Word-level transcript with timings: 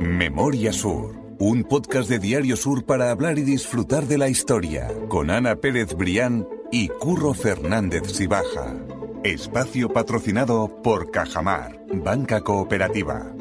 Memoria 0.00 0.72
Sur, 0.72 1.14
un 1.38 1.64
podcast 1.64 2.08
de 2.08 2.18
Diario 2.18 2.56
Sur 2.56 2.84
para 2.84 3.10
hablar 3.10 3.38
y 3.38 3.42
disfrutar 3.42 4.04
de 4.04 4.18
la 4.18 4.28
historia, 4.28 4.88
con 5.08 5.30
Ana 5.30 5.56
Pérez 5.56 5.94
Brián 5.94 6.46
y 6.70 6.88
Curro 6.88 7.34
Fernández 7.34 8.12
Sibaja. 8.12 8.74
Espacio 9.24 9.88
patrocinado 9.88 10.82
por 10.82 11.10
Cajamar, 11.10 11.80
Banca 11.92 12.42
Cooperativa. 12.42 13.32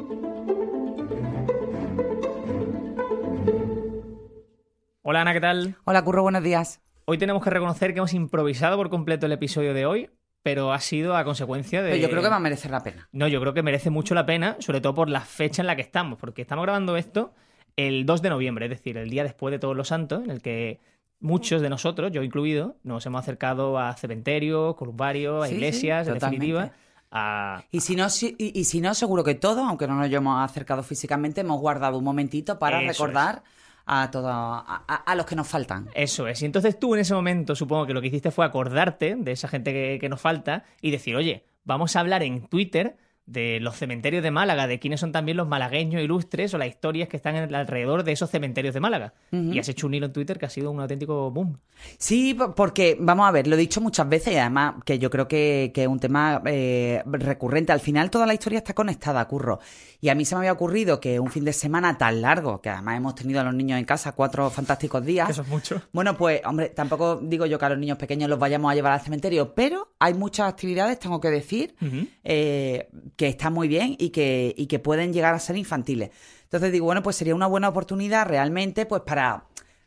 Hola 5.04 5.21
Ana, 5.21 5.34
¿qué 5.34 5.41
tal? 5.41 5.75
Hola 5.86 6.04
Curro, 6.04 6.23
buenos 6.23 6.43
días. 6.43 6.82
Hoy 7.05 7.18
tenemos 7.18 7.43
que 7.43 7.50
reconocer 7.50 7.93
que 7.93 8.00
hemos 8.00 8.14
improvisado 8.14 8.75
por 8.75 8.89
completo 8.89 9.27
el 9.27 9.32
episodio 9.32 9.73
de 9.73 9.86
hoy, 9.86 10.09
pero 10.48 10.71
ha 10.71 10.79
sido 10.79 11.18
a 11.18 11.25
consecuencia 11.25 11.82
de... 11.84 11.89
Pero 11.91 12.02
yo 12.04 12.09
creo 12.09 12.21
que 12.23 12.29
va 12.29 12.38
a 12.38 12.39
merecer 12.39 12.71
la 12.71 12.82
pena. 12.82 13.09
No, 13.11 13.27
yo 13.27 13.41
creo 13.41 13.54
que 13.54 13.64
merece 13.64 13.89
mucho 13.89 14.16
la 14.16 14.25
pena, 14.25 14.55
sobre 14.59 14.79
todo 14.79 14.93
por 14.93 15.09
la 15.09 15.20
fecha 15.20 15.61
en 15.61 15.68
la 15.68 15.75
que 15.75 15.82
estamos, 15.82 16.18
porque 16.18 16.42
estamos 16.42 16.64
grabando 16.64 16.96
esto 16.96 17.33
el 17.75 18.05
2 18.05 18.21
de 18.21 18.29
noviembre, 18.29 18.65
es 18.68 18.69
decir, 18.69 18.96
el 18.97 19.10
día 19.10 19.24
después 19.24 19.52
de 19.52 19.60
Todos 19.60 19.75
los 19.75 19.89
Santos, 19.89 20.24
en 20.24 20.32
el 20.32 20.41
que 20.41 20.79
muchos 21.19 21.61
de 21.61 21.69
nosotros, 21.69 22.11
yo 22.14 22.24
incluido, 22.24 22.78
nos 22.83 23.05
hemos 23.05 23.19
acercado 23.19 23.78
a 23.78 23.93
cementerios, 23.96 24.75
columbarios, 24.75 25.43
a 25.43 25.47
Sí, 25.47 25.52
sí, 25.52 25.55
iglesias, 25.57 26.07
en 26.07 26.14
definitiva, 26.14 26.71
a... 27.11 27.64
Y 27.71 27.82
si, 27.82 27.96
no, 27.97 28.10
si- 28.10 28.36
y, 28.38 28.57
y 28.57 28.64
si 28.64 28.79
no, 28.79 28.93
seguro 28.93 29.24
que 29.25 29.36
todos, 29.36 29.68
aunque 29.68 29.86
no 29.86 29.96
nos 29.96 30.05
hayamos 30.05 30.41
acercado 30.50 30.82
físicamente, 30.82 31.41
hemos 31.41 31.60
guardado 31.60 31.97
un 31.97 32.03
momentito 32.05 32.58
para 32.58 32.80
recordar 32.88 33.44
a, 33.88 34.11
todo, 34.11 34.27
a, 34.30 34.61
a- 34.88 35.16
los 35.16 35.25
que 35.25 35.36
nos 35.36 35.47
faltan. 35.47 35.89
Eso 35.95 36.27
es. 36.27 36.41
Y 36.41 36.45
entonces 36.45 36.77
tú 36.80 36.94
en 36.94 37.02
ese 37.02 37.14
momento 37.14 37.55
supongo 37.55 37.88
que 37.88 37.94
lo 37.94 38.02
que 38.02 38.08
hiciste 38.08 38.31
fue 38.31 38.45
acordarte 38.45 39.16
de 39.17 39.31
esa 39.31 39.47
gente 39.47 39.72
que, 39.73 39.97
que 40.00 40.09
nos 40.09 40.22
falta 40.22 40.66
y 40.81 40.91
decir, 40.91 41.16
oye, 41.16 41.45
vamos 41.63 41.95
a 41.95 42.02
hablar 42.02 42.22
en 42.23 42.47
Twitter 42.47 42.97
de 43.27 43.59
los 43.59 43.75
cementerios 43.75 44.23
de 44.23 44.31
Málaga, 44.31 44.66
de 44.67 44.80
quiénes 44.80 44.99
son 45.02 45.11
también 45.11 45.38
los 45.38 45.47
malagueños 45.47 46.02
ilustres 46.02 46.53
o 46.53 46.58
las 46.58 46.67
historias 46.69 47.08
que 47.09 47.17
están 47.17 47.35
alrededor 47.53 48.03
de 48.03 48.13
esos 48.13 48.29
cementerios 48.31 48.73
de 48.73 48.79
Málaga. 48.79 49.13
Y 49.31 49.59
has 49.59 49.67
hecho 49.69 49.85
un 49.85 49.93
hilo 49.93 50.05
en 50.07 50.13
Twitter 50.13 50.39
que 50.39 50.45
ha 50.45 50.49
sido 50.49 50.71
un 50.71 50.79
auténtico 50.79 51.29
boom. 51.29 51.59
Sí, 51.99 52.33
po- 52.33 52.55
porque, 52.55 52.97
vamos 52.99 53.27
a 53.27 53.31
ver, 53.31 53.45
lo 53.47 53.55
he 53.55 53.59
dicho 53.59 53.81
muchas 53.81 54.07
veces 54.09 54.33
y 54.33 54.37
además 54.37 54.75
que 54.85 54.97
yo 54.97 55.09
creo 55.09 55.27
que, 55.27 55.71
que 55.75 55.83
es 55.83 55.87
un 55.87 55.99
tema 55.99 56.41
eh, 56.45 57.03
recurrente. 57.05 57.71
Al 57.73 57.81
final 57.81 58.09
toda 58.09 58.25
la 58.25 58.33
historia 58.33 58.57
está 58.59 58.73
conectada, 58.73 59.23
Curro. 59.27 59.59
Y 59.99 60.09
a 60.09 60.15
mí 60.15 60.23
se 60.25 60.35
me 60.35 60.39
había 60.39 60.53
ocurrido 60.53 60.99
que 60.99 61.19
un 61.19 61.30
fin 61.30 61.43
de 61.43 61.53
semana 61.53 61.97
tan 61.97 62.21
largo, 62.21 62.61
que 62.61 62.69
además 62.69 62.97
hemos 62.97 63.15
tenido 63.15 63.41
a 63.41 63.43
los 63.43 63.53
niños 63.53 63.77
en 63.77 63.85
casa 63.85 64.13
cuatro 64.13 64.49
fantásticos 64.49 65.03
días. 65.05 65.30
Eso 65.31 65.41
es 65.41 65.47
mucho. 65.49 65.81
Bueno, 65.91 66.15
pues, 66.17 66.41
hombre, 66.45 66.69
tampoco 66.69 67.17
digo 67.17 67.45
yo 67.45 67.59
que 67.59 67.65
a 67.65 67.69
los 67.69 67.77
niños 67.77 67.97
pequeños 67.97 68.30
los 68.30 68.39
vayamos 68.39 68.71
a 68.71 68.75
llevar 68.75 68.93
al 68.93 69.02
cementerio, 69.02 69.53
pero 69.53 69.91
hay 69.99 70.13
muchas 70.13 70.47
actividades, 70.47 70.97
tengo 70.99 71.19
que 71.19 71.30
decir, 71.30 71.75
eh, 72.23 72.87
que 73.17 73.27
están 73.27 73.51
muy 73.51 73.67
bien 73.67 73.97
y 73.99 74.11
que, 74.11 74.53
y 74.55 74.67
que 74.67 74.79
pueden 74.79 75.11
llegar 75.11 75.33
a 75.33 75.39
ser 75.39 75.57
infantiles. 75.57 76.11
Entonces 76.43 76.71
digo, 76.71 76.85
bueno, 76.85 77.03
pues 77.03 77.17
sería 77.17 77.35
una 77.35 77.47
buena 77.47 77.67
oportunidad 77.67 78.25
realmente, 78.27 78.85
pues 78.85 79.01
para 79.01 79.43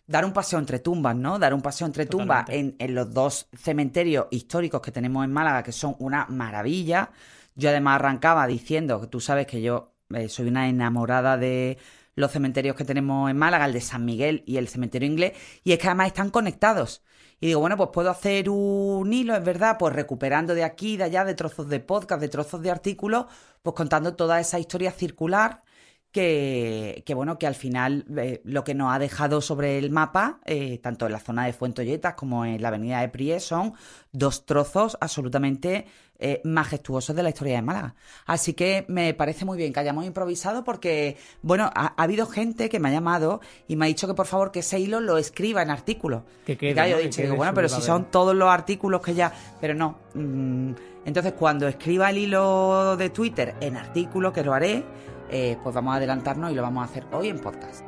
dar 0.06 0.24
un 0.24 0.32
paseo 0.32 0.58
entre 0.58 0.80
tumbas, 0.80 1.16
¿no? 1.16 1.38
Dar 1.38 1.54
un 1.54 1.62
paseo 1.62 1.86
entre 1.86 2.04
tumbas 2.04 2.50
en, 2.50 2.74
en 2.78 2.94
los 2.94 3.14
dos 3.14 3.48
cementerios 3.56 4.26
históricos 4.30 4.82
que 4.82 4.90
tenemos 4.90 5.24
en 5.24 5.32
Málaga, 5.32 5.62
que 5.62 5.72
son 5.72 5.96
una 6.00 6.26
maravilla. 6.28 7.12
Yo 7.54 7.70
además 7.70 7.94
arrancaba 7.94 8.46
diciendo 8.46 9.00
que 9.00 9.06
tú 9.06 9.20
sabes 9.20 9.46
que 9.46 9.62
yo 9.62 9.94
eh, 10.12 10.28
soy 10.28 10.48
una 10.48 10.68
enamorada 10.68 11.36
de 11.36 11.78
los 12.16 12.32
cementerios 12.32 12.74
que 12.74 12.84
tenemos 12.84 13.30
en 13.30 13.38
Málaga, 13.38 13.66
el 13.66 13.72
de 13.72 13.80
San 13.80 14.04
Miguel 14.04 14.42
y 14.46 14.56
el 14.56 14.66
cementerio 14.68 15.08
inglés, 15.08 15.32
y 15.62 15.72
es 15.72 15.78
que 15.78 15.86
además 15.86 16.08
están 16.08 16.30
conectados. 16.30 17.02
Y 17.40 17.46
digo, 17.48 17.60
bueno, 17.60 17.76
pues 17.76 17.90
puedo 17.92 18.10
hacer 18.10 18.50
un 18.50 19.12
hilo, 19.12 19.34
es 19.34 19.42
verdad, 19.42 19.76
pues 19.78 19.94
recuperando 19.94 20.54
de 20.54 20.62
aquí, 20.62 20.96
de 20.98 21.04
allá, 21.04 21.24
de 21.24 21.34
trozos 21.34 21.68
de 21.68 21.80
podcast, 21.80 22.20
de 22.20 22.28
trozos 22.28 22.60
de 22.62 22.70
artículos, 22.70 23.26
pues 23.62 23.74
contando 23.74 24.14
toda 24.14 24.40
esa 24.40 24.58
historia 24.58 24.92
circular 24.92 25.62
que, 26.12 27.02
que 27.06 27.14
bueno, 27.14 27.38
que 27.38 27.46
al 27.46 27.54
final 27.54 28.04
eh, 28.16 28.40
lo 28.44 28.64
que 28.64 28.74
nos 28.74 28.92
ha 28.92 28.98
dejado 28.98 29.40
sobre 29.40 29.78
el 29.78 29.90
mapa, 29.90 30.40
eh, 30.44 30.78
tanto 30.78 31.06
en 31.06 31.12
la 31.12 31.20
zona 31.20 31.46
de 31.46 31.52
Fuentolletas 31.52 32.14
como 32.14 32.44
en 32.44 32.60
la 32.60 32.68
avenida 32.68 33.00
de 33.00 33.08
Pries, 33.08 33.44
son 33.44 33.74
dos 34.12 34.44
trozos 34.44 34.98
absolutamente 35.00 35.86
eh, 36.18 36.40
majestuosos 36.44 37.14
de 37.16 37.22
la 37.22 37.30
historia 37.30 37.56
de 37.56 37.62
Málaga. 37.62 37.94
Así 38.26 38.54
que 38.54 38.84
me 38.88 39.14
parece 39.14 39.44
muy 39.44 39.56
bien 39.56 39.72
que 39.72 39.80
hayamos 39.80 40.04
improvisado 40.04 40.64
porque, 40.64 41.16
bueno, 41.42 41.70
ha, 41.74 41.94
ha 41.96 42.02
habido 42.02 42.26
gente 42.26 42.68
que 42.68 42.80
me 42.80 42.88
ha 42.88 42.92
llamado 42.92 43.40
y 43.68 43.76
me 43.76 43.86
ha 43.86 43.88
dicho 43.88 44.06
que 44.06 44.14
por 44.14 44.26
favor 44.26 44.50
que 44.50 44.60
ese 44.60 44.78
hilo 44.78 45.00
lo 45.00 45.16
escriba 45.16 45.62
en 45.62 45.70
artículos. 45.70 46.22
Que 46.44 46.56
quede, 46.58 46.70
Y 46.70 46.74
claro, 46.74 46.90
yo 46.90 46.96
he 46.96 47.02
Que 47.02 47.04
dicho, 47.04 47.22
digo, 47.22 47.36
bueno, 47.36 47.54
pero 47.54 47.68
si 47.68 47.80
son 47.80 48.10
todos 48.10 48.34
los 48.34 48.48
artículos 48.48 49.00
que 49.00 49.14
ya... 49.14 49.32
Pero 49.60 49.74
no. 49.74 49.98
mm, 50.14 50.72
entonces, 51.04 51.32
cuando 51.32 51.66
escriba 51.66 52.10
el 52.10 52.18
hilo 52.18 52.96
de 52.96 53.10
Twitter 53.10 53.54
en 53.60 53.76
artículo, 53.76 54.32
que 54.32 54.44
lo 54.44 54.52
haré, 54.52 54.84
eh, 55.30 55.56
pues 55.62 55.74
vamos 55.74 55.94
a 55.94 55.96
adelantarnos 55.96 56.50
y 56.50 56.54
lo 56.54 56.62
vamos 56.62 56.82
a 56.82 56.84
hacer 56.84 57.06
hoy 57.12 57.28
en 57.28 57.38
podcast. 57.38 57.84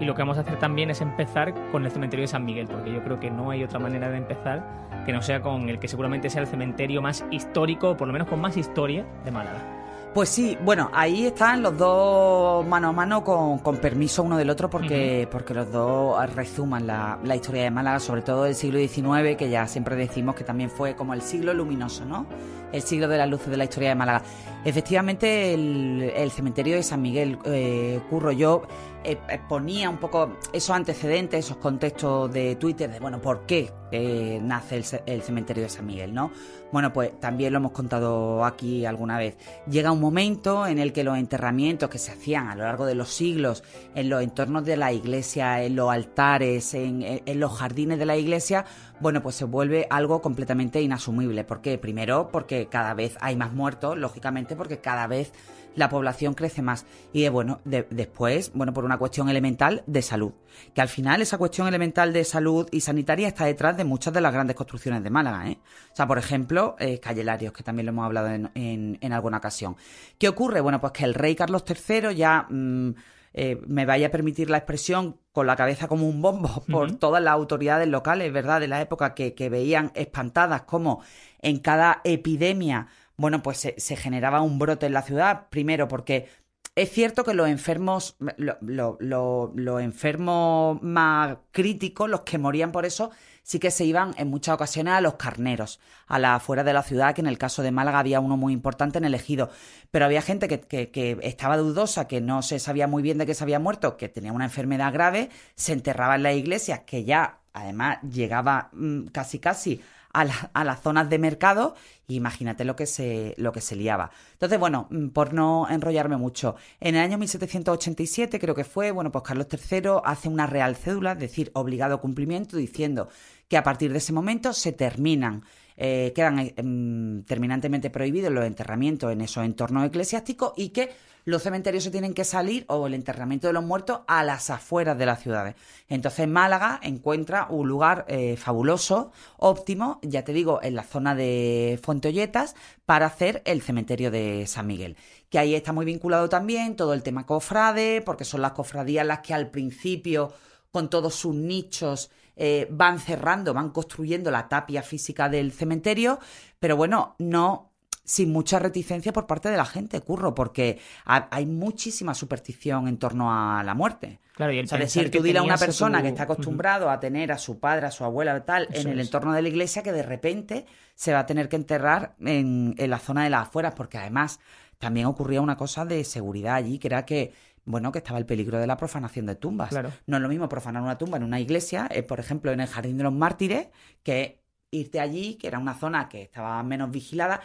Y 0.00 0.06
lo 0.06 0.14
que 0.14 0.22
vamos 0.22 0.36
a 0.36 0.42
hacer 0.42 0.58
también 0.58 0.90
es 0.90 1.00
empezar 1.00 1.54
con 1.70 1.84
el 1.84 1.90
cementerio 1.90 2.24
de 2.24 2.28
San 2.28 2.44
Miguel, 2.44 2.66
porque 2.66 2.92
yo 2.92 3.02
creo 3.02 3.18
que 3.20 3.30
no 3.30 3.50
hay 3.50 3.64
otra 3.64 3.78
manera 3.78 4.10
de 4.10 4.18
empezar 4.18 4.84
que 5.06 5.12
no 5.12 5.22
sea 5.22 5.40
con 5.40 5.68
el 5.68 5.78
que 5.78 5.88
seguramente 5.88 6.30
sea 6.30 6.42
el 6.42 6.46
cementerio 6.46 7.00
más 7.00 7.24
histórico, 7.30 7.90
o 7.90 7.96
por 7.96 8.06
lo 8.06 8.12
menos 8.12 8.28
con 8.28 8.40
más 8.40 8.56
historia 8.56 9.06
de 9.24 9.30
Málaga. 9.30 9.83
Pues 10.14 10.28
sí, 10.28 10.56
bueno, 10.62 10.90
ahí 10.92 11.26
están 11.26 11.60
los 11.60 11.76
dos 11.76 12.64
mano 12.64 12.90
a 12.90 12.92
mano 12.92 13.24
con, 13.24 13.58
con 13.58 13.78
permiso 13.78 14.22
uno 14.22 14.36
del 14.36 14.48
otro 14.48 14.70
porque, 14.70 15.26
porque 15.28 15.54
los 15.54 15.72
dos 15.72 16.34
resuman 16.36 16.86
la, 16.86 17.18
la 17.24 17.34
historia 17.34 17.64
de 17.64 17.72
Málaga, 17.72 17.98
sobre 17.98 18.22
todo 18.22 18.44
del 18.44 18.54
siglo 18.54 18.78
XIX, 18.78 19.36
que 19.36 19.50
ya 19.50 19.66
siempre 19.66 19.96
decimos 19.96 20.36
que 20.36 20.44
también 20.44 20.70
fue 20.70 20.94
como 20.94 21.14
el 21.14 21.20
siglo 21.20 21.52
luminoso, 21.52 22.04
¿no? 22.04 22.26
El 22.70 22.82
siglo 22.82 23.08
de 23.08 23.18
las 23.18 23.28
luces 23.28 23.48
de 23.48 23.56
la 23.56 23.64
historia 23.64 23.88
de 23.88 23.94
Málaga. 23.96 24.22
Efectivamente, 24.64 25.52
el, 25.52 26.12
el 26.14 26.30
cementerio 26.30 26.76
de 26.76 26.84
San 26.84 27.02
Miguel, 27.02 27.36
eh, 27.44 28.00
Curro, 28.08 28.30
yo 28.30 28.62
eh, 29.02 29.18
ponía 29.48 29.90
un 29.90 29.98
poco 29.98 30.38
esos 30.52 30.70
antecedentes, 30.76 31.44
esos 31.44 31.56
contextos 31.56 32.32
de 32.32 32.54
Twitter 32.54 32.88
de, 32.88 33.00
bueno, 33.00 33.20
¿por 33.20 33.46
qué 33.46 33.70
eh, 33.90 34.38
nace 34.40 34.76
el, 34.76 34.84
el 35.06 35.22
cementerio 35.22 35.64
de 35.64 35.68
San 35.68 35.86
Miguel, 35.86 36.14
no? 36.14 36.30
Bueno, 36.74 36.92
pues 36.92 37.20
también 37.20 37.52
lo 37.52 37.60
hemos 37.60 37.70
contado 37.70 38.44
aquí 38.44 38.84
alguna 38.84 39.16
vez. 39.16 39.36
Llega 39.70 39.92
un 39.92 40.00
momento 40.00 40.66
en 40.66 40.80
el 40.80 40.92
que 40.92 41.04
los 41.04 41.16
enterramientos 41.16 41.88
que 41.88 41.98
se 41.98 42.10
hacían 42.10 42.48
a 42.48 42.56
lo 42.56 42.64
largo 42.64 42.84
de 42.84 42.96
los 42.96 43.10
siglos 43.10 43.62
en 43.94 44.08
los 44.08 44.20
entornos 44.20 44.64
de 44.64 44.76
la 44.76 44.92
iglesia, 44.92 45.62
en 45.62 45.76
los 45.76 45.88
altares, 45.88 46.74
en, 46.74 47.22
los 47.38 47.52
jardines 47.56 48.00
de 48.00 48.06
la 48.06 48.16
iglesia, 48.16 48.64
bueno, 48.98 49.22
pues 49.22 49.36
se 49.36 49.44
vuelve 49.44 49.86
algo 49.88 50.20
completamente 50.20 50.82
inasumible. 50.82 51.44
¿Por 51.44 51.60
qué? 51.60 51.78
Primero, 51.78 52.30
porque 52.32 52.66
cada 52.66 52.92
vez 52.92 53.16
hay 53.20 53.36
más 53.36 53.52
muertos, 53.52 53.96
lógicamente, 53.96 54.56
porque 54.56 54.78
cada 54.78 55.06
vez 55.06 55.30
la 55.76 55.88
población 55.88 56.34
crece 56.34 56.62
más. 56.62 56.86
Y 57.12 57.22
de, 57.22 57.30
bueno, 57.30 57.60
de- 57.64 57.86
después, 57.90 58.52
bueno, 58.54 58.72
por 58.72 58.84
una 58.84 58.98
cuestión 58.98 59.28
elemental 59.28 59.82
de 59.86 60.02
salud. 60.02 60.32
Que 60.74 60.80
al 60.80 60.88
final 60.88 61.20
esa 61.22 61.38
cuestión 61.38 61.66
elemental 61.68 62.12
de 62.12 62.24
salud 62.24 62.68
y 62.70 62.80
sanitaria 62.80 63.28
está 63.28 63.44
detrás 63.44 63.76
de 63.76 63.84
muchas 63.84 64.14
de 64.14 64.20
las 64.20 64.32
grandes 64.32 64.56
construcciones 64.56 65.02
de 65.02 65.10
Málaga, 65.10 65.48
¿eh? 65.50 65.58
O 65.92 65.96
sea, 65.96 66.06
por 66.06 66.18
ejemplo, 66.18 66.76
eh, 66.78 67.00
Calle 67.00 67.24
Larios, 67.24 67.52
que 67.52 67.62
también 67.62 67.86
lo 67.86 67.90
hemos 67.92 68.04
hablado 68.06 68.28
en, 68.28 68.50
en- 68.54 68.98
en 69.00 69.12
alguna 69.12 69.38
ocasión. 69.38 69.76
¿Qué 70.18 70.28
ocurre? 70.28 70.60
Bueno, 70.60 70.80
pues 70.80 70.92
que 70.92 71.04
el 71.04 71.14
rey 71.14 71.34
Carlos 71.34 71.64
III 71.68 72.14
ya... 72.14 72.46
mm, 72.48 72.90
eh, 73.36 73.60
me 73.66 73.84
vaya 73.84 74.06
a 74.06 74.10
permitir 74.10 74.48
la 74.48 74.58
expresión 74.58 75.16
con 75.32 75.48
la 75.48 75.56
cabeza 75.56 75.88
como 75.88 76.08
un 76.08 76.22
bombo 76.22 76.62
por 76.70 76.92
todas 76.92 77.20
las 77.20 77.34
autoridades 77.34 77.88
locales, 77.88 78.32
¿verdad? 78.32 78.60
De 78.60 78.68
la 78.68 78.80
época 78.80 79.12
que, 79.12 79.34
que 79.34 79.48
veían 79.48 79.90
espantadas 79.96 80.62
como 80.62 81.02
en 81.42 81.58
cada 81.58 82.00
epidemia, 82.04 82.86
bueno, 83.16 83.42
pues 83.42 83.58
se, 83.58 83.74
se 83.78 83.96
generaba 83.96 84.40
un 84.42 84.58
brote 84.58 84.86
en 84.86 84.92
la 84.92 85.02
ciudad. 85.02 85.48
Primero 85.50 85.88
porque 85.88 86.28
es 86.74 86.90
cierto 86.90 87.22
que 87.24 87.34
los 87.34 87.48
enfermos, 87.48 88.16
lo- 88.36 88.56
lo- 88.60 88.96
lo- 89.00 89.52
los 89.54 89.80
enfermos 89.80 90.82
más 90.82 91.36
críticos, 91.52 92.10
los 92.10 92.22
que 92.22 92.38
morían 92.38 92.72
por 92.72 92.84
eso, 92.84 93.10
sí 93.44 93.58
que 93.60 93.70
se 93.70 93.84
iban 93.84 94.12
en 94.16 94.28
muchas 94.28 94.54
ocasiones 94.54 94.94
a 94.94 95.00
los 95.00 95.14
carneros, 95.14 95.78
a 96.08 96.18
la 96.18 96.34
afuera 96.34 96.64
de 96.64 96.72
la 96.72 96.82
ciudad, 96.82 97.14
que 97.14 97.20
en 97.20 97.26
el 97.28 97.38
caso 97.38 97.62
de 97.62 97.70
Málaga 97.70 98.00
había 98.00 98.18
uno 98.18 98.36
muy 98.36 98.52
importante 98.52 98.98
en 98.98 99.04
el 99.04 99.14
ejido. 99.14 99.50
Pero 99.92 100.06
había 100.06 100.22
gente 100.22 100.48
que, 100.48 100.60
que- 100.60 100.90
que 100.90 101.18
estaba 101.22 101.56
dudosa, 101.56 102.08
que 102.08 102.20
no 102.20 102.42
se 102.42 102.58
sabía 102.58 102.88
muy 102.88 103.02
bien 103.02 103.18
de 103.18 103.26
qué 103.26 103.34
se 103.34 103.44
había 103.44 103.60
muerto, 103.60 103.96
que 103.96 104.08
tenía 104.08 104.32
una 104.32 104.46
enfermedad 104.46 104.92
grave, 104.92 105.30
se 105.54 105.72
enterraba 105.74 106.16
en 106.16 106.22
la 106.24 106.32
iglesia, 106.32 106.84
que 106.84 107.04
ya 107.04 107.38
además 107.52 107.98
llegaba 108.02 108.70
mm, 108.72 109.06
casi 109.12 109.38
casi 109.38 109.80
a, 110.14 110.24
la- 110.24 110.50
a 110.54 110.64
las 110.64 110.80
zonas 110.82 111.10
de 111.10 111.18
mercado, 111.18 111.74
imagínate 112.08 112.64
lo 112.64 112.76
que 112.76 112.86
se, 112.86 113.34
lo 113.36 113.52
que 113.52 113.60
se 113.60 113.76
liaba. 113.76 114.10
Entonces, 114.32 114.58
bueno, 114.58 114.86
mm, 114.90 115.08
por 115.08 115.34
no 115.34 115.66
enrollarme 115.68 116.16
mucho, 116.16 116.56
en 116.80 116.94
el 116.96 117.02
año 117.02 117.18
1787 117.18 118.38
creo 118.40 118.54
que 118.54 118.64
fue, 118.64 118.90
bueno, 118.90 119.12
pues 119.12 119.24
Carlos 119.24 119.48
III 119.50 120.00
hace 120.04 120.28
una 120.28 120.46
real 120.46 120.76
cédula, 120.76 121.12
es 121.12 121.18
decir, 121.18 121.50
obligado 121.54 122.00
cumplimiento, 122.00 122.56
diciendo 122.56 123.08
que 123.48 123.56
a 123.58 123.62
partir 123.62 123.92
de 123.92 123.98
ese 123.98 124.12
momento 124.12 124.52
se 124.52 124.72
terminan 124.72 125.44
eh, 125.76 126.12
quedan 126.14 126.38
em, 126.56 127.22
terminantemente 127.24 127.90
prohibidos 127.90 128.32
los 128.32 128.44
enterramientos 128.44 129.12
en 129.12 129.20
esos 129.20 129.44
entornos 129.44 129.86
eclesiásticos 129.86 130.52
y 130.56 130.70
que 130.70 130.90
los 131.24 131.42
cementerios 131.42 131.84
se 131.84 131.90
tienen 131.90 132.12
que 132.12 132.24
salir 132.24 132.64
o 132.68 132.86
el 132.86 132.94
enterramiento 132.94 133.46
de 133.46 133.54
los 133.54 133.64
muertos 133.64 134.00
a 134.06 134.22
las 134.24 134.50
afueras 134.50 134.98
de 134.98 135.06
las 135.06 135.22
ciudades. 135.22 135.54
Entonces 135.88 136.28
Málaga 136.28 136.80
encuentra 136.82 137.46
un 137.48 137.66
lugar 137.66 138.04
eh, 138.08 138.36
fabuloso, 138.36 139.10
óptimo, 139.38 140.00
ya 140.02 140.22
te 140.22 140.34
digo, 140.34 140.60
en 140.62 140.74
la 140.74 140.82
zona 140.82 141.14
de 141.14 141.80
Fonteolletas 141.82 142.54
para 142.84 143.06
hacer 143.06 143.42
el 143.46 143.62
cementerio 143.62 144.10
de 144.10 144.46
San 144.46 144.66
Miguel. 144.66 144.96
Que 145.30 145.38
ahí 145.38 145.54
está 145.54 145.72
muy 145.72 145.86
vinculado 145.86 146.28
también 146.28 146.76
todo 146.76 146.92
el 146.92 147.02
tema 147.02 147.24
cofrade, 147.24 148.02
porque 148.02 148.24
son 148.24 148.42
las 148.42 148.52
cofradías 148.52 149.06
las 149.06 149.20
que 149.20 149.32
al 149.32 149.50
principio, 149.50 150.32
con 150.70 150.90
todos 150.90 151.14
sus 151.14 151.34
nichos, 151.34 152.10
eh, 152.36 152.66
van 152.70 152.98
cerrando, 152.98 153.54
van 153.54 153.70
construyendo 153.70 154.30
la 154.30 154.48
tapia 154.48 154.82
física 154.82 155.28
del 155.28 155.52
cementerio, 155.52 156.18
pero 156.58 156.76
bueno, 156.76 157.14
no 157.18 157.74
sin 158.04 158.32
mucha 158.32 158.58
reticencia 158.58 159.12
por 159.12 159.26
parte 159.26 159.48
de 159.48 159.56
la 159.56 159.64
gente, 159.64 160.00
curro, 160.00 160.34
porque 160.34 160.78
hay 161.06 161.46
muchísima 161.46 162.14
superstición 162.14 162.86
en 162.86 162.98
torno 162.98 163.32
a 163.32 163.62
la 163.64 163.74
muerte. 163.74 164.20
Claro, 164.34 164.52
y 164.52 164.60
o 164.60 164.66
sea, 164.66 164.78
decir, 164.78 165.10
tú 165.10 165.22
dile 165.22 165.38
a 165.38 165.42
una 165.42 165.56
persona 165.56 166.02
que 166.02 166.08
está 166.08 166.24
acostumbrado 166.24 166.90
a 166.90 167.00
tener 167.00 167.32
a 167.32 167.38
su 167.38 167.60
padre, 167.60 167.86
a 167.86 167.90
su 167.90 168.04
abuela, 168.04 168.44
tal, 168.44 168.68
en 168.72 168.88
el 168.88 169.00
entorno 169.00 169.32
de 169.32 169.40
la 169.42 169.48
iglesia, 169.48 169.82
que 169.82 169.92
de 169.92 170.02
repente 170.02 170.66
se 170.94 171.12
va 171.12 171.20
a 171.20 171.26
tener 171.26 171.48
que 171.48 171.56
enterrar 171.56 172.14
en, 172.20 172.74
la 172.76 172.98
zona 172.98 173.24
de 173.24 173.30
las 173.30 173.48
afueras, 173.48 173.74
porque 173.74 173.96
además 173.96 174.40
también 174.78 175.06
ocurría 175.06 175.40
una 175.40 175.56
cosa 175.56 175.84
de 175.84 176.04
seguridad 176.04 176.56
allí, 176.56 176.78
que 176.78 176.88
era 176.88 177.06
que 177.06 177.32
bueno, 177.64 177.92
que 177.92 177.98
estaba 177.98 178.18
el 178.18 178.26
peligro 178.26 178.58
de 178.58 178.66
la 178.66 178.76
profanación 178.76 179.26
de 179.26 179.36
tumbas. 179.36 179.72
No 180.06 180.16
es 180.16 180.22
lo 180.22 180.28
mismo 180.28 180.48
profanar 180.48 180.82
una 180.82 180.98
tumba 180.98 181.16
en 181.16 181.24
una 181.24 181.40
iglesia, 181.40 181.88
eh, 181.90 182.02
por 182.02 182.20
ejemplo, 182.20 182.52
en 182.52 182.60
el 182.60 182.66
Jardín 182.66 182.96
de 182.98 183.04
los 183.04 183.12
Mártires, 183.12 183.68
que 184.02 184.42
irte 184.70 185.00
allí, 185.00 185.36
que 185.36 185.46
era 185.46 185.58
una 185.58 185.74
zona 185.74 186.08
que 186.08 186.22
estaba 186.22 186.62
menos 186.62 186.90
vigilada. 186.90 187.40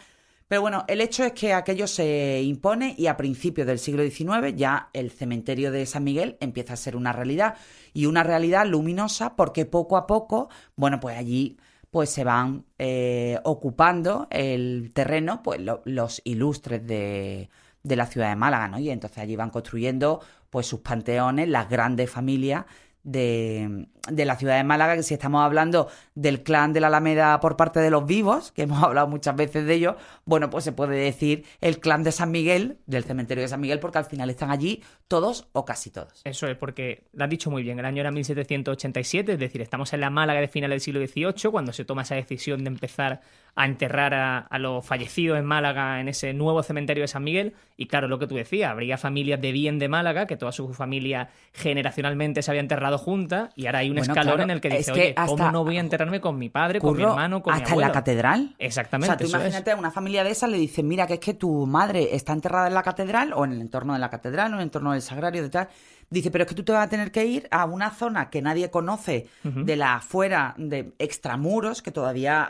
Pero 0.47 0.61
bueno, 0.61 0.83
el 0.87 0.99
hecho 0.99 1.23
es 1.23 1.33
que 1.33 1.53
aquello 1.53 1.85
se 1.85 2.41
impone 2.41 2.95
y 2.97 3.05
a 3.05 3.15
principios 3.15 3.67
del 3.67 3.77
siglo 3.77 4.03
XIX 4.03 4.55
ya 4.55 4.89
el 4.93 5.11
cementerio 5.11 5.71
de 5.71 5.85
San 5.85 6.03
Miguel 6.03 6.37
empieza 6.39 6.73
a 6.73 6.77
ser 6.77 6.95
una 6.95 7.13
realidad 7.13 7.55
y 7.93 8.07
una 8.07 8.23
realidad 8.23 8.65
luminosa 8.65 9.35
porque 9.35 9.67
poco 9.67 9.95
a 9.95 10.07
poco, 10.07 10.49
bueno, 10.75 10.99
pues 10.99 11.17
allí 11.17 11.57
pues 11.91 12.09
se 12.09 12.23
van 12.23 12.65
eh, 12.77 13.39
ocupando 13.43 14.27
el 14.29 14.91
terreno 14.93 15.41
pues 15.43 15.59
los 15.85 16.21
ilustres 16.23 16.85
de, 16.85 17.49
de 17.83 17.95
la 17.95 18.05
ciudad 18.05 18.29
de 18.29 18.35
Málaga, 18.35 18.67
¿no? 18.67 18.79
Y 18.79 18.89
entonces 18.89 19.17
allí 19.17 19.35
van 19.35 19.49
construyendo 19.49 20.21
pues 20.49 20.67
sus 20.67 20.81
panteones, 20.81 21.47
las 21.47 21.69
grandes 21.69 22.09
familias 22.09 22.65
de, 23.03 23.87
de, 24.09 24.25
la 24.25 24.35
ciudad 24.35 24.57
de 24.57 24.63
Málaga, 24.63 24.95
que 24.95 25.03
si 25.03 25.13
estamos 25.13 25.41
hablando 25.41 25.87
del 26.15 26.43
clan 26.43 26.73
de 26.73 26.79
la 26.79 26.87
Alameda 26.87 27.39
por 27.39 27.55
parte 27.55 27.79
de 27.79 27.89
los 27.89 28.05
vivos, 28.05 28.51
que 28.51 28.63
hemos 28.63 28.83
hablado 28.83 29.07
muchas 29.07 29.35
veces 29.35 29.65
de 29.65 29.73
ello, 29.73 29.97
bueno, 30.25 30.49
pues 30.49 30.63
se 30.63 30.71
puede 30.71 30.97
decir 30.97 31.45
el 31.61 31.79
clan 31.79 32.03
de 32.03 32.11
San 32.11 32.31
Miguel, 32.31 32.77
del 32.85 33.03
cementerio 33.03 33.41
de 33.41 33.47
San 33.47 33.61
Miguel, 33.61 33.79
porque 33.79 33.97
al 33.97 34.05
final 34.05 34.29
están 34.29 34.51
allí 34.51 34.83
todos 35.07 35.47
o 35.53 35.65
casi 35.65 35.89
todos. 35.89 36.21
Eso 36.23 36.47
es, 36.47 36.57
porque 36.57 37.07
lo 37.13 37.23
has 37.23 37.29
dicho 37.29 37.49
muy 37.49 37.63
bien, 37.63 37.79
el 37.79 37.85
año 37.85 38.01
era 38.01 38.11
1787, 38.11 39.33
es 39.33 39.39
decir, 39.39 39.61
estamos 39.61 39.93
en 39.93 40.01
la 40.01 40.09
Málaga 40.09 40.39
de 40.39 40.47
finales 40.47 40.75
del 40.75 40.81
siglo 40.81 41.05
XVIII, 41.05 41.51
cuando 41.51 41.73
se 41.73 41.85
toma 41.85 42.03
esa 42.03 42.15
decisión 42.15 42.63
de 42.63 42.69
empezar 42.69 43.21
a 43.55 43.65
enterrar 43.65 44.13
a, 44.13 44.59
los 44.59 44.85
fallecidos 44.85 45.37
en 45.37 45.45
Málaga 45.45 45.99
en 45.99 46.07
ese 46.07 46.33
nuevo 46.33 46.63
cementerio 46.63 47.03
de 47.03 47.07
San 47.07 47.23
Miguel. 47.23 47.53
Y 47.77 47.87
claro, 47.87 48.07
lo 48.07 48.19
que 48.19 48.27
tú 48.27 48.35
decías, 48.35 48.71
habría 48.71 48.97
familias 48.97 49.41
de 49.41 49.51
bien 49.51 49.79
de 49.79 49.87
Málaga, 49.87 50.27
que 50.27 50.37
toda 50.37 50.51
su 50.51 50.73
familia 50.73 51.29
generacionalmente 51.53 52.41
se 52.41 52.51
había 52.51 52.61
enterrado 52.61 52.97
juntas, 52.97 53.51
y 53.55 53.65
ahora 53.65 53.79
hay 53.79 53.89
un 53.89 53.97
escalón 53.97 54.41
en 54.41 54.49
el 54.49 54.61
que 54.61 54.69
dice, 54.69 54.91
oye, 54.91 55.15
¿cómo 55.25 55.51
no 55.51 55.63
voy 55.63 55.77
a 55.77 55.81
enterrarme 55.81 56.21
con 56.21 56.37
mi 56.37 56.49
padre, 56.49 56.79
con 56.79 56.95
mi 56.95 57.03
hermano, 57.03 57.41
con 57.41 57.53
hasta 57.53 57.65
mi 57.65 57.71
abuelo? 57.71 57.85
en 57.85 57.87
la 57.89 57.93
catedral. 57.93 58.55
Exactamente. 58.59 59.13
O 59.13 59.17
sea, 59.17 59.27
tú 59.27 59.29
imagínate 59.29 59.71
a 59.71 59.75
una 59.75 59.91
familia 59.91 60.23
de 60.23 60.31
esas 60.31 60.49
le 60.49 60.57
dicen, 60.57 60.87
mira, 60.87 61.07
que 61.07 61.15
es 61.15 61.19
que 61.19 61.33
tu 61.33 61.65
madre 61.65 62.15
está 62.15 62.33
enterrada 62.33 62.67
en 62.67 62.73
la 62.73 62.83
catedral, 62.83 63.33
o 63.33 63.45
en 63.45 63.53
el 63.53 63.61
entorno 63.61 63.93
de 63.93 63.99
la 63.99 64.09
catedral, 64.09 64.51
o 64.51 64.55
en 64.55 64.61
el 64.61 64.67
entorno 64.67 64.93
del 64.93 65.01
sagrario, 65.01 65.41
de 65.41 65.49
tal. 65.49 65.69
Dice, 66.09 66.31
pero 66.31 66.43
es 66.43 66.49
que 66.49 66.55
tú 66.55 66.63
te 66.63 66.71
vas 66.71 66.87
a 66.87 66.89
tener 66.89 67.11
que 67.11 67.25
ir 67.25 67.47
a 67.51 67.65
una 67.65 67.91
zona 67.91 68.29
que 68.29 68.41
nadie 68.41 68.71
conoce, 68.71 69.27
de 69.43 69.75
la 69.75 69.95
afuera, 69.95 70.55
de 70.57 70.91
extramuros, 70.97 71.81
que 71.81 71.91
todavía 71.91 72.47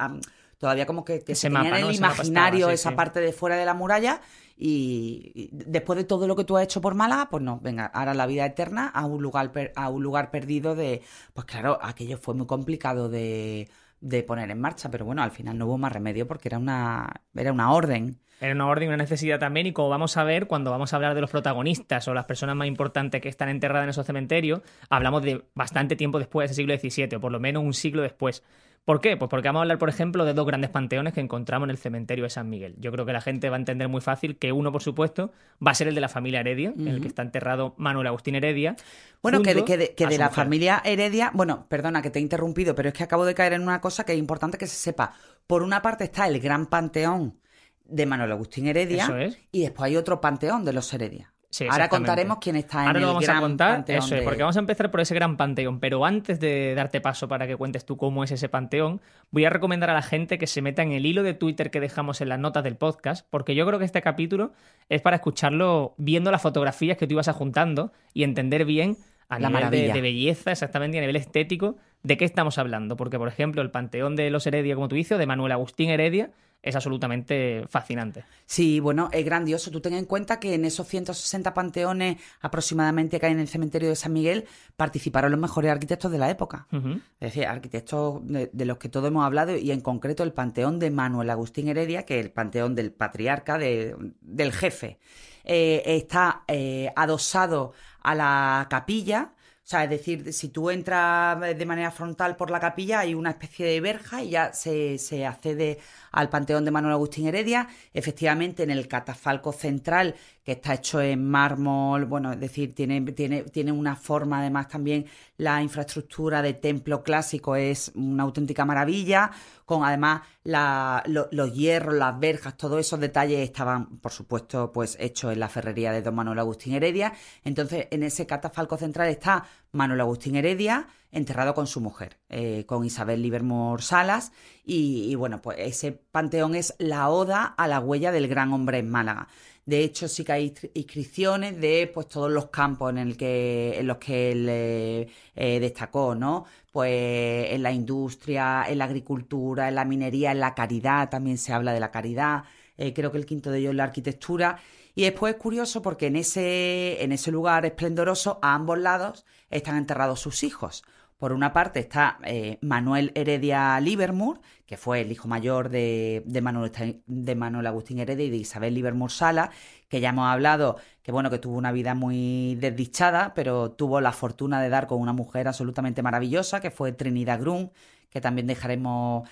todavía 0.60 0.86
como 0.86 1.04
que, 1.06 1.24
se 1.34 1.48
en 1.48 1.56
el 1.56 1.96
imaginario 1.96 2.70
esa 2.70 2.96
parte 2.96 3.20
de 3.22 3.32
fuera 3.32 3.56
de 3.56 3.66
la 3.66 3.74
muralla 3.74 4.22
y, 4.58 5.50
después 5.52 5.98
de 5.98 6.04
todo 6.04 6.28
lo 6.28 6.36
que 6.36 6.44
tú 6.44 6.58
has 6.58 6.66
hecho 6.66 6.82
por 6.82 6.94
Málaga, 6.94 7.30
pues 7.32 7.42
no, 7.42 7.60
venga, 7.62 7.86
ahora 7.86 8.14
la 8.14 8.28
vida 8.28 8.46
eterna 8.46 8.88
a 8.88 9.06
un 9.06 9.24
lugar, 9.24 9.52
a 9.76 9.90
un 9.90 10.04
lugar 10.04 10.32
perdido 10.32 10.76
de... 10.76 11.02
Pues 11.34 11.46
claro, 11.46 11.80
aquello 11.82 12.18
fue 12.18 12.36
muy 12.36 12.46
complicado 12.46 13.08
de, 13.08 13.70
de 14.02 14.22
poner 14.24 14.52
en 14.52 14.60
marcha, 14.60 14.92
pero 14.92 15.06
bueno, 15.06 15.24
al 15.24 15.32
final 15.32 15.58
no 15.58 15.66
hubo 15.66 15.78
más 15.78 15.94
remedio 15.94 16.28
porque 16.28 16.50
era 16.50 16.58
una, 16.58 17.22
era 17.34 17.54
una 17.54 17.72
orden. 17.72 18.20
Era 18.42 18.54
una 18.54 18.68
orden 18.68 18.86
y 18.86 18.88
una 18.88 18.98
necesidad 18.98 19.40
también, 19.40 19.68
y 19.68 19.74
como 19.74 19.90
vamos 19.90 20.16
a 20.18 20.24
ver 20.24 20.48
cuando 20.48 20.72
vamos 20.72 20.92
a 20.92 20.96
hablar 20.98 21.16
de 21.16 21.22
los 21.22 21.30
protagonistas 21.30 22.08
o 22.08 22.14
las 22.14 22.26
personas 22.26 22.56
más 22.56 22.68
importantes 22.68 23.22
que 23.22 23.28
están 23.30 23.50
enterradas 23.50 23.84
en 23.84 23.90
esos 23.90 24.06
cementerios, 24.06 24.62
hablamos 24.90 25.24
de 25.24 25.46
bastante 25.56 25.96
tiempo 25.96 26.20
después, 26.20 26.50
del 26.50 26.56
siglo 26.56 26.78
XVII, 26.78 27.18
o 27.18 27.20
por 27.20 27.32
lo 27.32 27.40
menos 27.40 27.64
un 27.64 27.74
siglo 27.74 28.02
después. 28.02 28.44
¿Por 28.86 29.02
qué? 29.02 29.18
Pues 29.18 29.30
porque 29.30 29.48
vamos 29.48 29.60
a 29.60 29.64
hablar, 29.64 29.78
por 29.78 29.90
ejemplo, 29.90 30.26
de 30.26 30.34
dos 30.34 30.48
grandes 30.48 30.70
panteones 30.70 31.14
que 31.14 31.22
encontramos 31.22 31.68
en 31.68 31.72
el 31.72 31.78
cementerio 31.78 32.24
de 32.24 32.30
San 32.30 32.50
Miguel. 32.50 32.76
Yo 32.80 32.92
creo 32.92 33.06
que 33.06 33.14
la 33.14 33.22
gente 33.22 33.50
va 33.50 33.56
a 33.58 33.60
entender 33.60 33.88
muy 33.88 34.02
fácil 34.02 34.38
que 34.38 34.52
uno, 34.52 34.72
por 34.72 34.82
supuesto, 34.82 35.32
va 35.66 35.72
a 35.72 35.76
ser 35.76 35.88
el 35.88 35.96
de 35.96 36.02
la 36.02 36.10
familia 36.10 36.40
Heredia, 36.40 36.74
en 36.76 36.88
el 36.88 37.02
que 37.02 37.08
está 37.08 37.22
enterrado 37.22 37.76
Manuel 37.78 38.08
Agustín 38.08 38.36
Heredia. 38.36 38.76
Bueno, 39.22 39.42
que 39.42 39.54
de, 39.54 40.18
la 40.18 40.30
familia 40.30 40.82
Heredia, 40.84 41.32
bueno, 41.34 41.68
perdona 41.70 42.02
que 42.02 42.10
te 42.10 42.20
he 42.20 42.22
interrumpido, 42.22 42.74
pero 42.74 42.90
es 42.90 42.96
que 42.96 43.04
acabo 43.04 43.26
de 43.26 43.36
caer 43.36 43.54
en 43.54 43.62
una 43.62 43.80
cosa 43.82 44.06
que 44.06 44.14
es 44.14 44.20
importante 44.20 44.58
que 44.58 44.68
se 44.68 44.76
sepa. 44.76 45.14
Por 45.46 45.62
una 45.62 45.82
parte 45.82 46.06
está 46.06 46.28
el 46.28 46.40
gran 46.40 46.66
panteón 46.66 47.38
de 47.86 48.06
Manuel 48.06 48.32
Agustín 48.32 48.68
Heredia 48.68 49.32
y 49.52 49.62
después 49.62 49.88
hay 49.88 49.98
otro 49.98 50.22
panteón 50.22 50.66
de 50.66 50.74
los 50.74 50.94
Heredia. 50.94 51.34
Ahora 51.70 51.90
contaremos 51.90 52.38
quién 52.40 52.56
está 52.56 52.82
en 52.82 52.88
Ahora 52.88 53.00
lo 53.00 53.08
vamos 53.08 53.28
a 53.28 53.40
contar, 53.40 53.84
eso 53.88 54.16
es, 54.16 54.24
porque 54.24 54.44
vamos 54.44 54.56
a 54.56 54.60
empezar 54.60 54.92
por 54.92 55.00
ese 55.00 55.16
gran 55.16 55.36
panteón. 55.36 55.80
Pero 55.80 56.06
antes 56.06 56.40
de 56.40 56.76
darte 56.76 57.02
paso 57.02 57.28
para 57.28 57.48
que 57.48 57.56
cuentes 57.56 57.86
tú 57.86 57.98
cómo 57.98 58.24
es 58.24 58.32
ese 58.32 58.50
panteón, 58.50 59.02
voy 59.32 59.46
a 59.46 59.50
recomendar 59.50 59.90
a 59.90 59.94
la 59.94 60.04
gente 60.04 60.38
que 60.38 60.46
se 60.46 60.62
meta 60.62 60.84
en 60.84 60.92
el 60.92 61.06
hilo 61.06 61.24
de 61.24 61.34
Twitter 61.34 61.72
que 61.72 61.80
dejamos 61.80 62.22
en 62.22 62.30
las 62.30 62.40
notas 62.40 62.64
del 62.64 62.76
podcast, 62.76 63.26
porque 63.30 63.56
yo 63.56 63.66
creo 63.66 63.80
que 63.80 63.86
este 63.86 64.02
capítulo 64.02 64.54
es 64.90 65.02
para 65.02 65.16
escucharlo 65.16 65.96
viendo 65.98 66.30
las 66.32 66.42
fotografías 66.42 66.98
que 66.98 67.08
tú 67.08 67.14
ibas 67.14 67.28
ajuntando 67.28 67.92
y 68.14 68.24
entender 68.24 68.66
bien 68.66 68.98
a 69.28 69.40
la 69.40 69.50
nivel 69.50 69.70
de, 69.70 69.94
de, 69.94 70.02
belleza, 70.02 70.52
exactamente, 70.52 70.98
a 70.98 71.02
nivel 71.02 71.16
estético, 71.16 71.78
de 72.04 72.18
qué 72.18 72.26
estamos 72.26 72.58
hablando. 72.58 72.96
Porque, 72.96 73.18
por 73.18 73.28
ejemplo, 73.28 73.62
el 73.62 73.70
Panteón 73.70 74.16
de 74.16 74.30
los 74.32 74.46
Heredia, 74.48 74.76
como 74.76 74.88
tú 74.88 74.96
dices, 74.96 75.20
de 75.20 75.26
Manuel 75.28 75.52
Agustín 75.52 75.90
Heredia, 75.90 76.32
es 76.62 76.76
absolutamente 76.76 77.66
fascinante. 77.70 78.26
Sí, 78.46 78.80
bueno, 78.80 79.10
es 79.12 79.24
grandioso. 79.24 79.72
Tú 79.72 79.80
ten 79.80 79.94
en 79.94 80.06
cuenta 80.06 80.40
que 80.40 80.54
en 80.56 80.66
esos 80.66 80.88
160 80.88 81.54
panteones 81.54 82.18
aproximadamente 82.42 83.20
que 83.20 83.28
hay 83.28 83.32
en 83.32 83.40
el 83.40 83.48
cementerio 83.48 83.90
de 83.90 83.96
San 83.96 84.12
Miguel 84.12 84.46
participaron 84.76 85.32
los 85.32 85.40
mejores 85.40 85.72
arquitectos 85.72 86.12
de 86.12 86.18
la 86.18 86.30
época. 86.30 86.68
Es 86.72 87.34
decir, 87.34 87.46
arquitectos 87.46 88.22
de, 88.24 88.66
los 88.66 88.78
que 88.78 88.90
todos 88.90 89.08
hemos 89.08 89.26
hablado 89.26 89.56
y 89.56 89.72
en 89.72 89.82
concreto 89.82 90.24
el 90.24 90.34
panteón 90.34 90.80
de 90.80 90.92
Manuel 90.92 91.30
Agustín 91.30 91.70
Heredia, 91.70 92.04
que 92.04 92.20
es 92.20 92.26
el 92.26 92.32
panteón 92.32 92.76
del 92.76 92.92
patriarca, 92.92 93.58
del 93.58 94.52
jefe. 94.52 95.00
Eh, 95.46 95.82
está 95.86 96.44
eh, 96.48 96.92
adosado 96.96 97.74
a 98.02 98.14
la 98.16 98.68
capilla 98.70 99.32
sea, 99.70 99.84
es 99.84 99.90
decir, 99.92 100.34
si 100.34 100.50
tú 100.50 100.72
entras 100.72 101.40
de 101.40 101.66
manera 101.66 101.92
frontal 101.92 102.36
por 102.36 102.50
la 102.50 102.60
capilla, 102.60 103.02
hay 103.02 103.14
una 103.14 103.30
especie 103.30 103.68
de 103.68 103.82
verja 103.82 104.24
y 104.24 104.32
ya 104.32 104.52
se, 104.54 104.98
se 104.98 105.26
accede 105.28 105.80
al 106.12 106.30
Panteón 106.30 106.66
de 106.66 106.72
Manuel 106.72 106.94
Agustín 106.94 107.28
Heredia. 107.28 107.68
Efectivamente, 107.94 108.64
en 108.64 108.72
el 108.72 108.88
catafalco 108.88 109.52
central, 109.52 110.16
que 110.50 110.54
está 110.54 110.74
hecho 110.74 111.00
en 111.00 111.30
mármol, 111.30 112.06
bueno, 112.06 112.34
es 112.34 112.40
decir, 112.40 112.74
tiene, 112.74 113.00
tiene, 113.12 113.44
tiene 113.44 113.72
una 113.72 113.96
forma, 113.96 114.40
además 114.40 114.68
también 114.68 115.06
la 115.38 115.62
infraestructura 115.62 116.42
de 116.42 116.54
templo 116.56 117.04
clásico 117.04 117.56
es 117.56 117.92
una 117.94 118.24
auténtica 118.24 118.66
maravilla, 118.66 119.30
con 119.64 119.84
además 119.84 120.22
los 120.44 121.54
hierros, 121.54 121.94
las 121.94 122.20
verjas, 122.20 122.58
todos 122.58 122.80
esos 122.80 123.00
detalles 123.00 123.42
estaban, 123.42 124.00
por 124.00 124.12
supuesto, 124.12 124.72
pues 124.72 124.98
hechos 125.00 125.32
en 125.32 125.40
la 125.40 125.50
ferrería 125.50 125.92
de 125.92 126.02
don 126.02 126.16
Manuel 126.16 126.40
Agustín 126.40 126.74
Heredia. 126.74 127.14
Entonces, 127.44 127.88
en 127.92 128.02
ese 128.02 128.26
catafalco 128.26 128.76
central 128.76 129.10
está 129.10 129.46
Manuel 129.72 130.02
Agustín 130.02 130.36
Heredia, 130.36 130.88
enterrado 131.12 131.54
con 131.54 131.68
su 131.68 131.82
mujer, 131.82 132.18
eh, 132.30 132.66
con 132.66 132.86
Isabel 132.86 133.22
Livermore 133.22 133.82
Salas, 133.82 134.32
y, 134.64 135.16
bueno, 135.16 135.42
pues 135.42 135.58
ese 135.60 135.92
panteón 135.92 136.56
es 136.56 136.76
la 136.78 137.10
oda 137.10 137.46
a 137.46 137.68
la 137.68 137.80
huella 137.80 138.12
del 138.12 138.28
gran 138.28 138.54
hombre 138.54 138.80
en 138.80 138.90
Málaga. 138.90 139.28
De 139.66 139.84
hecho, 139.84 140.08
sí 140.08 140.24
que 140.24 140.32
hay 140.32 140.54
inscripciones 140.74 141.60
de 141.60 141.90
pues 141.94 142.08
todos 142.08 142.32
los 142.32 142.48
campos 142.48 142.92
en, 142.92 142.98
el 142.98 143.18
que, 143.18 143.80
en 143.80 143.88
los 143.88 143.98
que 143.98 144.32
él 144.32 144.48
eh, 144.50 145.08
eh, 145.36 145.60
destacó, 145.60 146.16
¿no? 146.16 146.46
Pues 146.72 147.52
en 147.52 147.64
la 147.64 147.72
industria, 147.72 148.66
en 148.68 148.78
la 148.80 148.86
agricultura, 148.86 149.68
en 149.70 149.76
la 149.76 149.86
minería, 149.86 150.32
en 150.32 150.40
la 150.40 150.56
caridad, 150.56 151.10
también 151.10 151.38
se 151.38 151.54
habla 151.54 151.74
de 151.74 151.80
la 151.80 151.92
caridad. 151.92 152.44
creo 152.78 153.12
que 153.12 153.18
el 153.18 153.26
quinto 153.26 153.52
de 153.52 153.60
ellos 153.60 153.72
es 153.72 153.76
la 153.78 153.84
arquitectura. 153.84 154.60
Y 154.96 155.04
después 155.04 155.36
es 155.36 155.40
curioso 155.40 155.82
porque 155.82 156.08
en 156.08 156.16
ese, 156.16 157.04
en 157.04 157.12
ese 157.12 157.32
lugar 157.32 157.66
esplendoroso, 157.66 158.40
a 158.42 158.56
ambos 158.56 158.80
lados, 158.80 159.26
están 159.50 159.78
enterrados 159.78 160.20
sus 160.20 160.44
hijos. 160.44 160.84
Por 161.18 161.34
una 161.34 161.52
parte 161.52 161.82
está 161.82 162.18
eh, 162.24 162.60
Manuel 162.62 163.12
Heredia 163.14 163.78
Livermore, 163.82 164.40
que 164.66 164.78
fue 164.78 165.02
el 165.02 165.12
hijo 165.12 165.28
mayor 165.28 165.68
de, 165.68 166.24
de, 166.26 166.42
Manuel, 166.42 166.72
de 167.06 167.36
Manuel 167.36 167.68
Agustín 167.68 168.00
Heredia 168.00 168.26
y 168.26 168.30
de 168.30 168.38
Isabel 168.38 168.74
Livermore 168.74 169.12
Sala, 169.12 169.52
que 169.90 170.00
ya 170.00 170.10
hemos 170.10 170.28
hablado 170.28 170.78
que 171.10 171.12
bueno, 171.12 171.30
que 171.30 171.40
tuvo 171.40 171.58
una 171.58 171.72
vida 171.72 171.96
muy 171.96 172.56
desdichada, 172.62 173.34
pero 173.34 173.72
tuvo 173.72 174.00
la 174.00 174.12
fortuna 174.12 174.62
de 174.62 174.70
dar 174.70 174.88
con 174.88 175.02
una 175.02 175.12
mujer 175.12 175.48
absolutamente 175.48 176.04
maravillosa, 176.04 176.62
que 176.62 176.72
fue 176.72 176.92
Trinidad 176.92 177.42
Grun, 177.42 177.72
que 178.10 178.22
también 178.22 178.48
dejaremos 178.48 179.30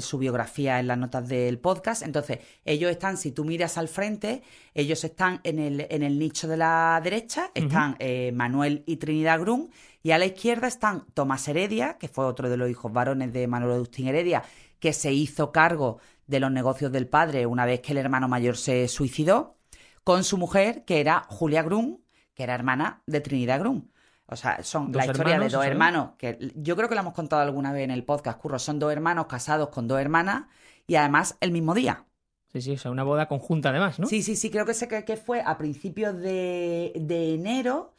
su 0.00 0.18
biografía 0.18 0.78
en 0.80 0.86
las 0.86 0.98
notas 0.98 1.28
del 1.28 1.58
podcast. 1.58 2.02
Entonces, 2.02 2.38
ellos 2.64 2.90
están, 2.90 3.16
si 3.16 3.32
tú 3.32 3.44
miras 3.44 3.76
al 3.76 3.88
frente, 3.88 4.42
ellos 4.74 5.02
están 5.04 5.40
en 5.44 5.58
el, 5.58 5.86
en 5.90 6.02
el 6.02 6.18
nicho 6.18 6.48
de 6.48 6.56
la 6.56 7.00
derecha, 7.02 7.50
están 7.54 7.96
eh, 7.98 8.32
Manuel 8.32 8.84
y 8.86 8.96
Trinidad 8.96 9.40
Grun, 9.40 9.70
y 10.02 10.12
a 10.12 10.18
la 10.18 10.26
izquierda 10.26 10.68
están 10.68 11.06
Tomás 11.12 11.46
Heredia, 11.48 11.98
que 11.98 12.08
fue 12.08 12.24
otro 12.24 12.48
de 12.48 12.56
los 12.56 12.70
hijos 12.70 12.92
varones 12.92 13.32
de 13.32 13.46
Manuel 13.46 13.74
Agustín 13.74 14.06
Heredia, 14.06 14.44
que 14.78 14.92
se 14.92 15.12
hizo 15.12 15.50
cargo 15.50 15.98
de 16.26 16.40
los 16.40 16.52
negocios 16.52 16.92
del 16.92 17.08
padre 17.08 17.46
una 17.46 17.66
vez 17.66 17.80
que 17.80 17.92
el 17.92 17.98
hermano 17.98 18.28
mayor 18.28 18.56
se 18.56 18.86
suicidó, 18.86 19.56
con 20.04 20.24
su 20.24 20.38
mujer, 20.38 20.84
que 20.84 21.00
era 21.00 21.26
Julia 21.28 21.62
Grun, 21.62 22.02
que 22.34 22.44
era 22.44 22.54
hermana 22.54 23.02
de 23.06 23.20
Trinidad 23.20 23.60
Grun. 23.60 23.90
O 24.30 24.36
sea, 24.36 24.62
son 24.62 24.92
la 24.92 25.06
historia 25.06 25.38
de 25.38 25.48
dos 25.48 25.64
hermanos, 25.64 26.10
que 26.18 26.52
yo 26.54 26.76
creo 26.76 26.88
que 26.88 26.94
lo 26.94 27.00
hemos 27.00 27.14
contado 27.14 27.40
alguna 27.40 27.72
vez 27.72 27.84
en 27.84 27.90
el 27.90 28.04
podcast, 28.04 28.38
Curro, 28.38 28.58
son 28.58 28.78
dos 28.78 28.92
hermanos 28.92 29.26
casados 29.26 29.70
con 29.70 29.88
dos 29.88 29.98
hermanas 29.98 30.44
y 30.86 30.96
además 30.96 31.38
el 31.40 31.50
mismo 31.50 31.72
día. 31.72 32.04
Sí, 32.52 32.60
sí, 32.60 32.72
o 32.72 32.78
sea, 32.78 32.90
una 32.90 33.04
boda 33.04 33.26
conjunta 33.26 33.70
además, 33.70 33.98
¿no? 33.98 34.06
Sí, 34.06 34.22
sí, 34.22 34.36
sí, 34.36 34.50
creo 34.50 34.66
que, 34.66 34.74
sé 34.74 34.86
que, 34.88 35.16
fue 35.16 35.42
a 35.44 35.56
principios 35.56 36.18
de, 36.18 36.92
enero 36.94 37.94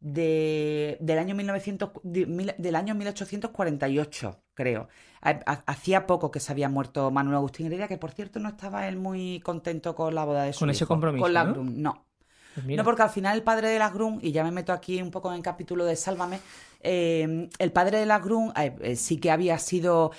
de, 0.00 0.96
del, 1.00 1.18
año 1.18 1.34
1900, 1.34 1.90
del 2.02 2.76
año 2.76 2.94
1848, 2.94 4.42
creo. 4.54 4.88
Hacía 5.20 6.06
poco 6.06 6.30
que 6.30 6.40
se 6.40 6.52
había 6.52 6.70
muerto 6.70 7.10
Manuel 7.10 7.36
Agustín 7.36 7.66
Heredia, 7.66 7.88
que 7.88 7.98
por 7.98 8.12
cierto 8.12 8.40
no 8.40 8.48
estaba 8.50 8.88
él 8.88 8.96
muy 8.96 9.40
contento 9.40 9.94
con 9.94 10.14
la 10.14 10.24
boda 10.24 10.44
de 10.44 10.54
su 10.54 10.60
Con 10.60 10.70
ese 10.70 10.86
compromiso, 10.86 11.24
Con 11.24 11.34
la 11.34 11.44
no. 11.44 12.06
Pues 12.54 12.66
no, 12.76 12.84
porque 12.84 13.02
al 13.02 13.10
final 13.10 13.36
el 13.36 13.42
padre 13.42 13.68
de 13.68 13.78
la 13.78 13.90
Grun, 13.90 14.18
y 14.22 14.32
ya 14.32 14.44
me 14.44 14.50
meto 14.50 14.72
aquí 14.72 15.02
un 15.02 15.10
poco 15.10 15.30
en 15.30 15.36
el 15.36 15.42
capítulo 15.42 15.84
de 15.84 15.96
Sálvame, 15.96 16.38
eh, 16.86 17.48
el 17.58 17.72
padre 17.72 17.98
de 17.98 18.06
la 18.06 18.18
Grun 18.18 18.52
eh, 18.56 18.76
eh, 18.82 18.96
sí 18.96 19.16
que 19.16 19.30
había 19.30 19.58
sido 19.58 20.12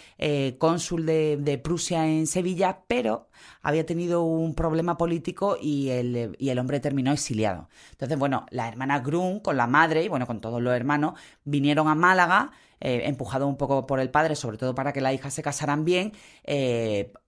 cónsul 0.58 1.06
de, 1.06 1.62
Prusia 1.64 2.08
en 2.08 2.28
Sevilla, 2.28 2.82
pero 2.88 3.30
había 3.62 3.86
tenido 3.86 4.24
un 4.24 4.56
problema 4.56 4.98
político 4.98 5.58
y 5.62 5.90
el, 5.90 6.36
y 6.40 6.50
el 6.50 6.60
hombre 6.60 6.80
terminó 6.80 7.12
exiliado. 7.12 7.70
Entonces, 7.92 8.18
bueno, 8.18 8.46
la 8.50 8.68
hermana 8.68 9.00
Grun 9.00 9.40
con 9.40 9.58
la 9.58 9.68
madre 9.68 10.04
y 10.04 10.10
bueno, 10.10 10.26
con 10.28 10.42
todos 10.42 10.62
los 10.62 10.76
hermanos 10.76 11.14
vinieron 11.44 11.88
a 11.88 11.96
Málaga. 11.96 12.52
empujado 12.80 13.48
un 13.48 13.58
poco 13.58 13.86
por 13.88 14.00
el 14.00 14.10
padre, 14.10 14.36
sobre 14.36 14.58
todo 14.58 14.76
para 14.76 14.92
que 14.94 15.02
las 15.02 15.14
hijas 15.14 15.34
se 15.34 15.42
casaran 15.44 15.86
bien, 15.86 16.12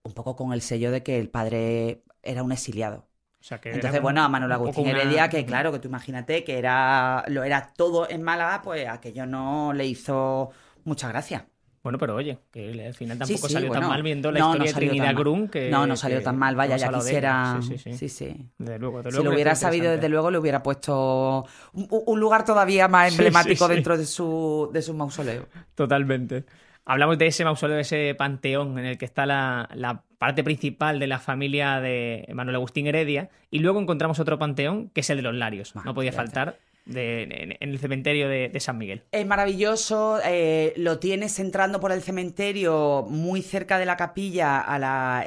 un 0.04 0.14
poco 0.14 0.36
con 0.36 0.54
el 0.54 0.62
sello 0.62 0.92
de 0.92 1.04
que 1.04 1.20
el 1.20 1.30
padre 1.30 2.04
era 2.24 2.44
un 2.44 2.52
exiliado. 2.52 3.07
Entonces, 3.50 4.02
bueno, 4.02 4.24
a 4.24 4.30
Manuel 4.30 4.52
Agustín 4.52 4.88
Heredia, 4.88 5.30
que 5.30 5.46
claro, 5.46 5.72
que 5.72 5.80
tú 5.80 5.88
imagínate 5.88 6.44
que 6.44 6.58
era, 6.58 7.24
lo 7.28 7.44
era 7.44 7.74
todo 7.76 8.10
en 8.10 8.24
Málaga, 8.24 8.62
pues 8.62 8.88
aquello 8.88 9.26
no 9.26 9.74
le 9.74 9.86
hizo 9.86 10.52
mucha 10.84 11.08
gracia. 11.08 11.48
Bueno, 11.88 12.00
pero 12.00 12.16
oye, 12.16 12.38
que 12.52 12.86
al 12.86 12.94
final 12.94 13.18
tampoco 13.18 13.48
salió 13.48 13.72
tan 13.72 13.88
mal 13.88 14.04
viendo 14.04 14.30
la 14.30 14.40
historia 14.40 14.66
de 14.66 14.74
Trinidad 14.74 15.16
Grun. 15.16 15.48
Que, 15.48 15.70
no, 15.70 15.88
no 15.88 15.96
salió 15.96 16.22
tan 16.22 16.38
mal, 16.38 16.54
vaya, 16.54 16.76
ya 16.76 16.90
quisiera. 16.92 17.60
Sí, 17.62 17.78
sí, 17.78 17.96
sí. 17.98 18.10
sí, 18.10 18.50
Desde 18.58 18.78
luego, 18.78 19.02
luego, 19.02 19.18
Si 19.18 19.24
lo 19.24 19.32
hubiera 19.32 19.56
sabido, 19.56 19.92
desde 19.92 20.10
luego, 20.10 20.30
le 20.30 20.38
hubiera 20.38 20.62
puesto 20.62 21.46
un, 21.72 22.20
lugar 22.20 22.44
todavía 22.44 22.90
más 22.90 23.12
emblemático 23.14 23.70
dentro 23.70 23.98
de 23.98 24.06
su, 24.06 24.70
de 24.74 24.82
su 24.82 24.94
mausoleo. 24.94 25.48
Totalmente. 25.76 26.44
Hablamos 26.88 27.18
de 27.18 27.28
ese 27.28 27.44
mausoleo, 27.44 27.76
de 27.76 27.82
ese 27.82 28.16
panteón 28.18 28.80
en 28.80 28.86
el 28.86 28.98
que 28.98 29.06
está 29.06 29.26
la, 29.26 30.04
parte 30.18 30.44
principal 30.44 31.00
de 31.00 31.08
la 31.08 31.20
familia 31.20 31.80
de 31.80 32.28
Manuel 32.34 32.56
Agustín 32.56 32.88
Heredia, 32.88 33.30
y 33.52 33.60
luego 33.60 33.80
encontramos 33.80 34.20
otro 34.20 34.40
panteón 34.40 34.90
que 34.90 35.02
es 35.02 35.10
el 35.10 35.18
de 35.18 35.24
los 35.24 35.36
Larios. 35.36 35.76
no 35.76 35.94
podía 35.94 36.12
faltar. 36.12 36.58
en, 36.88 37.58
el 37.60 37.78
cementerio 37.78 38.30
de, 38.30 38.60
San 38.60 38.78
Miguel. 38.78 39.04
Es 39.12 39.28
maravilloso, 39.28 40.20
eh, 40.26 40.74
lo 40.78 40.98
tienes 40.98 41.38
entrando 41.40 41.80
por 41.80 41.92
el 41.92 42.02
cementerio 42.02 43.06
muy 43.08 43.42
cerca 43.42 43.78
de 43.78 43.86
la 43.86 43.98
capilla 43.98 44.66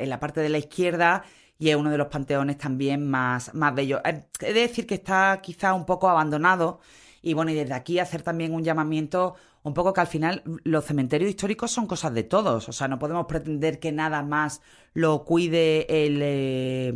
en 0.00 0.09
la 0.09 0.19
parte 0.19 0.40
de 0.40 0.49
la 0.49 0.59
izquierda 0.59 1.25
y 1.61 1.69
es 1.69 1.76
uno 1.76 1.90
de 1.90 1.99
los 1.99 2.09
panteones 2.09 2.57
también 2.57 3.07
más, 3.09 3.55
más 3.55 3.75
bellos. 3.75 4.00
Eh, 4.05 4.25
he 4.40 4.52
de 4.55 4.61
decir 4.61 4.87
que 4.87 4.95
está 4.95 5.38
quizá 5.43 5.75
un 5.75 5.85
poco 5.85 6.09
abandonado 6.09 6.81
y 7.23 7.35
bueno, 7.35 7.50
y 7.50 7.55
desde 7.55 7.75
aquí 7.75 7.99
hacer 7.99 8.23
también 8.23 8.55
un 8.55 8.65
llamamiento 8.65 9.35
un 9.62 9.75
poco 9.75 9.93
que 9.93 10.00
al 10.00 10.07
final 10.07 10.43
los 10.65 10.85
cementerios 10.85 11.31
históricos 11.31 11.71
son 11.71 11.87
cosas 11.87 12.15
de 12.15 12.23
todos, 12.23 12.69
o 12.69 12.73
sea, 12.73 12.89
no 12.89 12.99
podemos 12.99 13.27
pretender 13.27 13.79
que 13.79 13.93
nada 13.93 14.23
más 14.23 14.62
lo 14.95 15.25
cuide 15.25 15.87
el... 16.07 16.21
Eh, 16.23 16.93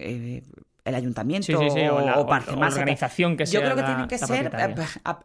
eh, 0.00 0.42
el 0.84 0.96
ayuntamiento 0.96 1.56
o, 1.56 2.00
la, 2.00 2.18
organización 2.18 3.36
que 3.36 3.46
sea. 3.46 3.60
Yo 3.60 3.64
creo 3.64 3.76
que 3.76 3.82
tienen 3.84 4.08
que 4.08 4.18
ser, 4.18 4.52
eh, 4.52 4.74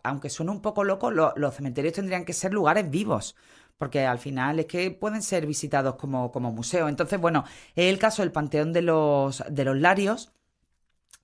aunque 0.04 0.30
suene 0.30 0.52
un 0.52 0.62
poco 0.62 0.84
loco, 0.84 1.10
los 1.10 1.56
cementerios 1.56 1.96
tendrían 1.96 2.26
que 2.26 2.34
ser 2.34 2.54
lugares 2.54 2.88
vivos 2.92 3.36
porque 3.78 4.06
al 4.06 4.20
final 4.20 4.60
es 4.60 4.66
que 4.66 4.92
pueden 4.92 5.22
ser 5.22 5.46
visitados 5.46 5.96
como, 5.96 6.32
como 6.32 6.52
museo. 6.52 6.88
Entonces, 6.90 7.20
bueno, 7.20 7.44
es 7.76 7.92
el 7.92 8.00
caso 8.00 8.22
del 8.22 8.32
Panteón 8.32 8.74
de 8.74 8.82
los, 8.82 9.44
de 9.50 9.66
los 9.66 9.78
Larios, 9.78 10.32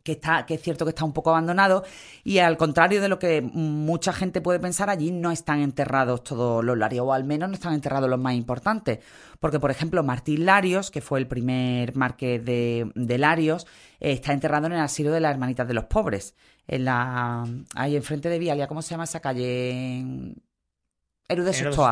que, 0.03 0.13
está, 0.13 0.45
que 0.45 0.55
es 0.55 0.61
cierto 0.61 0.85
que 0.85 0.89
está 0.89 1.05
un 1.05 1.13
poco 1.13 1.29
abandonado 1.29 1.83
y 2.23 2.39
al 2.39 2.57
contrario 2.57 3.01
de 3.01 3.07
lo 3.07 3.19
que 3.19 3.41
mucha 3.41 4.11
gente 4.11 4.41
puede 4.41 4.59
pensar, 4.59 4.89
allí 4.89 5.11
no 5.11 5.31
están 5.31 5.61
enterrados 5.61 6.23
todos 6.23 6.63
los 6.63 6.77
Larios, 6.77 7.05
o 7.07 7.13
al 7.13 7.23
menos 7.23 7.49
no 7.49 7.55
están 7.55 7.73
enterrados 7.73 8.09
los 8.09 8.19
más 8.19 8.35
importantes. 8.35 8.99
Porque, 9.39 9.59
por 9.59 9.71
ejemplo, 9.71 10.03
Martín 10.03 10.45
Larios, 10.45 10.91
que 10.91 11.01
fue 11.01 11.19
el 11.19 11.27
primer 11.27 11.95
marqués 11.95 12.43
de, 12.43 13.17
Larios, 13.17 13.65
está 13.99 14.33
enterrado 14.33 14.67
en 14.67 14.73
el 14.73 14.79
asilo 14.79 15.11
de 15.11 15.21
las 15.21 15.31
Hermanitas 15.31 15.67
de 15.67 15.73
los 15.73 15.85
Pobres, 15.85 16.35
en 16.67 16.85
la 16.85 17.45
ahí 17.75 17.95
enfrente 17.95 18.29
de 18.29 18.39
Vialia, 18.39 18.67
¿cómo 18.67 18.81
se 18.81 18.91
llama 18.91 19.05
esa 19.05 19.21
calle? 19.21 20.35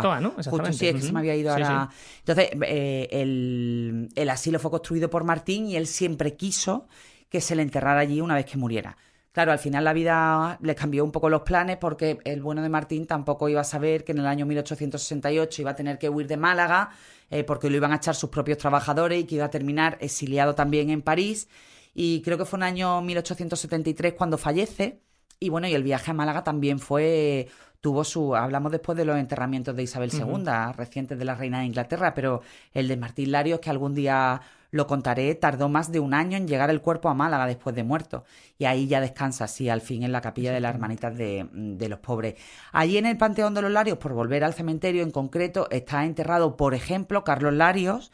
Sostoa, 0.01 0.19
¿no? 0.19 0.31
Justo, 0.31 0.73
sí, 0.73 0.87
es 0.87 0.95
que 0.95 1.01
se 1.01 1.13
me 1.13 1.19
había 1.19 1.35
ido 1.35 1.51
ahora. 1.51 1.89
Entonces, 2.19 2.49
eh, 2.63 3.07
el, 3.11 4.09
el 4.15 4.29
asilo 4.29 4.59
fue 4.59 4.69
construido 4.69 5.09
por 5.09 5.23
Martín 5.23 5.67
y 5.67 5.77
él 5.77 5.87
siempre 5.87 6.35
quiso 6.35 6.87
que 7.31 7.41
se 7.41 7.55
le 7.55 7.63
enterrara 7.63 8.01
allí 8.01 8.19
una 8.21 8.35
vez 8.35 8.45
que 8.45 8.57
muriera. 8.57 8.97
Claro, 9.31 9.53
al 9.53 9.59
final 9.59 9.85
la 9.85 9.93
vida 9.93 10.59
le 10.61 10.75
cambió 10.75 11.05
un 11.05 11.11
poco 11.13 11.29
los 11.29 11.43
planes 11.43 11.77
porque 11.77 12.19
el 12.25 12.41
bueno 12.41 12.61
de 12.61 12.67
Martín 12.67 13.07
tampoco 13.07 13.47
iba 13.47 13.61
a 13.61 13.63
saber 13.63 14.03
que 14.03 14.11
en 14.11 14.17
el 14.17 14.27
año 14.27 14.45
1868 14.45 15.61
iba 15.61 15.71
a 15.71 15.75
tener 15.75 15.97
que 15.97 16.09
huir 16.09 16.27
de 16.27 16.35
Málaga 16.35 16.89
eh, 17.29 17.45
porque 17.45 17.69
lo 17.69 17.77
iban 17.77 17.93
a 17.93 17.95
echar 17.95 18.13
sus 18.13 18.29
propios 18.29 18.57
trabajadores 18.57 19.21
y 19.21 19.23
que 19.23 19.35
iba 19.35 19.45
a 19.45 19.49
terminar 19.49 19.97
exiliado 20.01 20.53
también 20.53 20.89
en 20.89 21.01
París. 21.01 21.47
Y 21.93 22.21
creo 22.21 22.37
que 22.37 22.43
fue 22.43 22.57
en 22.59 22.63
el 22.63 22.67
año 22.67 23.01
1873 23.01 24.13
cuando 24.13 24.37
fallece. 24.37 24.99
Y 25.39 25.47
bueno, 25.47 25.67
y 25.67 25.73
el 25.73 25.83
viaje 25.83 26.11
a 26.11 26.13
Málaga 26.13 26.43
también 26.43 26.79
fue 26.79 27.47
tuvo 27.79 28.03
su. 28.03 28.35
Hablamos 28.35 28.73
después 28.73 28.97
de 28.97 29.05
los 29.05 29.17
enterramientos 29.17 29.75
de 29.75 29.83
Isabel 29.83 30.11
II, 30.13 30.43
recientes 30.75 31.17
de 31.17 31.25
la 31.25 31.35
reina 31.35 31.59
de 31.59 31.65
Inglaterra, 31.65 32.13
pero 32.13 32.41
el 32.73 32.89
de 32.89 32.97
Martín 32.97 33.31
Larios, 33.31 33.61
que 33.61 33.69
algún 33.69 33.95
día 33.95 34.41
lo 34.71 34.87
contaré, 34.87 35.35
tardó 35.35 35.69
más 35.69 35.91
de 35.91 35.99
un 35.99 36.13
año 36.13 36.37
en 36.37 36.47
llegar 36.47 36.69
el 36.69 36.81
cuerpo 36.81 37.09
a 37.09 37.13
Málaga 37.13 37.45
después 37.45 37.75
de 37.75 37.83
muerto. 37.83 38.23
Y 38.57 38.65
ahí 38.65 38.87
ya 38.87 39.01
descansa, 39.01 39.43
así, 39.43 39.69
al 39.69 39.81
fin, 39.81 40.03
en 40.03 40.13
la 40.13 40.21
capilla 40.21 40.53
de 40.53 40.61
las 40.61 40.73
hermanitas 40.73 41.15
de, 41.17 41.47
de, 41.51 41.89
los 41.89 41.99
pobres. 41.99 42.35
Allí 42.71 42.97
en 42.97 43.05
el 43.05 43.17
Panteón 43.17 43.53
de 43.53 43.61
los 43.61 43.71
Larios, 43.71 43.97
por 43.97 44.13
volver 44.13 44.43
al 44.43 44.53
cementerio 44.53 45.03
en 45.03 45.11
concreto, 45.11 45.67
está 45.71 46.05
enterrado, 46.05 46.55
por 46.55 46.73
ejemplo, 46.73 47.23
Carlos 47.25 47.53
Larios, 47.53 48.11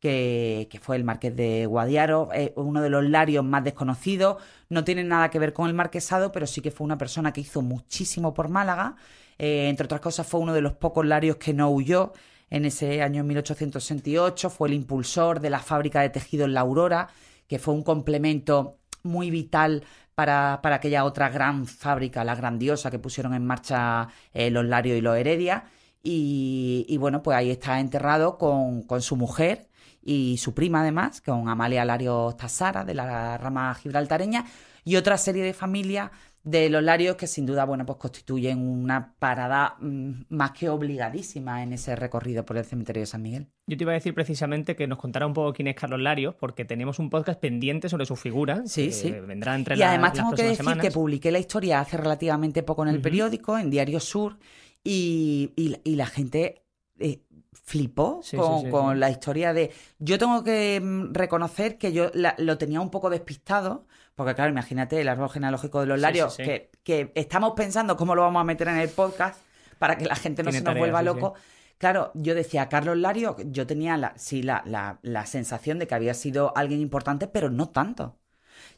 que, 0.00 0.66
que, 0.70 0.80
fue 0.80 0.96
el 0.96 1.04
marqués 1.04 1.36
de 1.36 1.66
Guadiaro, 1.66 2.30
uno 2.56 2.80
de 2.80 2.90
los 2.90 3.04
larios 3.04 3.44
más 3.44 3.62
desconocidos. 3.62 4.42
No 4.68 4.82
tiene 4.82 5.04
nada 5.04 5.30
que 5.30 5.38
ver 5.38 5.52
con 5.52 5.68
el 5.68 5.74
marquesado, 5.74 6.32
pero 6.32 6.46
sí 6.46 6.60
que 6.60 6.70
fue 6.70 6.86
una 6.86 6.98
persona 6.98 7.32
que 7.32 7.42
hizo 7.42 7.62
muchísimo 7.62 8.34
por 8.34 8.48
Málaga. 8.48 8.96
Eh, 9.38 9.68
entre 9.68 9.84
otras 9.84 10.00
cosas, 10.00 10.26
fue 10.26 10.40
uno 10.40 10.54
de 10.54 10.62
los 10.62 10.72
pocos 10.72 11.06
larios 11.06 11.36
que 11.36 11.54
no 11.54 11.70
huyó 11.70 12.12
en 12.50 12.64
ese 12.64 13.02
año 13.02 13.22
1868, 13.24 14.50
fue 14.50 14.68
el 14.68 14.74
impulsor 14.74 15.40
de 15.40 15.50
la 15.50 15.60
fábrica 15.60 16.02
de 16.02 16.10
tejidos 16.10 16.50
La 16.50 16.60
Aurora, 16.60 17.08
que 17.46 17.58
fue 17.58 17.74
un 17.74 17.82
complemento 17.82 18.78
muy 19.02 19.30
vital 19.30 19.84
para, 20.14 20.60
para 20.62 20.76
aquella 20.76 21.04
otra 21.04 21.30
gran 21.30 21.66
fábrica, 21.66 22.24
la 22.24 22.34
grandiosa 22.34 22.90
que 22.90 22.98
pusieron 22.98 23.34
en 23.34 23.46
marcha 23.46 24.08
eh, 24.34 24.50
los 24.50 24.64
Larios 24.64 24.98
y 24.98 25.00
los 25.00 25.16
Heredia. 25.16 25.64
Y, 26.02 26.96
bueno, 26.98 27.22
pues 27.22 27.36
ahí 27.36 27.50
está 27.50 27.78
enterrado 27.78 28.38
con, 28.38 28.82
con, 28.84 29.02
su 29.02 29.16
mujer 29.16 29.68
y 30.02 30.38
su 30.38 30.54
prima 30.54 30.80
además, 30.80 31.20
con 31.20 31.48
Amalia 31.48 31.84
Larios 31.84 32.36
Tasara, 32.36 32.84
de 32.84 32.94
la 32.94 33.36
rama 33.36 33.74
gibraltareña, 33.74 34.46
y 34.82 34.96
otra 34.96 35.18
serie 35.18 35.44
de 35.44 35.52
familias 35.52 36.10
de 36.42 36.70
los 36.70 36.82
Larios 36.82 37.16
que 37.16 37.26
sin 37.26 37.44
duda, 37.44 37.64
bueno, 37.66 37.84
pues 37.84 37.98
constituyen 37.98 38.58
una 38.66 39.14
parada 39.18 39.76
mm, 39.80 40.22
más 40.30 40.52
que 40.52 40.68
obligadísima 40.70 41.62
en 41.62 41.72
ese 41.74 41.94
recorrido 41.96 42.46
por 42.46 42.56
el 42.56 42.64
cementerio 42.64 43.00
de 43.02 43.06
San 43.06 43.20
Miguel. 43.22 43.48
Yo 43.66 43.76
te 43.76 43.84
iba 43.84 43.92
a 43.92 43.94
decir 43.94 44.14
precisamente 44.14 44.74
que 44.74 44.86
nos 44.86 44.98
contara 44.98 45.26
un 45.26 45.34
poco 45.34 45.52
quién 45.52 45.68
es 45.68 45.74
Carlos 45.76 46.00
Larios, 46.00 46.34
porque 46.34 46.64
tenemos 46.64 46.98
un 46.98 47.10
podcast 47.10 47.38
pendiente 47.40 47.88
sobre 47.90 48.06
su 48.06 48.16
figura. 48.16 48.62
Sí, 48.64 48.90
sí. 48.90 49.10
Vendrá 49.10 49.54
entre 49.54 49.76
Y 49.76 49.82
además 49.82 50.14
tengo 50.14 50.32
que 50.32 50.44
decir 50.44 50.78
que 50.80 50.90
publiqué 50.90 51.30
la 51.30 51.38
historia 51.38 51.80
hace 51.80 51.96
relativamente 51.98 52.62
poco 52.62 52.82
en 52.84 52.88
el 52.88 53.00
periódico, 53.02 53.58
en 53.58 53.68
Diario 53.70 54.00
Sur, 54.00 54.38
y, 54.82 55.52
y, 55.56 55.76
y 55.84 55.96
la 55.96 56.06
gente 56.06 56.62
eh, 56.98 57.20
flipó 57.52 58.20
Sí, 58.22 58.36
con, 58.38 58.60
sí, 58.60 58.64
sí, 58.66 58.70
con 58.70 58.98
la 58.98 59.10
historia 59.10 59.52
de... 59.52 59.70
Yo 59.98 60.18
tengo 60.18 60.42
que 60.42 60.80
mm, 60.82 61.12
reconocer 61.12 61.76
que 61.76 61.92
yo 61.92 62.10
la- 62.14 62.34
lo 62.38 62.56
tenía 62.58 62.80
un 62.80 62.90
poco 62.90 63.10
despistado, 63.10 63.86
porque 64.14 64.34
claro, 64.34 64.50
imagínate 64.50 65.00
el 65.00 65.08
árbol 65.08 65.30
genealógico 65.30 65.80
de 65.80 65.86
los 65.86 66.00
Larios, 66.00 66.34
sí, 66.34 66.42
sí. 66.42 66.48
Que, 66.48 66.70
que 66.82 67.12
estamos 67.14 67.52
pensando 67.56 67.96
cómo 67.96 68.14
lo 68.14 68.22
vamos 68.22 68.40
a 68.40 68.44
meter 68.44 68.68
en 68.68 68.76
el 68.76 68.88
podcast 68.88 69.40
para 69.78 69.96
que 69.96 70.04
la 70.04 70.16
gente 70.16 70.42
no 70.42 70.50
Tiene 70.50 70.58
se 70.58 70.64
nos 70.64 70.70
tarea, 70.70 70.80
vuelva 70.80 71.02
loco. 71.02 71.34
Claro, 71.78 72.10
yo 72.14 72.34
decía, 72.34 72.68
Carlos 72.68 72.98
Lario, 72.98 73.36
yo 73.46 73.66
tenía 73.66 73.96
la, 73.96 74.12
sí, 74.16 74.42
la, 74.42 74.62
la, 74.66 74.98
la 75.00 75.24
sensación 75.24 75.78
de 75.78 75.86
que 75.86 75.94
había 75.94 76.12
sido 76.12 76.52
alguien 76.54 76.80
importante, 76.80 77.26
pero 77.26 77.48
no 77.48 77.70
tanto. 77.70 78.18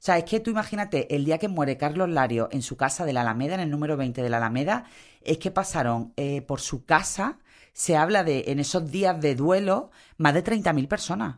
O 0.02 0.04
sea, 0.04 0.18
es 0.18 0.24
que 0.24 0.40
tú 0.40 0.50
imagínate, 0.50 1.14
el 1.14 1.24
día 1.24 1.38
que 1.38 1.48
muere 1.48 1.76
Carlos 1.76 2.08
Lario 2.08 2.48
en 2.52 2.62
su 2.62 2.76
casa 2.76 3.04
de 3.04 3.12
la 3.12 3.22
Alameda, 3.22 3.54
en 3.54 3.60
el 3.60 3.70
número 3.70 3.96
20 3.96 4.22
de 4.22 4.30
la 4.30 4.36
Alameda, 4.36 4.84
es 5.20 5.38
que 5.38 5.50
pasaron 5.50 6.12
eh, 6.16 6.42
por 6.42 6.60
su 6.60 6.84
casa, 6.84 7.38
se 7.72 7.96
habla 7.96 8.24
de, 8.24 8.44
en 8.48 8.60
esos 8.60 8.90
días 8.90 9.20
de 9.20 9.34
duelo, 9.34 9.90
más 10.16 10.34
de 10.34 10.44
30.000 10.44 10.88
personas. 10.88 11.36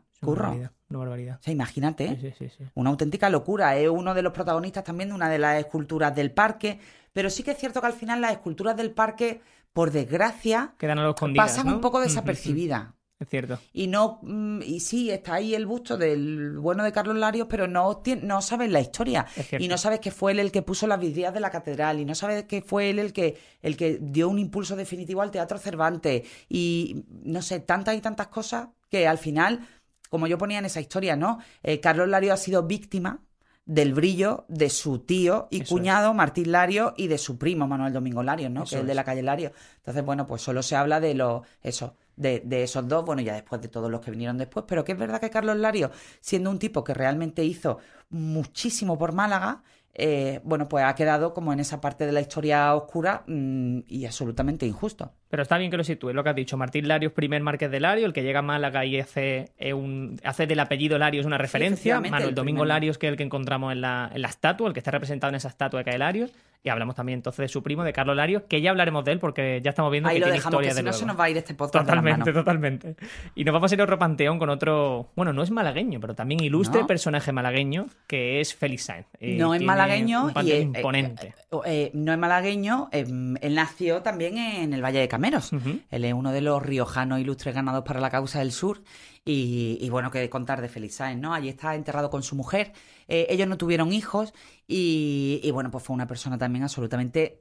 Es 0.53 0.71
una. 0.95 1.05
O 1.05 1.09
barbaridad, 1.09 1.35
barbaridad. 1.35 1.41
sea, 1.41 1.53
imagínate. 1.53 2.19
Sí, 2.21 2.33
sí, 2.39 2.49
sí. 2.57 2.65
Una 2.75 2.91
auténtica 2.91 3.31
locura. 3.31 3.77
Es 3.77 3.89
uno 3.89 4.15
de 4.15 4.23
los 4.23 4.33
protagonistas 4.33 4.85
también 4.85 5.11
de 5.11 5.15
una 5.15 5.29
de 5.29 5.39
las 5.39 5.59
esculturas 5.59 6.15
del 6.15 6.31
parque. 6.33 6.79
Pero 7.13 7.31
sí 7.31 7.43
que 7.43 7.53
es 7.53 7.59
cierto 7.59 7.81
que 7.81 7.87
al 7.87 7.93
final 7.93 8.21
las 8.21 8.33
esculturas 8.33 8.77
del 8.77 8.91
parque, 8.91 9.41
por 9.73 9.91
desgracia, 9.91 10.75
Quedan 10.79 10.99
a 10.99 11.05
los 11.05 11.17
pasan 11.35 11.67
¿no? 11.67 11.75
un 11.77 11.81
poco 11.81 12.01
desapercibidas. 12.01 12.89
Es 13.21 13.29
cierto. 13.29 13.59
Y 13.73 13.87
no, 13.87 14.19
mm, 14.23 14.63
y 14.63 14.81
sí, 14.81 15.11
está 15.11 15.35
ahí 15.35 15.55
el 15.55 15.67
busto 15.67 15.97
del 15.97 16.59
bueno 16.59 16.83
de 16.83 16.91
Carlos 16.91 17.17
Larios, 17.17 17.47
pero 17.49 17.69
no, 17.69 18.03
no 18.23 18.43
sabes 18.43 18.71
la 18.71 18.81
historia. 18.81 19.25
Y 19.59 19.69
no 19.69 19.79
sabes 19.79 20.01
que 20.01 20.11
fue 20.11 20.33
él 20.33 20.41
el 20.41 20.51
que 20.51 20.63
puso 20.63 20.89
las 20.89 20.99
vidrieras 20.99 21.33
de 21.33 21.41
la 21.41 21.51
catedral. 21.51 22.01
Y 22.01 22.05
no 22.05 22.17
sabes 22.17 22.45
que 22.45 22.63
fue 22.63 22.91
él 22.91 22.99
el 22.99 23.13
que, 23.13 23.39
el 23.63 23.77
que 23.77 23.99
dio 24.01 24.29
un 24.29 24.41
impulso 24.41 24.75
definitivo 24.75 25.23
al 25.23 25.31
Teatro 25.31 25.59
Cervantes. 25.59 26.27
Y 26.49 27.05
no 27.23 27.41
sé, 27.41 27.61
tantas 27.61 27.97
y 27.97 28.01
tantas 28.01 28.27
cosas 28.27 28.69
que 28.91 29.07
al 29.07 29.19
final, 29.19 29.67
como 30.11 30.27
yo 30.27 30.39
ponía 30.39 30.59
en 30.59 30.65
esa 30.65 30.81
historia, 30.81 31.17
¿no? 31.17 31.39
Eh, 31.63 31.81
Carlos 31.81 32.09
Larios 32.09 32.35
ha 32.35 32.43
sido 32.43 32.65
víctima 32.65 33.21
del 33.67 33.95
brillo 33.95 34.45
de 34.49 34.69
su 34.69 34.99
tío 35.01 35.49
y 35.51 35.63
Eso 35.63 35.75
cuñado 35.75 36.13
Martín 36.13 36.53
Lario 36.53 36.93
y 36.97 37.07
de 37.09 37.17
su 37.17 37.39
primo 37.39 37.67
Manuel 37.67 37.93
Domingo 37.93 38.23
Larios, 38.23 38.51
¿no? 38.51 38.65
Eso 38.65 38.71
que 38.71 38.77
es 38.77 38.81
el 38.83 38.87
de 38.87 38.95
la 38.95 39.05
calle 39.05 39.23
Lario. 39.23 39.53
Entonces, 39.79 40.05
bueno, 40.05 40.27
pues 40.27 40.43
solo 40.43 40.63
se 40.63 40.77
habla 40.77 41.01
de 41.01 41.15
los 41.15 41.43
eso, 41.63 41.97
de, 42.17 42.41
de 42.45 42.63
esos 42.63 42.87
dos, 42.87 43.05
bueno, 43.05 43.23
ya 43.23 43.35
después 43.35 43.63
de 43.63 43.69
todos 43.69 43.91
los 43.91 44.01
que 44.01 44.11
vinieron 44.11 44.37
después, 44.37 44.67
pero 44.69 44.85
que 44.85 44.93
es 44.93 44.99
verdad 44.99 45.21
que 45.21 45.31
Carlos 45.31 45.57
Lario, 45.57 45.91
siendo 46.21 46.51
un 46.51 46.59
tipo 46.59 46.85
que 46.85 46.93
realmente 46.93 47.43
hizo 47.43 47.79
muchísimo 48.11 48.99
por 48.99 49.13
Málaga, 49.13 49.63
eh, 49.95 50.41
bueno, 50.43 50.69
pues 50.69 50.85
ha 50.85 50.95
quedado 50.95 51.33
como 51.33 51.53
en 51.53 51.61
esa 51.61 51.81
parte 51.81 52.05
de 52.05 52.13
la 52.13 52.21
historia 52.21 52.75
oscura 52.75 53.23
mm, 53.27 53.81
y 53.87 54.05
absolutamente 54.07 54.67
injusto. 54.67 55.13
Pero 55.35 55.43
está 55.43 55.59
bien 55.59 55.69
que 55.69 55.76
lo 55.76 55.83
sitúes, 55.83 56.14
lo 56.14 56.23
que 56.23 56.31
has 56.31 56.37
dicho. 56.37 56.57
Martín 56.57 56.87
Larios, 56.87 57.11
primer 57.12 57.43
marqués 57.43 57.69
de 57.69 57.81
Larios, 57.81 58.07
el 58.07 58.12
que 58.12 58.23
llega 58.23 58.38
a 58.38 58.43
Málaga 58.43 58.85
y 58.85 59.00
hace, 59.00 59.49
eh, 59.59 59.73
un, 59.73 60.17
hace 60.23 60.47
del 60.47 60.61
apellido 60.61 60.97
Larios 60.97 61.26
una 61.26 61.38
referencia. 61.38 61.95
efectivamente, 61.95 62.11
Manuel 62.12 62.29
el 62.29 62.35
Domingo 62.37 62.59
primer- 62.61 62.69
Larios, 62.69 62.99
que 62.99 63.09
es 63.09 63.11
el 63.11 63.17
que 63.17 63.25
encontramos 63.25 63.73
en 63.73 63.81
la, 63.81 64.12
en 64.14 64.23
la 64.23 64.29
estatua, 64.29 64.69
el 64.69 64.75
que 64.75 64.79
está 64.79 64.93
representado 64.93 65.31
en 65.31 65.35
esa 65.35 65.49
estatua 65.49 65.83
de 65.83 65.99
Larios. 65.99 66.31
Y 66.67 66.71
hablamos 66.71 66.95
también 66.95 67.19
entonces 67.19 67.43
de 67.43 67.49
su 67.49 67.62
primo, 67.62 67.85
de 67.85 67.93
Carlos 67.93 68.17
Larios, 68.17 68.45
que 68.49 68.62
ya 68.62 68.71
hablaremos 68.71 69.05
de 69.05 69.12
él 69.12 69.19
porque 69.19 69.61
ya 69.62 69.69
estamos 69.69 69.93
viendo 69.93 70.09
Ahí 70.09 70.14
que 70.14 70.21
lo 70.21 70.25
tiene 70.29 70.38
dejamos, 70.38 70.61
que 70.61 70.67
historia 70.69 70.71
si 70.71 70.76
de 70.76 70.83
no 70.83 70.88
luego. 70.93 70.99
se 70.99 71.07
nos 71.07 71.21
va 71.21 71.25
a 71.25 71.31
ir 71.31 71.37
este 71.37 71.53
podcast 71.55 71.85
Totalmente, 71.87 72.33
totalmente. 72.33 72.97
Y 73.35 73.45
nos 73.45 73.53
vamos 73.53 73.71
a 73.71 73.75
ir 73.75 73.81
a 73.83 73.85
otro 73.85 73.99
panteón 73.99 74.38
con 74.38 74.49
otro, 74.49 75.11
bueno, 75.14 75.35
no 75.35 75.43
es 75.43 75.50
malagueño, 75.50 76.00
pero 76.00 76.14
también 76.14 76.43
ilustre 76.43 76.81
No. 76.81 76.87
personaje 76.87 77.33
malagueño, 77.33 77.88
que 78.07 78.41
es 78.41 78.55
Félix 78.55 78.85
Sáenz. 78.85 79.07
Eh, 79.21 79.37
No 79.38 79.55
es 79.55 79.61
malagueño 79.61 80.31
y 80.31 80.33
panteón 80.33 80.57
eh, 80.59 80.62
imponente. 80.62 81.26
eh, 81.26 81.61
eh, 81.67 81.91
no 81.93 82.12
es 82.14 82.19
malagueño, 82.19 82.88
eh, 82.93 83.05
él 83.43 83.55
nació 83.55 84.00
también 84.00 84.38
en 84.38 84.73
el 84.73 84.83
Valle 84.83 85.00
de 85.00 85.09
Cameros. 85.25 85.52
Ujú. 85.52 85.81
Él 85.90 86.04
es 86.04 86.12
uno 86.12 86.33
de 86.33 86.40
los 86.40 86.62
riojanos 86.62 87.19
ilustres 87.21 87.54
ganados 87.54 87.85
para 87.85 88.00
la 88.00 88.11
causa 88.11 88.40
del 88.40 88.52
sur. 88.52 88.83
Y, 89.25 89.78
y 89.81 89.88
bueno, 89.88 90.11
que 90.11 90.28
contar 90.28 90.61
de 90.61 90.69
Félix 90.69 90.97
Sáenz, 90.97 91.21
¿no? 91.21 91.33
Allí 91.33 91.49
está 91.49 91.75
enterrado 91.75 92.11
con 92.11 92.23
su 92.23 92.37
mujer. 92.37 92.73
Eh, 93.09 93.26
ellos 93.31 93.49
no 93.49 93.57
tuvieron 93.57 93.93
hijos 93.93 94.35
y, 94.69 95.40
y 95.43 95.50
bueno, 95.50 95.71
pues 95.71 95.83
fue 95.85 95.95
una 95.95 96.07
persona 96.07 96.37
también 96.37 96.62
absolutamente 96.64 97.40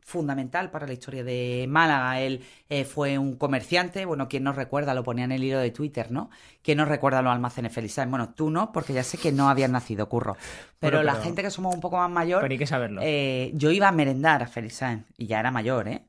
fundamental 0.00 0.70
para 0.70 0.86
la 0.86 0.92
historia 0.92 1.24
de 1.24 1.66
Málaga. 1.68 2.20
Él 2.20 2.44
eh, 2.68 2.84
fue 2.84 3.18
un 3.18 3.34
comerciante, 3.36 4.04
bueno, 4.04 4.28
quien 4.28 4.44
nos 4.44 4.54
recuerda, 4.54 4.94
lo 4.94 5.02
ponía 5.02 5.24
en 5.24 5.32
el 5.32 5.42
hilo 5.42 5.58
de 5.58 5.72
Twitter, 5.72 6.12
¿no? 6.12 6.30
¿Quién 6.62 6.78
nos 6.78 6.86
recuerda 6.86 7.22
los 7.22 7.32
almacenes 7.32 7.72
Sáenz? 7.92 8.10
Bueno, 8.10 8.28
tú 8.32 8.48
no, 8.50 8.70
porque 8.70 8.92
ya 8.92 9.02
sé 9.02 9.18
que 9.18 9.32
no 9.32 9.48
habías 9.48 9.68
nacido, 9.70 10.08
curro. 10.08 10.36
Pero, 10.78 11.02
la 11.02 11.14
pero- 11.14 11.24
gente 11.24 11.42
que 11.42 11.50
somos 11.50 11.74
un 11.74 11.80
poco 11.80 11.96
más 11.96 12.08
mayor, 12.10 12.40
Pero 12.42 12.52
hay 12.52 12.58
que 12.58 12.68
saberlo. 12.68 13.00
eh, 13.02 13.50
yo 13.54 13.72
iba 13.72 13.88
a 13.88 13.92
merendar 13.92 14.44
a 14.44 14.46
Sáenz 14.46 15.06
y 15.18 15.26
ya 15.26 15.40
era 15.40 15.50
mayor, 15.50 15.88
¿eh? 15.88 16.04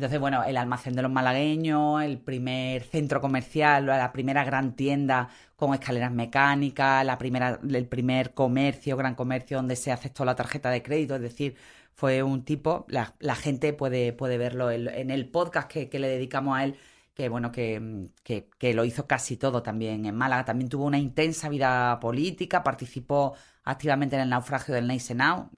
Entonces, 0.00 0.18
bueno, 0.18 0.42
el 0.44 0.56
almacén 0.56 0.94
de 0.96 1.02
los 1.02 1.12
malagueños, 1.12 2.02
el 2.02 2.18
primer 2.18 2.84
centro 2.84 3.20
comercial, 3.20 3.84
la 3.84 4.12
primera 4.12 4.44
gran 4.44 4.74
tienda 4.74 5.28
con 5.56 5.74
escaleras 5.74 6.10
mecánicas, 6.10 7.04
la 7.04 7.18
primera, 7.18 7.60
el 7.68 7.86
primer 7.86 8.32
comercio, 8.32 8.96
gran 8.96 9.14
comercio 9.14 9.58
donde 9.58 9.76
se 9.76 9.92
aceptó 9.92 10.24
la 10.24 10.34
tarjeta 10.34 10.70
de 10.70 10.82
crédito, 10.82 11.16
es 11.16 11.20
decir, 11.20 11.54
fue 11.92 12.22
un 12.22 12.46
tipo, 12.46 12.86
la, 12.88 13.34
gente 13.34 13.74
puede, 13.74 14.14
puede 14.14 14.38
verlo 14.38 14.70
en, 14.70 14.88
en 14.88 15.10
el 15.10 15.28
podcast 15.28 15.70
que, 15.70 15.90
que 15.90 15.98
le 15.98 16.08
dedicamos 16.08 16.56
a 16.56 16.64
él, 16.64 16.76
que 17.14 17.28
bueno, 17.28 17.52
que, 17.52 18.08
que, 18.24 18.72
lo 18.72 18.86
hizo 18.86 19.06
casi 19.06 19.36
todo 19.36 19.62
también 19.62 20.06
en 20.06 20.16
Málaga. 20.16 20.46
También 20.46 20.70
tuvo 20.70 20.86
una 20.86 20.98
intensa 20.98 21.50
vida 21.50 22.00
política, 22.00 22.62
participó 22.62 23.34
activamente 23.64 24.16
en 24.16 24.22
el 24.22 24.30
naufragio 24.30 24.74
del 24.74 24.86
Neisenau. 24.86 25.50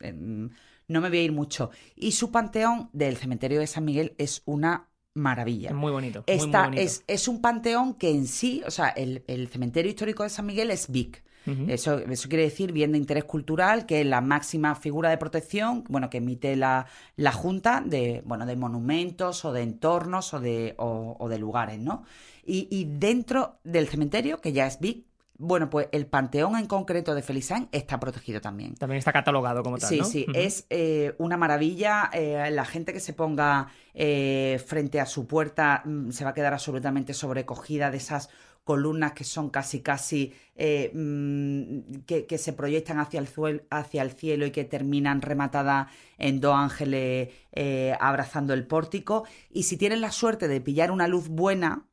No 0.92 1.00
me 1.00 1.08
voy 1.08 1.18
a 1.18 1.22
ir 1.24 1.32
mucho. 1.32 1.70
Y 1.96 2.12
su 2.12 2.30
panteón 2.30 2.90
del 2.92 3.16
cementerio 3.16 3.60
de 3.60 3.66
San 3.66 3.84
Miguel 3.84 4.14
es 4.18 4.42
una 4.44 4.90
maravilla. 5.14 5.70
es 5.70 5.76
muy 5.76 5.92
bonito. 5.92 6.28
muy, 6.32 6.48
muy 6.48 6.58
Esta 6.58 6.62
bonito. 6.62 6.80
es, 6.80 7.04
es 7.06 7.28
un 7.28 7.40
panteón 7.40 7.94
que 7.94 8.10
en 8.10 8.26
sí, 8.26 8.62
o 8.66 8.70
sea, 8.70 8.88
el, 8.90 9.24
el 9.26 9.48
cementerio 9.48 9.90
histórico 9.90 10.22
de 10.22 10.30
San 10.30 10.46
Miguel 10.46 10.70
es 10.70 10.90
big. 10.90 11.22
Eso, 11.66 11.98
eso 11.98 12.28
quiere 12.28 12.44
decir 12.44 12.72
bien 12.72 12.92
de 12.92 12.98
interés 12.98 13.24
cultural, 13.24 13.84
que 13.86 14.00
es 14.00 14.06
la 14.06 14.20
máxima 14.20 14.74
figura 14.76 15.10
de 15.10 15.18
protección, 15.18 15.84
bueno, 15.88 16.08
que 16.08 16.18
emite 16.18 16.54
la, 16.56 16.86
la 17.16 17.32
Junta 17.32 17.82
de, 17.84 18.22
bueno, 18.24 18.46
de 18.46 18.56
monumentos 18.56 19.44
o 19.44 19.52
de 19.52 19.62
entornos 19.62 20.34
o 20.34 20.40
de, 20.40 20.74
o, 20.78 21.16
o 21.18 21.28
de 21.28 21.38
lugares, 21.38 21.78
¿no? 21.80 22.04
Y, 22.44 22.68
y 22.70 22.84
dentro 22.84 23.58
del 23.64 23.88
cementerio, 23.88 24.40
que 24.40 24.52
ya 24.52 24.66
es 24.66 24.78
big, 24.80 25.06
bueno, 25.42 25.68
pues 25.70 25.88
el 25.92 26.06
panteón 26.06 26.56
en 26.56 26.66
concreto 26.66 27.14
de 27.14 27.22
Felizán 27.22 27.68
está 27.72 27.98
protegido 28.00 28.40
también. 28.40 28.74
También 28.74 28.98
está 28.98 29.12
catalogado 29.12 29.62
como 29.62 29.78
tal, 29.78 29.90
Sí, 29.90 29.98
¿no? 29.98 30.04
sí, 30.04 30.26
es 30.34 30.66
eh, 30.70 31.14
una 31.18 31.36
maravilla. 31.36 32.10
eh, 32.12 32.50
la 32.52 32.64
gente 32.64 32.92
que 32.92 33.00
se 33.00 33.12
ponga 33.12 33.68
eh, 33.94 34.60
frente 34.66 35.00
a 35.00 35.06
su 35.06 35.26
puerta 35.26 35.82
mm, 35.84 36.10
se 36.10 36.24
va 36.24 36.30
a 36.30 36.34
quedar 36.34 36.52
absolutamente 36.52 37.14
sobrecogida 37.14 37.90
de 37.90 37.96
esas 37.98 38.28
columnas 38.64 39.12
que 39.12 39.24
son 39.24 39.50
casi, 39.50 39.80
casi, 39.82 40.32
eh, 40.54 40.92
mm, 40.94 42.02
que, 42.06 42.26
que 42.26 42.38
se 42.38 42.52
proyectan 42.52 43.00
hacia 43.00 43.18
el, 43.20 43.26
suel- 43.28 43.64
hacia 43.70 44.02
el 44.02 44.12
cielo 44.12 44.46
y 44.46 44.52
que 44.52 44.64
terminan 44.64 45.20
rematadas 45.22 45.88
en 46.18 46.40
dos 46.40 46.54
ángeles 46.54 47.30
eh, 47.52 47.96
abrazando 48.00 48.54
el 48.54 48.66
pórtico. 48.66 49.24
Y 49.50 49.64
si 49.64 49.76
tienes 49.76 49.98
la 50.00 50.12
suerte 50.12 50.46
de 50.48 50.60
pillar 50.60 50.90
una 50.92 51.08
luz 51.08 51.28
buena, 51.28 51.86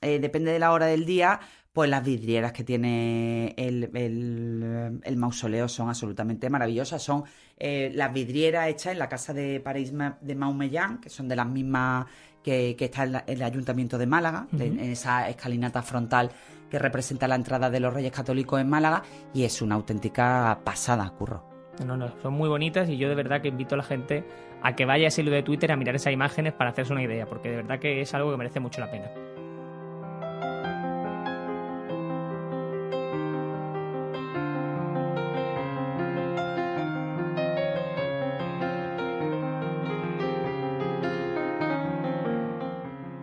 eh, 0.00 0.18
depende 0.20 0.52
de 0.52 0.58
la 0.58 0.72
hora 0.72 0.86
del 0.86 1.06
día, 1.06 1.40
pues 1.78 1.90
las 1.90 2.02
vidrieras 2.02 2.50
que 2.50 2.64
tiene 2.64 3.54
el, 3.56 3.88
el- 3.94 5.00
el 5.04 5.16
mausoleo 5.16 5.68
son 5.68 5.88
absolutamente 5.88 6.50
maravillosas. 6.50 7.00
Son 7.00 7.22
eh, 7.56 7.92
las 7.94 8.12
vidrieras 8.12 8.66
hechas 8.66 8.94
en 8.94 8.98
la 8.98 9.08
casa 9.08 9.32
de 9.32 9.60
París 9.60 9.92
de 10.20 10.34
Maumellán, 10.34 10.98
que 11.00 11.08
son 11.08 11.28
de 11.28 11.36
las 11.36 11.46
mismas 11.46 12.06
que, 12.42 12.74
que 12.76 12.86
está 12.86 13.04
en 13.04 13.12
la- 13.12 13.24
el 13.28 13.40
Ayuntamiento 13.44 13.96
de 13.96 14.06
Málaga, 14.06 14.48
de- 14.50 14.66
en 14.66 14.80
esa 14.80 15.28
escalinata 15.28 15.80
frontal 15.82 16.32
que 16.68 16.80
representa 16.80 17.28
la 17.28 17.36
entrada 17.36 17.70
de 17.70 17.78
los 17.78 17.94
Reyes 17.94 18.10
Católicos 18.10 18.60
en 18.60 18.68
Málaga, 18.68 19.04
y 19.32 19.44
es 19.44 19.62
una 19.62 19.76
auténtica 19.76 20.58
pasada, 20.64 21.08
curro. 21.10 21.44
No, 21.86 21.96
no, 21.96 22.12
son 22.22 22.34
muy 22.34 22.48
bonitas 22.48 22.88
y 22.88 22.96
yo 22.96 23.08
de 23.08 23.14
verdad 23.14 23.40
que 23.40 23.46
invito 23.46 23.76
a 23.76 23.78
la 23.78 23.84
gente 23.84 24.24
a 24.64 24.74
que 24.74 24.84
vaya 24.84 25.04
a 25.04 25.08
ese 25.08 25.20
hilo 25.22 25.30
de 25.30 25.44
Twitter 25.44 25.70
a 25.70 25.76
mirar 25.76 25.94
esas 25.94 26.12
imágenes 26.12 26.54
para 26.54 26.70
hacerse 26.70 26.92
una 26.92 27.04
idea, 27.04 27.24
porque 27.26 27.50
de 27.50 27.56
verdad 27.58 27.78
que 27.78 28.00
es 28.00 28.12
algo 28.14 28.32
que 28.32 28.36
merece 28.36 28.58
mucho 28.58 28.80
la 28.80 28.90
pena. 28.90 29.12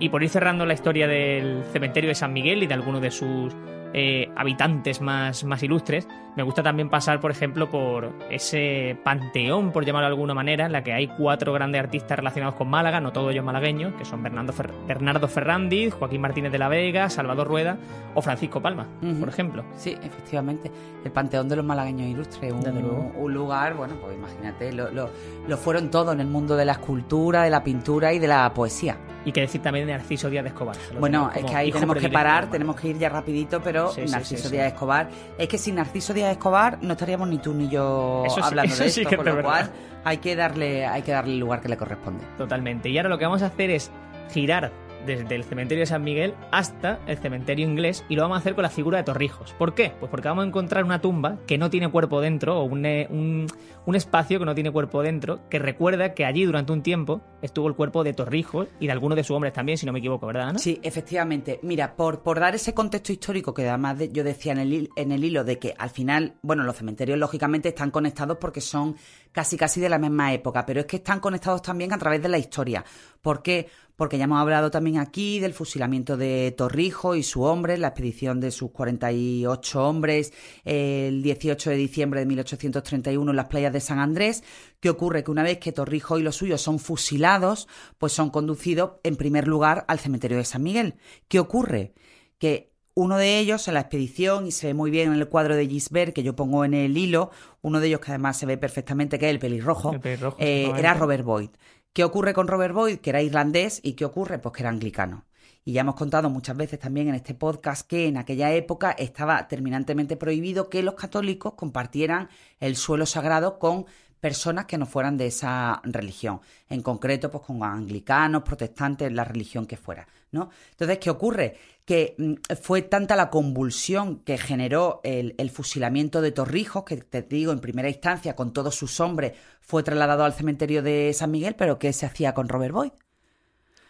Y 0.05 0.09
por 0.09 0.21
ir 0.21 0.29
cerrando 0.29 0.67
la 0.67 0.75
historia 0.75 1.07
del 1.07 1.63
cementerio 1.73 2.09
de 2.09 2.13
San 2.13 2.31
Miguel 2.31 2.61
y 2.61 2.67
de 2.67 2.75
algunos 2.75 3.01
de 3.01 3.09
sus 3.09 3.55
eh, 3.91 4.29
habitantes 4.35 5.01
más, 5.01 5.43
más 5.45 5.63
ilustres, 5.63 6.07
me 6.35 6.43
gusta 6.43 6.61
también 6.61 6.89
pasar, 6.91 7.19
por 7.19 7.31
ejemplo, 7.31 7.71
por 7.71 8.13
ese 8.29 8.99
panteón, 9.03 9.71
por 9.71 9.83
llamarlo 9.83 10.09
de 10.09 10.13
alguna 10.13 10.35
manera, 10.35 10.67
en 10.67 10.73
la 10.73 10.83
que 10.83 10.93
hay 10.93 11.07
cuatro 11.07 11.53
grandes 11.53 11.81
artistas 11.81 12.19
relacionados 12.19 12.53
con 12.53 12.69
Málaga, 12.69 13.01
no 13.01 13.11
todos 13.11 13.31
ellos 13.31 13.43
malagueños, 13.43 13.95
que 13.95 14.05
son 14.05 14.21
Bernardo, 14.21 14.53
Bernardo 14.87 15.27
Ferrandiz, 15.27 15.91
Joaquín 15.95 16.21
Martínez 16.21 16.51
de 16.51 16.59
la 16.59 16.67
Vega, 16.67 17.09
Salvador 17.09 17.47
Rueda 17.47 17.79
o 18.13 18.21
Francisco 18.21 18.61
Palma, 18.61 18.85
por 19.19 19.27
ejemplo. 19.27 19.65
Sí, 19.75 19.97
efectivamente. 20.03 20.69
El 21.03 21.11
panteón 21.11 21.49
de 21.49 21.55
los 21.55 21.65
malagueños 21.65 22.07
ilustres, 22.07 22.53
un, 22.53 23.11
un 23.15 23.33
lugar, 23.33 23.73
bueno, 23.73 23.95
pues 23.99 24.15
imagínate, 24.15 24.71
lo, 24.71 24.91
lo, 24.91 25.09
lo 25.47 25.57
fueron 25.57 25.89
todos 25.89 26.13
en 26.13 26.21
el 26.21 26.27
mundo 26.27 26.55
de 26.55 26.65
la 26.65 26.73
escultura, 26.73 27.41
de 27.41 27.49
la 27.49 27.63
pintura 27.63 28.13
y 28.13 28.19
de 28.19 28.27
la 28.27 28.53
poesía. 28.53 28.99
Y 29.25 29.31
que 29.31 29.41
decir 29.41 29.61
también 29.61 29.87
de 29.87 29.93
Narciso 29.93 30.29
Díaz 30.29 30.43
de 30.43 30.49
Escobar. 30.49 30.75
Bueno, 30.99 31.31
es 31.35 31.43
que 31.43 31.55
ahí 31.55 31.71
tenemos 31.71 31.97
que 31.97 32.09
parar, 32.09 32.49
tenemos 32.49 32.79
que 32.79 32.89
ir 32.89 32.97
ya 32.97 33.09
rapidito, 33.09 33.59
pero 33.61 33.91
Narciso 34.09 34.49
Díaz 34.49 34.63
de 34.63 34.67
Escobar, 34.67 35.09
es 35.37 35.47
que 35.47 35.57
sin 35.57 35.75
Narciso 35.75 36.13
Díaz 36.13 36.27
de 36.27 36.33
Escobar 36.33 36.77
no 36.81 36.93
estaríamos 36.93 37.27
ni 37.27 37.39
tú 37.39 37.53
ni 37.53 37.67
yo 37.67 38.23
hablando 38.41 38.75
de 38.75 38.85
esto, 38.85 39.15
con 39.15 39.25
lo 39.25 39.41
cual 39.41 39.71
hay 40.03 40.17
que 40.17 40.35
darle, 40.35 40.85
hay 40.85 41.01
que 41.01 41.11
darle 41.11 41.33
el 41.33 41.39
lugar 41.39 41.61
que 41.61 41.67
le 41.67 41.77
corresponde. 41.77 42.23
Totalmente. 42.37 42.89
Y 42.89 42.97
ahora 42.97 43.09
lo 43.09 43.17
que 43.17 43.25
vamos 43.25 43.41
a 43.41 43.47
hacer 43.47 43.71
es 43.71 43.91
girar 44.31 44.71
desde 45.05 45.35
el 45.35 45.43
cementerio 45.43 45.81
de 45.81 45.85
San 45.85 46.03
Miguel 46.03 46.33
hasta 46.51 46.99
el 47.07 47.17
cementerio 47.17 47.65
inglés 47.65 48.03
y 48.09 48.15
lo 48.15 48.23
vamos 48.23 48.37
a 48.37 48.39
hacer 48.39 48.55
con 48.55 48.63
la 48.63 48.69
figura 48.69 48.97
de 48.97 49.03
Torrijos. 49.03 49.53
¿Por 49.53 49.75
qué? 49.75 49.91
Pues 49.99 50.09
porque 50.09 50.27
vamos 50.27 50.43
a 50.43 50.47
encontrar 50.47 50.83
una 50.83 51.01
tumba 51.01 51.37
que 51.47 51.57
no 51.57 51.69
tiene 51.69 51.89
cuerpo 51.89 52.21
dentro 52.21 52.59
o 52.59 52.77
eh, 52.77 53.07
un, 53.09 53.47
un, 53.85 53.95
espacio 53.95 54.39
que 54.39 54.45
no 54.45 54.55
tiene 54.55 54.71
cuerpo 54.71 55.01
dentro 55.01 55.47
que 55.49 55.59
recuerda 55.59 56.13
que 56.13 56.25
allí 56.25 56.45
durante 56.45 56.73
un 56.73 56.81
tiempo 56.81 57.21
estuvo 57.41 57.67
el 57.67 57.75
cuerpo 57.75 58.03
de 58.03 58.13
Torrijos 58.13 58.67
y 58.79 58.87
de 58.87 58.91
algunos 58.91 59.15
de 59.15 59.23
sus 59.23 59.35
hombres 59.35 59.53
también, 59.53 59.77
si 59.77 59.85
no 59.85 59.93
me 59.93 59.99
equivoco, 59.99 60.27
¿verdad? 60.27 60.49
Ana? 60.49 60.59
Sí, 60.59 60.79
efectivamente. 60.83 61.59
Mira, 61.63 61.95
por, 61.95 62.21
por 62.21 62.39
dar 62.39 62.55
ese 62.55 62.73
contexto 62.73 63.11
histórico 63.11 63.53
que 63.53 63.67
además 63.67 63.97
yo 64.11 64.23
decía 64.23 64.53
en 64.53 64.59
el, 64.59 64.89
en 64.95 65.11
el 65.11 65.23
hilo 65.23 65.43
de 65.43 65.59
que 65.59 65.73
al 65.77 65.89
final, 65.89 66.35
bueno, 66.41 66.63
los 66.63 66.75
cementerios 66.75 67.17
lógicamente 67.17 67.69
están 67.69 67.91
conectados 67.91 68.37
porque 68.39 68.61
son 68.61 68.95
casi 69.31 69.57
casi 69.57 69.81
de 69.81 69.89
la 69.89 69.99
misma 69.99 70.33
época, 70.33 70.65
pero 70.65 70.79
es 70.79 70.85
que 70.85 70.97
están 70.97 71.19
conectados 71.19 71.61
también 71.61 71.93
a 71.93 71.97
través 71.97 72.21
de 72.21 72.29
la 72.29 72.37
historia. 72.37 72.83
¿Por 73.21 73.41
qué? 73.41 73.67
Porque 73.95 74.17
ya 74.17 74.25
hemos 74.25 74.39
hablado 74.39 74.71
también 74.71 74.97
aquí 74.97 75.39
del 75.39 75.53
fusilamiento 75.53 76.17
de 76.17 76.53
Torrijos 76.57 77.17
y 77.17 77.23
su 77.23 77.43
hombre, 77.43 77.77
la 77.77 77.87
expedición 77.87 78.39
de 78.39 78.51
sus 78.51 78.71
48 78.71 79.87
hombres 79.87 80.33
el 80.63 81.21
18 81.21 81.69
de 81.69 81.75
diciembre 81.75 82.19
de 82.19 82.25
1831 82.25 83.31
en 83.31 83.35
las 83.35 83.47
playas 83.47 83.73
de 83.73 83.79
San 83.79 83.99
Andrés. 83.99 84.43
¿Qué 84.79 84.89
ocurre? 84.89 85.23
Que 85.23 85.31
una 85.31 85.43
vez 85.43 85.59
que 85.59 85.71
Torrijos 85.71 86.19
y 86.19 86.23
los 86.23 86.35
suyos 86.35 86.61
son 86.61 86.79
fusilados, 86.79 87.67
pues 87.97 88.13
son 88.13 88.29
conducidos 88.29 88.93
en 89.03 89.15
primer 89.15 89.47
lugar 89.47 89.85
al 89.87 89.99
cementerio 89.99 90.37
de 90.37 90.45
San 90.45 90.63
Miguel. 90.63 90.95
¿Qué 91.27 91.39
ocurre? 91.39 91.93
Que 92.37 92.75
uno 92.95 93.17
de 93.17 93.39
ellos 93.39 93.67
en 93.67 93.73
la 93.73 93.81
expedición, 93.81 94.47
y 94.47 94.51
se 94.51 94.67
ve 94.67 94.73
muy 94.73 94.89
bien 94.89 95.11
en 95.11 95.19
el 95.19 95.27
cuadro 95.27 95.55
de 95.55 95.67
Gisbert, 95.67 96.13
que 96.13 96.23
yo 96.23 96.35
pongo 96.35 96.63
en 96.63 96.73
el 96.73 96.97
hilo, 96.97 97.29
uno 97.61 97.81
de 97.81 97.87
ellos 97.87 97.99
que 97.99 98.11
además 98.11 98.37
se 98.37 98.45
ve 98.45 98.57
perfectamente, 98.57 99.19
que 99.19 99.25
es 99.25 99.31
el 99.31 99.39
pelirrojo, 99.39 99.93
eh, 100.39 100.71
era 100.77 100.93
Robert 100.93 101.25
Boyd. 101.25 101.49
¿Qué 101.95 102.03
ocurre 102.03 102.33
con 102.33 102.49
Robert 102.49 102.73
Boyd, 102.73 102.97
que 102.97 103.11
era 103.11 103.21
irlandés, 103.21 103.79
y 103.81 103.93
qué 103.93 104.03
ocurre? 104.03 104.37
Pues 104.37 104.53
que 104.53 104.63
era 104.63 104.69
anglicano. 104.69 105.23
Y 105.63 105.71
ya 105.71 105.79
hemos 105.79 105.95
contado 105.95 106.29
muchas 106.29 106.57
veces 106.57 106.77
también 106.77 107.07
en 107.07 107.15
este 107.15 107.35
podcast 107.35 107.87
que 107.87 108.07
en 108.07 108.17
aquella 108.17 108.51
época 108.51 108.91
estaba 108.91 109.47
terminantemente 109.47 110.17
prohibido 110.17 110.69
que 110.69 110.83
los 110.83 110.95
católicos 110.95 111.53
compartieran 111.53 112.27
el 112.59 112.75
suelo 112.75 113.05
sagrado 113.05 113.59
con 113.59 113.85
personas 114.19 114.65
que 114.65 114.77
no 114.77 114.85
fueran 114.85 115.15
de 115.15 115.27
esa 115.27 115.79
religión, 115.85 116.41
en 116.67 116.81
concreto 116.81 117.31
pues 117.31 117.45
con 117.45 117.63
anglicanos, 117.63 118.43
protestantes, 118.43 119.13
la 119.13 119.23
religión 119.23 119.65
que 119.65 119.77
fuera, 119.77 120.05
¿no? 120.35 120.49
Entonces, 120.69 120.99
¿qué 120.99 121.09
ocurre? 121.09 121.57
Que 121.83 122.13
mm, 122.17 122.33
fue 122.61 122.83
tanta 122.83 123.15
la 123.15 123.31
convulsión 123.31 124.19
que 124.19 124.37
generó 124.37 125.01
el, 125.03 125.49
fusilamiento 125.49 126.21
de 126.21 126.31
Torrijos, 126.31 126.83
que 126.83 126.97
te 126.97 127.23
digo, 127.23 127.51
en 127.51 127.59
primera 127.59 127.89
instancia, 127.89 128.35
con 128.35 128.53
todos 128.53 128.75
sus 128.75 128.99
hombres, 128.99 129.33
fue 129.61 129.81
trasladado 129.81 130.23
al 130.23 130.33
cementerio 130.33 130.83
de 130.83 131.11
San 131.13 131.31
Miguel, 131.31 131.55
pero 131.55 131.79
¿qué 131.79 131.91
se 131.91 132.05
hacía 132.05 132.35
con 132.35 132.47
Robert 132.47 132.73
Boyd? 132.73 132.91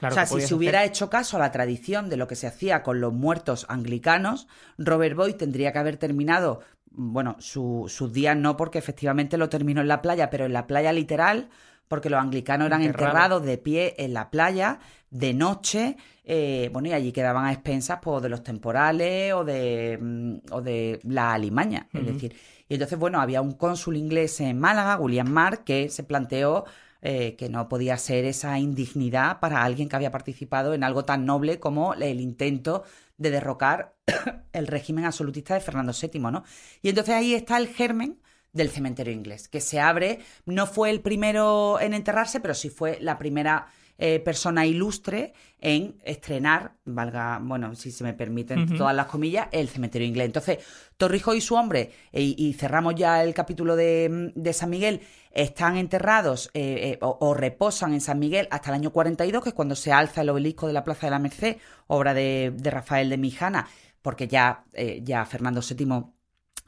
o 0.02 0.12
sea, 0.12 0.26
si 0.26 0.42
se 0.42 0.54
hubiera 0.54 0.84
hecho 0.84 1.10
caso 1.10 1.38
a 1.38 1.40
la 1.40 1.52
tradición 1.52 2.10
de 2.10 2.18
lo 2.18 2.28
que 2.28 2.36
se 2.36 2.48
hacía 2.48 2.84
con 2.84 3.02
los 3.02 3.14
muertos 3.14 3.66
anglicanos, 3.70 4.48
Robert 4.78 5.16
Boyd 5.16 5.36
tendría 5.36 5.72
que 5.72 5.80
haber 5.80 5.98
terminado 5.98 6.62
bueno, 6.98 7.36
su, 7.40 7.86
sus 7.88 8.14
días 8.14 8.38
no 8.38 8.56
porque 8.58 8.80
efectivamente 8.80 9.38
lo 9.38 9.50
terminó 9.50 9.82
en 9.82 9.88
la 9.88 10.02
playa, 10.02 10.30
pero 10.30 10.46
en 10.46 10.54
la 10.54 10.68
playa 10.68 10.94
literal, 10.94 11.50
porque 11.88 12.10
los 12.10 12.20
anglicanos 12.20 12.68
eran 12.68 12.82
enterrados 12.82 13.44
de 13.44 13.58
pie 13.58 13.96
en 13.98 14.14
la 14.14 14.30
playa 14.30 14.80
de 15.10 15.34
noche, 15.34 15.98
eh, 16.24 16.70
bueno, 16.74 16.90
y 16.90 16.94
allí 16.94 17.12
quedaban 17.12 17.46
a 17.46 17.54
expensas 17.54 18.00
pues, 18.02 18.22
de 18.22 18.30
los 18.30 18.44
temporales 18.44 19.34
o 19.34 19.46
de, 19.46 19.98
mm, 20.02 20.36
o 20.52 20.62
de 20.62 21.00
la 21.04 21.34
alimaña, 21.34 21.88
es 21.94 22.06
decir. 22.06 22.36
Y 22.68 22.74
entonces, 22.74 22.98
bueno, 22.98 23.22
había 23.22 23.42
un 23.42 23.54
cónsul 23.54 23.96
inglés 23.96 24.42
en 24.42 24.60
Málaga, 24.60 24.98
William 24.98 25.30
Mark, 25.30 25.64
que 25.64 25.90
se 25.90 26.04
planteó 26.04 26.66
eh, 27.02 27.36
que 27.36 27.50
no 27.50 27.70
podía 27.70 27.98
ser 27.98 28.26
esa 28.26 28.58
indignidad 28.58 29.40
para 29.40 29.64
alguien 29.64 29.88
que 29.88 29.96
había 29.96 30.10
participado 30.10 30.74
en 30.74 30.84
algo 30.84 31.06
tan 31.06 31.24
noble 31.24 31.60
como 31.60 31.94
el 31.94 32.20
intento 32.20 32.84
de 33.18 33.30
derrocar 33.30 33.94
el 34.54 34.66
régimen 34.66 35.06
absolutista 35.06 35.54
de 35.54 35.60
Fernando 35.60 35.94
VII, 35.94 36.20
¿no? 36.20 36.44
Y 36.82 36.90
entonces 36.90 37.14
ahí 37.14 37.36
está 37.36 37.58
el 37.58 37.68
germen 37.68 38.20
del 38.56 38.70
cementerio 38.70 39.14
inglés, 39.14 39.48
que 39.50 39.62
se 39.62 39.80
abre, 39.80 40.20
no 40.46 40.66
fue 40.66 40.90
el 40.90 41.02
primero 41.02 41.80
en 41.80 41.94
enterrarse, 41.94 42.40
pero 42.40 42.54
sí 42.54 42.70
fue 42.70 42.98
la 43.02 43.18
primera 43.18 43.68
eh, 43.98 44.20
persona 44.20 44.66
ilustre 44.66 45.34
en 45.60 45.98
estrenar, 46.04 46.74
valga, 46.86 47.40
bueno, 47.42 47.76
si 47.76 47.92
se 47.92 48.04
me 48.04 48.14
permiten 48.14 48.78
todas 48.78 48.96
las 48.96 49.08
comillas, 49.08 49.48
el 49.52 49.68
cementerio 49.68 50.08
inglés. 50.08 50.28
Entonces, 50.28 50.60
Torrijos 50.98 51.36
y 51.36 51.42
su 51.42 51.56
hombre, 51.56 51.92
e, 52.12 52.22
y 52.22 52.54
cerramos 52.54 52.96
ya 52.96 53.24
el 53.24 53.34
capítulo 53.34 53.76
de, 53.76 54.52
San 54.54 54.70
Miguel, 54.70 55.02
están 55.32 55.76
enterrados 55.76 56.50
eh, 56.54 56.92
eh, 56.94 56.98
o, 57.02 57.34
reposan 57.34 57.94
en 57.94 58.02
San 58.02 58.20
Miguel 58.20 58.48
hasta 58.52 58.70
el 58.70 58.76
año 58.76 58.92
42, 58.92 59.44
que 59.44 59.50
es 59.50 59.56
cuando 59.56 59.76
se 59.76 59.92
alza 59.92 60.22
el 60.22 60.30
obelisco 60.30 60.68
de 60.68 60.74
la 60.74 60.84
Plaza 60.84 61.08
de 61.08 61.12
la 61.12 61.20
Merced, 61.20 61.58
obra 61.88 62.14
de, 62.14 62.54
Rafael 62.64 63.10
de 63.10 63.18
Mijana, 63.18 63.68
porque 64.02 64.28
ya, 64.28 64.66
ya 65.02 65.26
Fernando 65.26 65.62
VII 65.62 66.16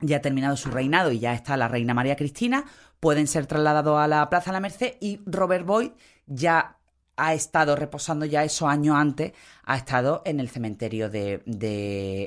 ya 0.01 0.17
ha 0.17 0.21
terminado 0.21 0.57
su 0.57 0.69
reinado 0.69 1.12
y 1.12 1.19
ya 1.19 1.33
está 1.33 1.57
la 1.57 1.67
reina 1.67 1.93
María 1.93 2.15
Cristina, 2.15 2.65
pueden 2.99 3.27
ser 3.27 3.45
trasladados 3.45 3.99
a 3.99 4.07
la 4.07 4.29
Plaza 4.29 4.51
de 4.51 4.53
la 4.53 4.60
Merced 4.60 4.95
y 4.99 5.21
Robert 5.25 5.65
Boyd 5.65 5.91
ya 6.25 6.77
ha 7.17 7.33
estado 7.33 7.75
reposando 7.75 8.25
ya 8.25 8.43
eso 8.43 8.67
años 8.67 8.95
antes, 8.95 9.33
ha 9.63 9.75
estado 9.75 10.21
en 10.23 10.39
el 10.39 10.49
cementerio 10.49 11.10
de, 11.10 11.41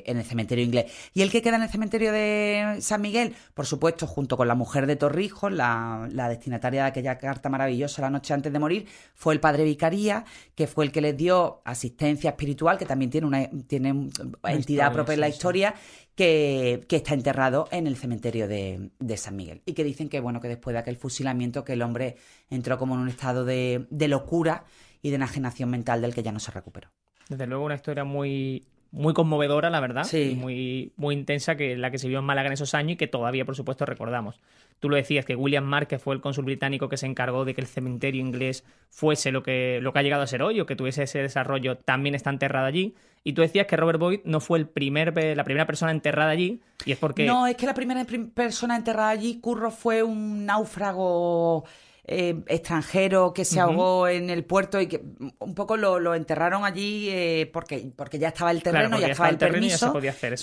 en 0.05 0.17
el 0.17 0.25
cementerio 0.25 0.65
inglés. 0.65 0.91
Y 1.13 1.21
el 1.21 1.31
que 1.31 1.41
queda 1.41 1.55
en 1.55 1.63
el 1.63 1.69
cementerio 1.69 2.11
de 2.11 2.77
San 2.81 3.01
Miguel, 3.01 3.33
por 3.53 3.65
supuesto, 3.65 4.05
junto 4.05 4.35
con 4.35 4.49
la 4.49 4.53
mujer 4.53 4.85
de 4.87 4.97
Torrijos, 4.97 5.51
la, 5.51 6.09
destinataria 6.29 6.83
de 6.83 6.87
aquella 6.89 7.17
carta 7.17 7.47
maravillosa 7.47 8.01
la 8.01 8.09
noche 8.09 8.33
antes 8.33 8.51
de 8.51 8.59
morir, 8.59 8.85
fue 9.15 9.33
el 9.33 9.39
padre 9.39 9.63
Vicaría, 9.63 10.25
que 10.55 10.67
fue 10.67 10.83
el 10.83 10.91
que 10.91 10.99
les 10.99 11.15
dio 11.15 11.61
asistencia 11.63 12.31
espiritual, 12.31 12.77
que 12.77 12.85
también 12.85 13.09
tiene 13.09 13.27
una 13.27 13.49
tiene 13.67 14.09
entidad 14.43 14.91
propia 14.91 15.13
en 15.13 15.21
la 15.21 15.29
historia, 15.29 15.73
Que, 16.15 16.85
está 16.89 17.13
enterrado 17.13 17.67
en 17.71 17.87
el 17.87 17.95
cementerio 17.97 18.47
de, 18.47 18.91
San 19.17 19.35
Miguel. 19.35 19.61
Y 19.65 19.73
que 19.73 19.83
dicen 19.83 20.09
que, 20.09 20.19
bueno, 20.19 20.39
que 20.39 20.47
después 20.47 20.73
de 20.73 20.79
aquel 20.79 20.97
fusilamiento, 20.97 21.63
que 21.63 21.73
el 21.73 21.81
hombre 21.81 22.17
entró 22.49 22.77
como 22.77 22.95
en 22.95 23.01
un 23.01 23.09
estado 23.09 23.45
de, 23.45 23.87
de 23.89 24.07
locura 24.07 24.65
y 25.01 25.09
de 25.09 25.15
enajenación 25.15 25.69
mental 25.69 26.01
del 26.01 26.13
que 26.13 26.23
ya 26.23 26.31
no 26.31 26.39
se 26.39 26.51
recuperó. 26.51 26.89
Desde 27.29 27.47
luego 27.47 27.65
una 27.65 27.75
historia 27.75 28.03
muy, 28.03 28.67
muy 28.91 29.13
conmovedora, 29.13 29.69
la 29.69 29.79
verdad, 29.79 30.03
sí. 30.03 30.37
muy, 30.37 30.91
muy 30.97 31.15
intensa, 31.15 31.55
que 31.55 31.77
la 31.77 31.91
que 31.91 31.97
se 31.97 32.09
vio 32.09 32.19
en 32.19 32.25
Málaga 32.25 32.47
en 32.47 32.53
esos 32.53 32.73
años 32.73 32.93
y 32.93 32.95
que 32.97 33.07
todavía, 33.07 33.45
por 33.45 33.55
supuesto, 33.55 33.85
recordamos. 33.85 34.39
Tú 34.79 34.89
lo 34.89 34.97
decías, 34.97 35.25
que 35.25 35.35
William 35.35 35.63
Mark, 35.63 35.87
que 35.87 35.97
fue 35.97 36.13
el 36.13 36.21
cónsul 36.21 36.43
británico 36.43 36.89
que 36.89 36.97
se 36.97 37.05
encargó 37.05 37.45
de 37.45 37.53
que 37.53 37.61
el 37.61 37.67
cementerio 37.67 38.19
inglés 38.19 38.65
fuese 38.89 39.31
lo 39.31 39.43
que, 39.43 39.79
lo 39.81 39.93
que 39.93 39.99
ha 39.99 40.01
llegado 40.01 40.23
a 40.23 40.27
ser 40.27 40.43
hoy, 40.43 40.59
o 40.59 40.65
que 40.65 40.75
tuviese 40.75 41.03
ese 41.03 41.19
desarrollo, 41.19 41.77
también 41.77 42.15
está 42.15 42.29
enterrado 42.29 42.65
allí. 42.65 42.93
Y 43.23 43.33
tú 43.33 43.41
decías 43.41 43.67
que 43.67 43.77
Robert 43.77 43.99
Boyd 43.99 44.19
no 44.25 44.39
fue 44.39 44.59
el 44.59 44.67
primer, 44.67 45.15
la 45.37 45.43
primera 45.43 45.65
persona 45.65 45.91
enterrada 45.91 46.31
allí, 46.31 46.59
y 46.85 46.91
es 46.91 46.97
porque... 46.97 47.25
No, 47.25 47.47
es 47.47 47.55
que 47.55 47.67
la 47.67 47.73
primera 47.73 48.05
persona 48.33 48.75
enterrada 48.75 49.09
allí, 49.09 49.39
Curro, 49.39 49.71
fue 49.71 50.03
un 50.03 50.45
náufrago 50.45 51.63
eh, 52.03 52.43
extranjero 52.47 53.33
que 53.33 53.45
se 53.45 53.59
ahogó 53.59 54.07
en 54.07 54.29
el 54.29 54.43
puerto 54.43 54.81
y 54.81 54.87
que 54.87 55.03
un 55.39 55.53
poco 55.53 55.77
lo, 55.77 56.15
enterraron 56.15 56.65
allí 56.65 57.09
eh, 57.09 57.49
porque, 57.53 57.91
porque 57.95 58.17
ya 58.17 58.29
estaba 58.29 58.51
el 58.51 58.63
terreno, 58.63 58.99
ya, 58.99 59.07
estaba 59.07 59.29
el, 59.29 59.37
permiso. 59.37 59.93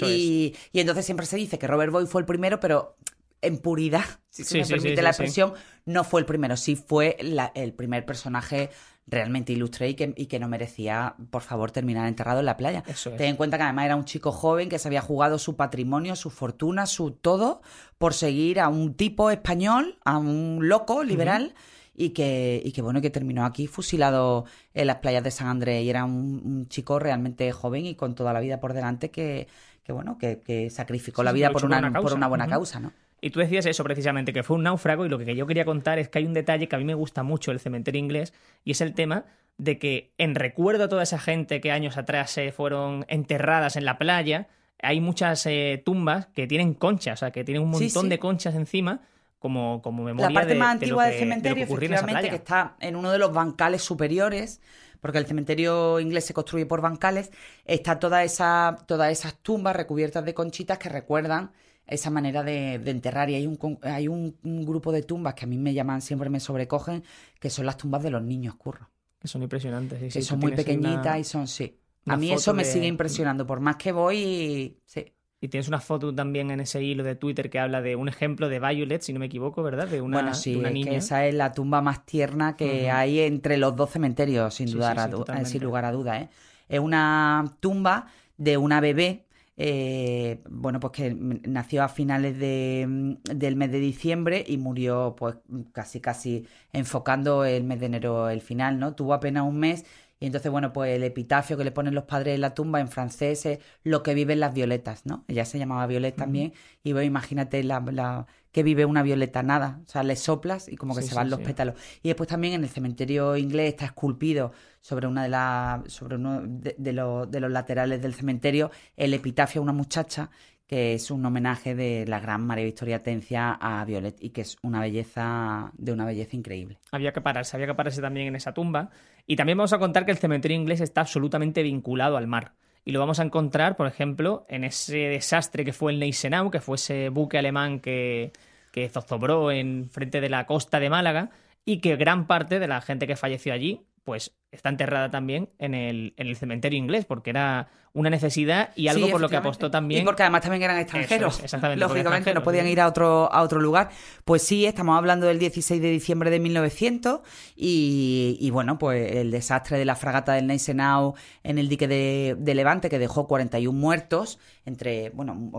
Y, 0.02 0.54
y, 0.72 0.80
entonces 0.80 1.04
siempre 1.04 1.26
se 1.26 1.36
dice 1.36 1.58
que 1.58 1.66
Robert 1.66 1.92
Boyd 1.92 2.06
fue 2.06 2.20
el 2.20 2.26
primero, 2.26 2.60
pero 2.60 2.96
en 3.42 3.58
puridad, 3.58 4.04
si 4.30 4.44
se 4.44 4.58
me 4.58 4.66
permite 4.66 5.02
la 5.02 5.10
expresión, 5.10 5.54
no 5.84 6.04
fue 6.04 6.20
el 6.20 6.26
primero, 6.26 6.56
sí 6.56 6.76
fue 6.76 7.16
el 7.54 7.72
primer 7.74 8.04
personaje 8.04 8.70
realmente 9.08 9.52
ilustre 9.52 9.88
y 9.88 9.94
que, 9.94 10.12
y 10.16 10.26
que, 10.26 10.38
no 10.38 10.48
merecía, 10.48 11.14
por 11.30 11.42
favor, 11.42 11.70
terminar 11.70 12.06
enterrado 12.06 12.40
en 12.40 12.46
la 12.46 12.56
playa. 12.56 12.82
Ten 13.16 13.30
en 13.30 13.36
cuenta 13.36 13.56
que 13.56 13.64
además 13.64 13.86
era 13.86 13.96
un 13.96 14.04
chico 14.04 14.32
joven 14.32 14.68
que 14.68 14.78
se 14.78 14.88
había 14.88 15.00
jugado 15.00 15.38
su 15.38 15.56
patrimonio, 15.56 16.14
su 16.14 16.30
fortuna, 16.30 16.86
su 16.86 17.12
todo, 17.12 17.62
por 17.96 18.14
seguir 18.14 18.60
a 18.60 18.68
un 18.68 18.94
tipo 18.94 19.30
español, 19.30 19.98
a 20.04 20.18
un 20.18 20.60
loco 20.62 21.02
liberal. 21.02 21.54
Y 22.00 22.10
que, 22.10 22.62
y 22.64 22.70
que 22.70 22.80
bueno, 22.80 23.00
que 23.00 23.10
terminó 23.10 23.44
aquí 23.44 23.66
fusilado 23.66 24.44
en 24.72 24.86
las 24.86 24.98
playas 24.98 25.24
de 25.24 25.32
San 25.32 25.48
Andrés. 25.48 25.82
Y 25.82 25.90
era 25.90 26.04
un 26.04 26.68
chico 26.68 27.00
realmente 27.00 27.50
joven 27.50 27.86
y 27.86 27.96
con 27.96 28.14
toda 28.14 28.32
la 28.32 28.38
vida 28.38 28.60
por 28.60 28.72
delante 28.72 29.10
que, 29.10 29.48
que 29.88 29.92
bueno, 29.92 30.18
que, 30.18 30.68
sacrificó 30.70 31.22
la 31.22 31.32
vida 31.32 31.50
por, 31.50 31.64
una, 31.64 31.90
por 32.00 32.12
una 32.12 32.28
buena 32.28 32.46
causa, 32.46 32.78
¿no? 32.78 32.92
Y 33.20 33.30
tú 33.30 33.40
decías 33.40 33.66
eso 33.66 33.82
precisamente, 33.84 34.32
que 34.32 34.42
fue 34.42 34.56
un 34.56 34.62
náufrago 34.62 35.04
y 35.04 35.08
lo 35.08 35.18
que 35.18 35.34
yo 35.34 35.46
quería 35.46 35.64
contar 35.64 35.98
es 35.98 36.08
que 36.08 36.18
hay 36.18 36.26
un 36.26 36.34
detalle 36.34 36.68
que 36.68 36.76
a 36.76 36.78
mí 36.78 36.84
me 36.84 36.94
gusta 36.94 37.22
mucho 37.22 37.50
el 37.50 37.58
cementerio 37.60 37.98
inglés 37.98 38.32
y 38.64 38.72
es 38.72 38.80
el 38.80 38.94
tema 38.94 39.24
de 39.56 39.78
que 39.78 40.12
en 40.18 40.36
recuerdo 40.36 40.84
a 40.84 40.88
toda 40.88 41.02
esa 41.02 41.18
gente 41.18 41.60
que 41.60 41.72
años 41.72 41.96
atrás 41.96 42.30
se 42.30 42.52
fueron 42.52 43.04
enterradas 43.08 43.76
en 43.76 43.84
la 43.84 43.98
playa, 43.98 44.46
hay 44.80 45.00
muchas 45.00 45.44
eh, 45.46 45.82
tumbas 45.84 46.26
que 46.28 46.46
tienen 46.46 46.74
conchas, 46.74 47.18
o 47.18 47.20
sea, 47.20 47.30
que 47.32 47.42
tienen 47.42 47.62
un 47.64 47.70
montón 47.70 48.08
de 48.08 48.18
conchas 48.20 48.54
encima 48.54 49.00
como, 49.40 49.82
como 49.82 50.04
memoria 50.04 50.28
La 50.28 50.34
parte 50.34 50.54
de, 50.54 50.58
más 50.58 50.72
antigua 50.72 51.06
del 51.06 51.18
cementerio, 51.18 51.64
efectivamente, 51.64 52.30
que 52.30 52.36
está 52.36 52.76
en 52.80 52.96
uno 52.96 53.10
de 53.10 53.18
los 53.18 53.32
bancales 53.32 53.82
superiores, 53.82 54.60
porque 55.00 55.18
el 55.18 55.26
cementerio 55.26 55.98
inglés 56.00 56.26
se 56.26 56.34
construye 56.34 56.66
por 56.66 56.80
bancales, 56.80 57.30
está 57.64 57.98
toda 57.98 58.22
esa, 58.22 58.78
todas 58.86 59.10
esas 59.10 59.34
tumbas 59.34 59.74
recubiertas 59.74 60.24
de 60.24 60.34
conchitas 60.34 60.78
que 60.78 60.88
recuerdan 60.88 61.50
esa 61.88 62.10
manera 62.10 62.42
de, 62.42 62.74
enterrar. 62.74 63.30
Y 63.30 63.34
hay, 63.34 63.46
un, 63.46 63.78
hay 63.82 64.08
un, 64.08 64.36
grupo 64.64 64.92
de 64.92 65.02
tumbas 65.02 65.34
que 65.34 65.44
a 65.44 65.48
mí 65.48 65.58
me 65.58 65.74
llaman, 65.74 66.00
siempre 66.00 66.30
me 66.30 66.40
sobrecogen, 66.40 67.02
que 67.40 67.50
son 67.50 67.66
las 67.66 67.76
tumbas 67.76 68.02
de 68.02 68.10
los 68.10 68.22
niños, 68.22 68.54
curro. 68.54 68.90
Que 69.18 69.28
son 69.28 69.42
impresionantes. 69.42 70.12
Sí, 70.12 70.22
son 70.22 70.38
muy 70.38 70.52
pequeñitas 70.52 71.18
y 71.18 71.24
son, 71.24 71.48
sí. 71.48 71.78
A 72.06 72.16
mí 72.16 72.32
eso 72.32 72.54
me 72.54 72.64
sigue 72.64 72.86
impresionando. 72.86 73.46
Por 73.46 73.60
más 73.60 73.76
que 73.76 73.92
voy, 73.92 74.78
sí. 74.84 75.12
Y 75.40 75.48
tienes 75.48 75.68
una 75.68 75.80
foto 75.80 76.12
también 76.12 76.50
en 76.50 76.58
ese 76.58 76.82
hilo 76.82 77.04
de 77.04 77.14
Twitter 77.14 77.48
que 77.48 77.60
habla 77.60 77.80
de 77.80 77.94
un 77.94 78.08
ejemplo 78.08 78.48
de 78.48 78.58
Violet, 78.58 79.02
si 79.02 79.12
no 79.12 79.20
me 79.20 79.26
equivoco, 79.26 79.62
¿verdad? 79.62 79.86
De 79.86 80.00
una, 80.00 80.16
bueno, 80.16 80.34
sí, 80.34 80.56
una 80.56 80.70
niña. 80.70 80.90
Que 80.90 80.96
esa 80.96 81.26
es 81.26 81.34
la 81.34 81.52
tumba 81.52 81.80
más 81.80 82.04
tierna 82.04 82.56
que 82.56 82.90
hay 82.90 83.20
entre 83.20 83.56
los 83.56 83.76
dos 83.76 83.90
cementerios, 83.90 84.54
sin, 84.54 84.68
dudar 84.72 84.98
a 84.98 85.44
sin 85.44 85.62
lugar 85.62 85.84
a 85.84 85.92
duda. 85.92 86.20
¿eh? 86.20 86.28
Es 86.68 86.80
una 86.80 87.44
tumba 87.60 88.08
de 88.36 88.56
una 88.56 88.80
bebé, 88.80 89.26
eh, 89.60 90.40
bueno, 90.48 90.78
pues 90.78 90.92
que 90.92 91.14
nació 91.14 91.82
a 91.82 91.88
finales 91.88 92.38
de, 92.38 93.18
del 93.34 93.56
mes 93.56 93.72
de 93.72 93.80
diciembre 93.80 94.44
y 94.46 94.56
murió 94.56 95.16
pues 95.18 95.36
casi 95.72 96.00
casi 96.00 96.46
enfocando 96.72 97.44
el 97.44 97.64
mes 97.64 97.80
de 97.80 97.86
enero 97.86 98.30
el 98.30 98.40
final, 98.40 98.78
¿no? 98.78 98.94
Tuvo 98.94 99.14
apenas 99.14 99.42
un 99.44 99.58
mes 99.58 99.84
y 100.20 100.26
entonces, 100.26 100.50
bueno, 100.50 100.72
pues 100.72 100.96
el 100.96 101.04
epitafio 101.04 101.56
que 101.56 101.64
le 101.64 101.70
ponen 101.70 101.94
los 101.94 102.04
padres 102.04 102.34
en 102.34 102.40
la 102.40 102.54
tumba 102.54 102.80
en 102.80 102.88
francés 102.88 103.46
es 103.46 103.60
lo 103.84 104.02
que 104.02 104.14
viven 104.14 104.40
las 104.40 104.52
violetas, 104.52 105.06
¿no? 105.06 105.24
Ella 105.28 105.44
se 105.44 105.58
llamaba 105.58 105.86
Violet 105.86 106.16
también. 106.16 106.54
Y 106.82 106.92
bueno, 106.92 107.06
imagínate 107.06 107.62
la, 107.62 107.80
la, 107.80 108.26
que 108.50 108.64
vive 108.64 108.84
una 108.84 109.04
violeta, 109.04 109.44
nada. 109.44 109.80
O 109.86 109.88
sea, 109.88 110.02
le 110.02 110.16
soplas 110.16 110.68
y 110.68 110.76
como 110.76 110.96
que 110.96 111.02
se 111.02 111.14
van 111.14 111.30
los 111.30 111.40
pétalos. 111.40 111.76
Y 112.02 112.08
después 112.08 112.28
también 112.28 112.54
en 112.54 112.64
el 112.64 112.68
cementerio 112.68 113.36
inglés 113.36 113.68
está 113.68 113.84
esculpido 113.84 114.52
sobre 114.80 115.06
una 115.06 115.22
de 115.22 115.28
las, 115.28 115.92
sobre 115.92 116.16
uno 116.16 116.42
de, 116.42 116.92
los, 116.92 117.30
de 117.30 117.40
los 117.40 117.50
laterales 117.52 118.02
del 118.02 118.14
cementerio, 118.14 118.72
el 118.96 119.14
epitafio 119.14 119.60
a 119.60 119.62
una 119.62 119.72
muchacha 119.72 120.30
que 120.68 120.92
es 120.92 121.10
un 121.10 121.24
homenaje 121.24 121.74
de 121.74 122.04
la 122.06 122.20
gran 122.20 122.46
María 122.46 122.66
Victoria 122.66 123.02
Tencia 123.02 123.52
a 123.52 123.82
Violet 123.86 124.16
y 124.20 124.30
que 124.30 124.42
es 124.42 124.58
una 124.62 124.80
belleza 124.80 125.72
de 125.72 125.92
una 125.92 126.04
belleza 126.04 126.36
increíble. 126.36 126.78
Había 126.92 127.12
que 127.12 127.22
pararse, 127.22 127.56
había 127.56 127.68
que 127.68 127.74
pararse 127.74 128.02
también 128.02 128.26
en 128.26 128.36
esa 128.36 128.52
tumba. 128.52 128.90
Y 129.30 129.36
también 129.36 129.58
vamos 129.58 129.74
a 129.74 129.78
contar 129.78 130.06
que 130.06 130.10
el 130.10 130.16
cementerio 130.16 130.56
inglés 130.56 130.80
está 130.80 131.02
absolutamente 131.02 131.62
vinculado 131.62 132.16
al 132.16 132.26
mar. 132.26 132.54
Y 132.84 132.92
lo 132.92 132.98
vamos 132.98 133.20
a 133.20 133.24
encontrar, 133.24 133.76
por 133.76 133.86
ejemplo, 133.86 134.46
en 134.48 134.64
ese 134.64 134.96
desastre 134.96 135.66
que 135.66 135.74
fue 135.74 135.92
el 135.92 136.00
Neisenau, 136.00 136.50
que 136.50 136.60
fue 136.60 136.76
ese 136.76 137.10
buque 137.10 137.36
alemán 137.36 137.80
que, 137.80 138.32
que 138.72 138.88
zozobró 138.88 139.52
en 139.52 139.90
frente 139.90 140.22
de 140.22 140.30
la 140.30 140.46
costa 140.46 140.80
de 140.80 140.88
Málaga 140.88 141.30
y 141.66 141.80
que 141.80 141.96
gran 141.96 142.26
parte 142.26 142.58
de 142.58 142.68
la 142.68 142.80
gente 142.80 143.06
que 143.06 143.16
falleció 143.16 143.52
allí 143.52 143.84
pues 144.08 144.34
está 144.50 144.70
enterrada 144.70 145.10
también 145.10 145.50
en 145.58 145.74
el, 145.74 146.14
en 146.16 146.26
el 146.26 146.36
cementerio 146.36 146.78
inglés, 146.78 147.04
porque 147.04 147.30
era 147.30 147.68
una 147.92 148.10
necesidad 148.10 148.70
y 148.76 148.88
algo 148.88 149.08
por 149.10 149.20
lo 149.20 149.28
que 149.28 149.36
apostó 149.36 149.70
también. 149.70 150.02
Y 150.02 150.04
porque 150.04 150.22
además 150.22 150.42
también 150.42 150.62
eran 150.62 150.78
extranjeros. 150.78 151.42
exactamente. 151.42 151.80
Lógicamente 151.80 152.32
no 152.32 152.42
podían 152.42 152.66
ir 152.66 152.80
a 152.80 152.86
otro, 152.86 153.32
a 153.32 153.42
otro 153.42 153.60
lugar. 153.60 153.90
Pues 154.24 154.42
sí, 154.42 154.66
estamos 154.66 154.96
hablando 154.96 155.26
del 155.26 155.38
16 155.38 155.82
de 155.82 155.90
diciembre 155.90 156.30
de 156.30 156.38
1900 156.38 157.20
y, 157.56 158.36
y 158.40 158.50
bueno, 158.50 158.78
pues 158.78 159.16
el 159.16 159.30
desastre 159.30 159.78
de 159.78 159.84
la 159.84 159.96
fragata 159.96 160.32
del 160.34 160.46
Neisenau 160.46 161.14
en 161.42 161.58
el 161.58 161.68
dique 161.68 161.88
de, 161.88 162.36
de 162.38 162.54
Levante 162.54 162.88
que 162.88 162.98
dejó 162.98 163.26
41 163.26 163.76
muertos, 163.78 164.38
entre, 164.64 165.10
bueno, 165.10 165.50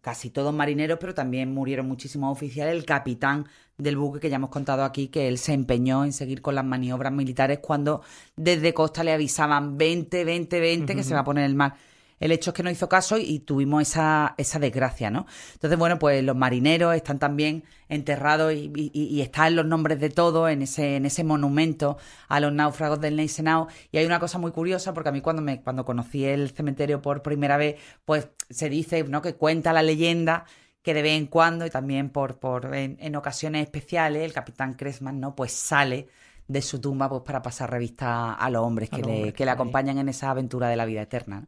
casi 0.00 0.30
todos 0.30 0.54
marineros, 0.54 0.98
pero 1.00 1.14
también 1.14 1.52
murieron 1.52 1.86
muchísimos 1.86 2.32
oficiales. 2.32 2.74
El 2.74 2.84
capitán 2.84 3.46
del 3.78 3.96
buque 3.96 4.20
que 4.20 4.30
ya 4.30 4.36
hemos 4.36 4.50
contado 4.50 4.84
aquí, 4.84 5.08
que 5.08 5.28
él 5.28 5.38
se 5.38 5.52
empeñó 5.52 6.04
en 6.04 6.12
seguir 6.12 6.40
con 6.40 6.54
las 6.54 6.64
maniobras 6.64 7.12
militares 7.12 7.58
cuando 7.58 8.02
desde 8.36 8.74
costa 8.74 9.04
le 9.04 9.12
avisaban 9.12 9.76
20, 9.78 10.24
20, 10.24 10.60
20 10.60 10.94
que 10.94 11.02
se 11.02 11.14
va 11.14 11.20
a 11.20 11.24
poner 11.24 11.44
el 11.44 11.54
mar. 11.54 11.74
El 12.18 12.32
hecho 12.32 12.50
es 12.50 12.54
que 12.54 12.62
no 12.62 12.70
hizo 12.70 12.88
caso 12.88 13.18
y 13.18 13.40
tuvimos 13.40 13.82
esa, 13.82 14.34
esa 14.38 14.58
desgracia, 14.58 15.10
¿no? 15.10 15.26
Entonces, 15.52 15.78
bueno, 15.78 15.98
pues 15.98 16.24
los 16.24 16.34
marineros 16.34 16.94
están 16.94 17.18
también 17.18 17.64
enterrados 17.88 18.54
y, 18.54 19.20
están 19.20 19.54
los 19.54 19.66
nombres 19.66 20.00
de 20.00 20.08
todos 20.08 20.50
en 20.50 20.62
ese, 20.62 20.96
en 20.96 21.04
ese 21.04 21.24
monumento 21.24 21.98
a 22.28 22.40
los 22.40 22.52
náufragos 22.52 23.00
del 23.00 23.16
Neisenau. 23.16 23.66
Y 23.92 23.98
hay 23.98 24.06
una 24.06 24.18
cosa 24.18 24.38
muy 24.38 24.52
curiosa, 24.52 24.94
porque 24.94 25.10
a 25.10 25.12
mí 25.12 25.20
cuando, 25.20 25.42
me, 25.42 25.60
cuando 25.60 25.84
conocí 25.84 26.24
el 26.24 26.50
cementerio 26.50 27.02
por 27.02 27.22
primera 27.22 27.58
vez, 27.58 27.76
pues 28.06 28.28
se 28.48 28.70
dice, 28.70 29.04
¿no? 29.04 29.20
Que 29.20 29.34
cuenta 29.34 29.74
la 29.74 29.82
leyenda 29.82 30.46
que 30.86 30.94
de 30.94 31.02
vez 31.02 31.18
en 31.18 31.26
cuando 31.26 31.66
y 31.66 31.70
también 31.70 32.10
por, 32.10 32.38
por 32.38 32.72
en, 32.72 33.16
ocasiones 33.16 33.64
especiales 33.64 34.22
el 34.22 34.32
capitán 34.32 34.74
Cressman 34.74 35.18
no 35.18 35.34
pues 35.34 35.50
sale 35.50 36.06
de 36.48 36.62
su 36.62 36.80
tumba 36.80 37.08
pues 37.08 37.22
para 37.22 37.42
pasar 37.42 37.70
revista 37.70 38.34
a 38.34 38.50
los 38.50 38.62
hombres 38.62 38.90
que, 38.90 39.02
le, 39.02 39.32
que 39.32 39.44
le 39.44 39.50
acompañan 39.50 39.98
en 39.98 40.08
esa 40.08 40.30
aventura 40.30 40.68
de 40.68 40.76
la 40.76 40.84
vida 40.84 41.02
eterna. 41.02 41.46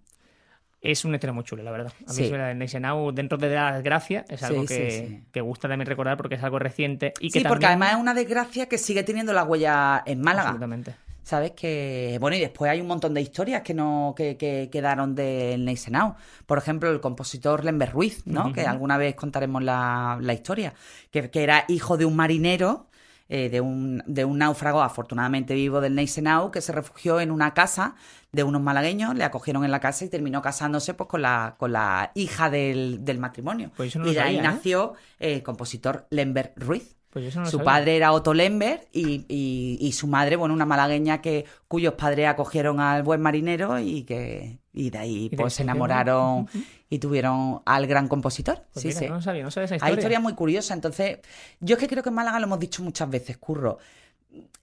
Es 0.81 1.05
un 1.05 1.15
estreno 1.15 1.35
muy 1.35 1.45
chulo, 1.45 1.63
la 1.65 1.73
verdad. 1.73 1.93
A 2.07 2.13
mí 2.13 2.17
sí. 2.17 2.31
Nation 2.31 2.83
Now, 2.83 3.11
dentro 3.11 3.37
de 3.37 3.53
la 3.53 3.73
desgracia, 3.73 4.25
es 4.29 4.43
algo 4.45 4.65
que, 4.65 5.23
que, 5.33 5.41
gusta 5.41 5.69
también 5.69 5.87
recordar 5.87 6.17
porque 6.17 6.37
es 6.37 6.43
algo 6.45 6.61
reciente. 6.61 7.15
Y 7.21 7.31
que 7.31 7.41
sí, 7.41 7.45
porque 7.45 7.67
además 7.67 7.95
es 7.95 7.99
una 7.99 8.15
desgracia 8.15 8.67
que 8.67 8.79
sigue 8.79 9.03
teniendo 9.03 9.33
la 9.33 9.43
huella 9.43 10.03
en 10.07 10.21
Málaga. 10.21 10.51
Absolutamente. 10.51 10.95
¿Sabes? 11.25 11.51
Que, 11.51 12.17
bueno, 12.21 12.37
y 12.37 12.41
después 12.41 12.71
hay 12.71 12.81
un 12.81 12.87
montón 12.87 13.13
de 13.13 13.21
historias 13.21 13.61
que 13.61 13.75
no 13.75 14.15
que, 14.17 14.39
que 14.39 14.71
quedaron 14.73 15.15
del 15.15 15.63
Neisenau. 15.65 16.15
Por 16.47 16.57
ejemplo, 16.57 16.91
el 16.91 17.01
compositor 17.01 17.65
Lember 17.65 17.93
Ruiz, 17.93 18.23
¿no? 18.25 18.53
Que 18.53 18.63
alguna 18.63 18.97
vez 18.97 19.15
contaremos 19.15 19.63
la, 19.63 20.17
la 20.23 20.33
historia. 20.33 20.73
Que, 21.11 21.29
que, 21.29 21.43
era 21.43 21.65
hijo 21.69 21.99
de 21.99 22.07
un 22.07 22.17
marinero, 22.17 22.88
eh, 23.31 23.51
de, 23.51 23.61
un, 23.61 24.03
de 24.07 24.25
un 24.25 24.39
náufrago 24.39 24.81
afortunadamente 24.81 25.55
vivo 25.55 25.83
del 25.83 25.95
Neisenau, 25.95 26.51
que 26.51 26.63
se 26.63 26.73
refugió 26.73 27.21
en 27.21 27.31
una 27.31 27.53
casa 27.53 27.95
de 28.33 28.43
unos 28.43 28.63
malagueños, 28.63 29.15
le 29.15 29.25
acogieron 29.25 29.65
en 29.65 29.71
la 29.71 29.81
casa 29.81 30.07
y 30.07 30.09
terminó 30.09 30.41
casándose 30.41 30.95
pues 30.95 31.09
con 31.11 31.23
la, 31.23 31.57
con 31.59 31.73
la 31.73 32.11
hija 32.15 32.49
del, 32.49 33.05
del 33.05 33.19
matrimonio. 33.19 33.71
Pues 33.77 33.97
y 33.97 34.15
de 34.15 34.21
ahí 34.21 34.39
¿eh? 34.39 34.43
nació 34.43 34.95
el 35.19 35.43
compositor 35.43 36.07
Lember 36.11 36.55
Ruiz. 36.57 36.97
Pues 37.11 37.35
no 37.35 37.47
su 37.47 37.63
padre 37.63 37.97
era 37.97 38.13
Otto 38.13 38.35
Lember 38.35 38.87
y, 38.93 39.25
y, 39.29 39.93
su 39.93 40.07
madre, 40.07 40.37
bueno, 40.37 40.53
una 40.53 40.67
malagueña 40.67 41.23
que 41.23 41.47
cuyos 41.67 41.95
padres 41.95 42.29
acogieron 42.29 42.81
al 42.81 43.03
buen 43.03 43.23
marinero 43.23 43.79
y 43.79 44.03
que 44.05 44.59
y 44.79 44.91
de 44.91 44.99
ahí 44.99 45.31
pues 45.31 45.55
se 45.55 45.65
enamoraron 45.65 46.49
y 46.89 47.01
tuvieron 47.01 47.63
al 47.67 47.87
gran 47.89 48.07
compositor. 48.07 48.63
Pues 48.73 48.85
sí, 48.85 48.93
sí. 48.93 49.09
No 49.09 49.21
sabía, 49.21 49.43
no 49.43 49.51
sabía 49.51 49.65
esa 49.65 49.75
historia. 49.75 49.93
Hay 49.93 49.99
historia 49.99 50.21
muy 50.21 50.35
curiosa. 50.35 50.73
Entonces, 50.73 51.19
yo 51.59 51.75
es 51.75 51.81
que 51.81 51.89
creo 51.89 52.05
que 52.05 52.11
en 52.11 52.15
Málaga 52.15 52.39
lo 52.39 52.47
hemos 52.47 52.61
dicho 52.61 52.85
muchas 52.85 53.11
veces, 53.11 53.39
Curro. 53.39 53.79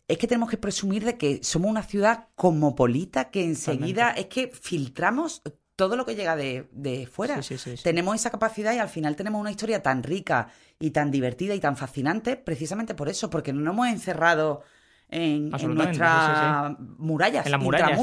Es 0.08 0.18
que 0.18 0.26
tenemos 0.26 0.50
que 0.50 0.58
presumir 0.58 1.04
de 1.04 1.18
que 1.18 1.44
somos 1.44 1.70
una 1.70 1.84
ciudad 1.84 2.28
cosmopolita 2.36 3.30
que 3.30 3.44
enseguida 3.44 4.12
es 4.12 4.28
que 4.28 4.48
filtramos 4.48 5.42
todo 5.76 5.98
lo 5.98 6.06
que 6.06 6.16
llega 6.16 6.38
de, 6.38 6.70
de 6.72 7.08
fuera. 7.08 7.42
tenemos 7.84 8.16
esa 8.16 8.30
capacidad 8.30 8.74
y 8.74 8.78
al 8.78 8.88
final 8.88 9.18
tenemos 9.18 9.42
una 9.42 9.52
historia 9.52 9.84
tan 9.84 10.04
rica 10.04 10.48
y 10.80 10.92
tan 10.92 11.12
divertida 11.12 11.54
y 11.54 11.60
tan 11.60 11.76
fascinante 11.76 12.38
precisamente 12.38 12.94
por 12.94 13.10
eso, 13.10 13.30
porque 13.30 13.52
no 13.52 13.60
nos 13.60 13.74
hemos 13.74 13.88
encerrado 13.90 14.64
en, 15.10 15.50
nuestras 15.50 16.80
murallas, 16.80 17.46
en 17.46 17.52
las 17.52 17.62
murallas. 17.62 18.00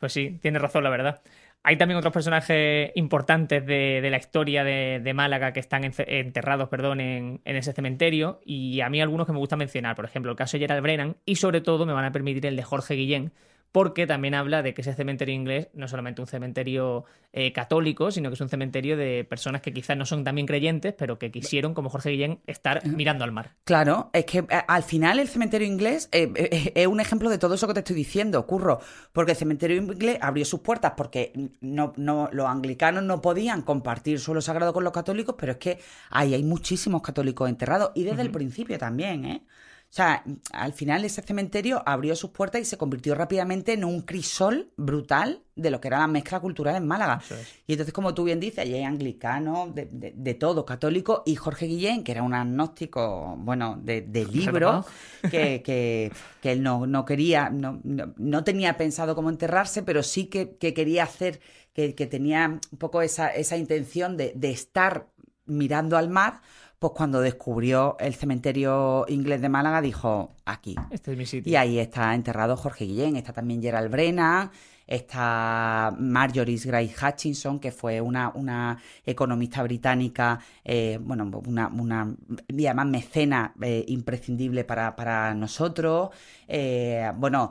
Pues 0.00 0.14
sí, 0.14 0.38
tiene 0.40 0.58
razón, 0.58 0.82
la 0.82 0.90
verdad. 0.90 1.20
Hay 1.62 1.76
también 1.76 1.98
otros 1.98 2.14
personajes 2.14 2.90
importantes 2.94 3.64
de, 3.66 4.08
la 4.10 4.16
historia 4.16 4.64
de, 4.64 5.12
Málaga 5.14 5.52
que 5.52 5.60
están 5.60 5.84
enterrados 5.84 6.70
perdón, 6.70 7.00
en, 7.00 7.42
en, 7.44 7.56
ese 7.56 7.74
cementerio 7.74 8.40
y 8.46 8.80
a 8.80 8.88
mí 8.88 9.02
algunos 9.02 9.26
que 9.26 9.34
me 9.34 9.38
gusta 9.38 9.56
mencionar, 9.56 9.94
por 9.94 10.06
ejemplo, 10.06 10.30
el 10.32 10.38
caso 10.38 10.56
de 10.56 10.62
Gerald 10.62 10.82
Brennan 10.82 11.16
y 11.26 11.36
sobre 11.36 11.60
todo 11.60 11.84
me 11.84 11.92
van 11.92 12.06
a 12.06 12.12
permitir 12.12 12.46
el 12.46 12.56
de 12.56 12.62
Jorge 12.62 12.94
Guillén, 12.94 13.32
porque 13.72 14.06
también 14.06 14.34
habla 14.34 14.62
de 14.62 14.74
que 14.74 14.82
ese 14.82 14.94
cementerio 14.94 15.34
inglés 15.34 15.68
no 15.74 15.84
es 15.84 15.90
solamente 15.90 16.20
un 16.20 16.26
cementerio 16.26 17.04
eh, 17.32 17.52
católico, 17.52 18.10
sino 18.10 18.28
que 18.28 18.34
es 18.34 18.40
un 18.40 18.48
cementerio 18.48 18.96
de 18.96 19.24
personas 19.24 19.62
que 19.62 19.72
quizás 19.72 19.96
no 19.96 20.04
son 20.04 20.24
también 20.24 20.46
creyentes, 20.46 20.94
pero 20.98 21.18
que 21.18 21.30
quisieron, 21.30 21.74
como 21.74 21.88
Jorge 21.88 22.10
Guillén, 22.10 22.40
estar 22.46 22.84
mirando 22.86 23.22
al 23.22 23.30
mar. 23.30 23.54
Claro, 23.64 24.10
es 24.12 24.24
que 24.24 24.38
eh, 24.38 24.46
al 24.66 24.82
final 24.82 25.20
el 25.20 25.28
cementerio 25.28 25.68
inglés 25.68 26.08
eh, 26.10 26.72
es 26.74 26.86
un 26.88 27.00
ejemplo 27.00 27.30
de 27.30 27.38
todo 27.38 27.54
eso 27.54 27.68
que 27.68 27.74
te 27.74 27.80
estoy 27.80 27.96
diciendo, 27.96 28.44
Curro, 28.46 28.80
porque 29.12 29.32
el 29.32 29.38
cementerio 29.38 29.76
inglés 29.76 30.18
abrió 30.20 30.44
sus 30.44 30.60
puertas 30.60 30.94
porque 30.96 31.32
no, 31.60 31.92
no, 31.96 32.28
los 32.32 32.46
anglicanos 32.46 33.04
no 33.04 33.20
podían 33.20 33.62
compartir 33.62 34.18
suelo 34.18 34.40
sagrado 34.40 34.72
con 34.72 34.82
los 34.82 34.92
católicos, 34.92 35.36
pero 35.38 35.52
es 35.52 35.58
que 35.58 35.78
ahí 36.10 36.34
hay 36.34 36.42
muchísimos 36.42 37.02
católicos 37.02 37.48
enterrados 37.48 37.92
y 37.94 38.02
desde 38.02 38.22
el 38.22 38.30
principio 38.30 38.78
también, 38.78 39.24
¿eh? 39.24 39.42
O 39.90 39.92
sea, 39.92 40.22
al 40.52 40.72
final 40.72 41.04
ese 41.04 41.20
cementerio 41.20 41.82
abrió 41.84 42.14
sus 42.14 42.30
puertas 42.30 42.60
y 42.60 42.64
se 42.64 42.78
convirtió 42.78 43.16
rápidamente 43.16 43.72
en 43.72 43.84
un 43.84 44.02
crisol 44.02 44.70
brutal 44.76 45.42
de 45.56 45.68
lo 45.72 45.80
que 45.80 45.88
era 45.88 45.98
la 45.98 46.06
mezcla 46.06 46.38
cultural 46.38 46.76
en 46.76 46.86
Málaga. 46.86 47.20
Y 47.66 47.72
entonces, 47.72 47.92
como 47.92 48.14
tú 48.14 48.22
bien 48.22 48.38
dices, 48.38 48.60
allí 48.60 48.74
hay 48.74 48.84
anglicanos, 48.84 49.74
de, 49.74 49.88
de, 49.90 50.34
todo, 50.34 50.64
católico, 50.64 51.24
y 51.26 51.34
Jorge 51.34 51.66
Guillén, 51.66 52.04
que 52.04 52.12
era 52.12 52.22
un 52.22 52.34
agnóstico, 52.34 53.34
bueno, 53.38 53.80
de, 53.82 54.02
libro, 54.30 54.86
que, 55.22 55.60
que, 55.64 56.12
que, 56.40 56.52
él 56.52 56.62
no, 56.62 56.86
no 56.86 57.04
quería, 57.04 57.50
no, 57.50 57.80
no, 57.82 58.44
tenía 58.44 58.76
pensado 58.76 59.16
cómo 59.16 59.28
enterrarse, 59.28 59.82
pero 59.82 60.04
sí 60.04 60.26
que, 60.26 60.56
quería 60.56 61.02
hacer, 61.02 61.40
que, 61.74 61.92
tenía 61.92 62.60
un 62.70 62.78
poco 62.78 63.02
esa, 63.02 63.26
esa 63.28 63.56
intención 63.56 64.16
de, 64.16 64.34
de 64.36 64.52
estar 64.52 65.08
mirando 65.46 65.96
al 65.96 66.08
mar 66.08 66.42
pues 66.80 66.94
cuando 66.96 67.20
descubrió 67.20 67.96
el 68.00 68.14
cementerio 68.14 69.04
inglés 69.06 69.42
de 69.42 69.50
Málaga 69.50 69.82
dijo, 69.82 70.30
aquí. 70.46 70.74
Este 70.90 71.12
es 71.12 71.18
mi 71.18 71.26
sitio. 71.26 71.52
Y 71.52 71.54
ahí 71.54 71.78
está 71.78 72.14
enterrado 72.14 72.56
Jorge 72.56 72.86
Guillén, 72.86 73.16
está 73.16 73.34
también 73.34 73.60
Gerald 73.60 73.90
Brennan, 73.90 74.50
está 74.86 75.94
Marjorie 75.98 76.58
Gray 76.58 76.90
Hutchinson, 76.90 77.60
que 77.60 77.70
fue 77.70 78.00
una, 78.00 78.30
una 78.34 78.78
economista 79.04 79.62
británica, 79.62 80.40
eh, 80.64 80.98
bueno, 81.02 81.30
una, 81.46 81.68
una 81.68 82.16
y 82.48 82.64
además 82.64 82.86
mecena 82.86 83.52
eh, 83.60 83.84
imprescindible 83.88 84.64
para, 84.64 85.34
nosotros. 85.34 86.08
Eh, 86.48 87.12
bueno, 87.14 87.50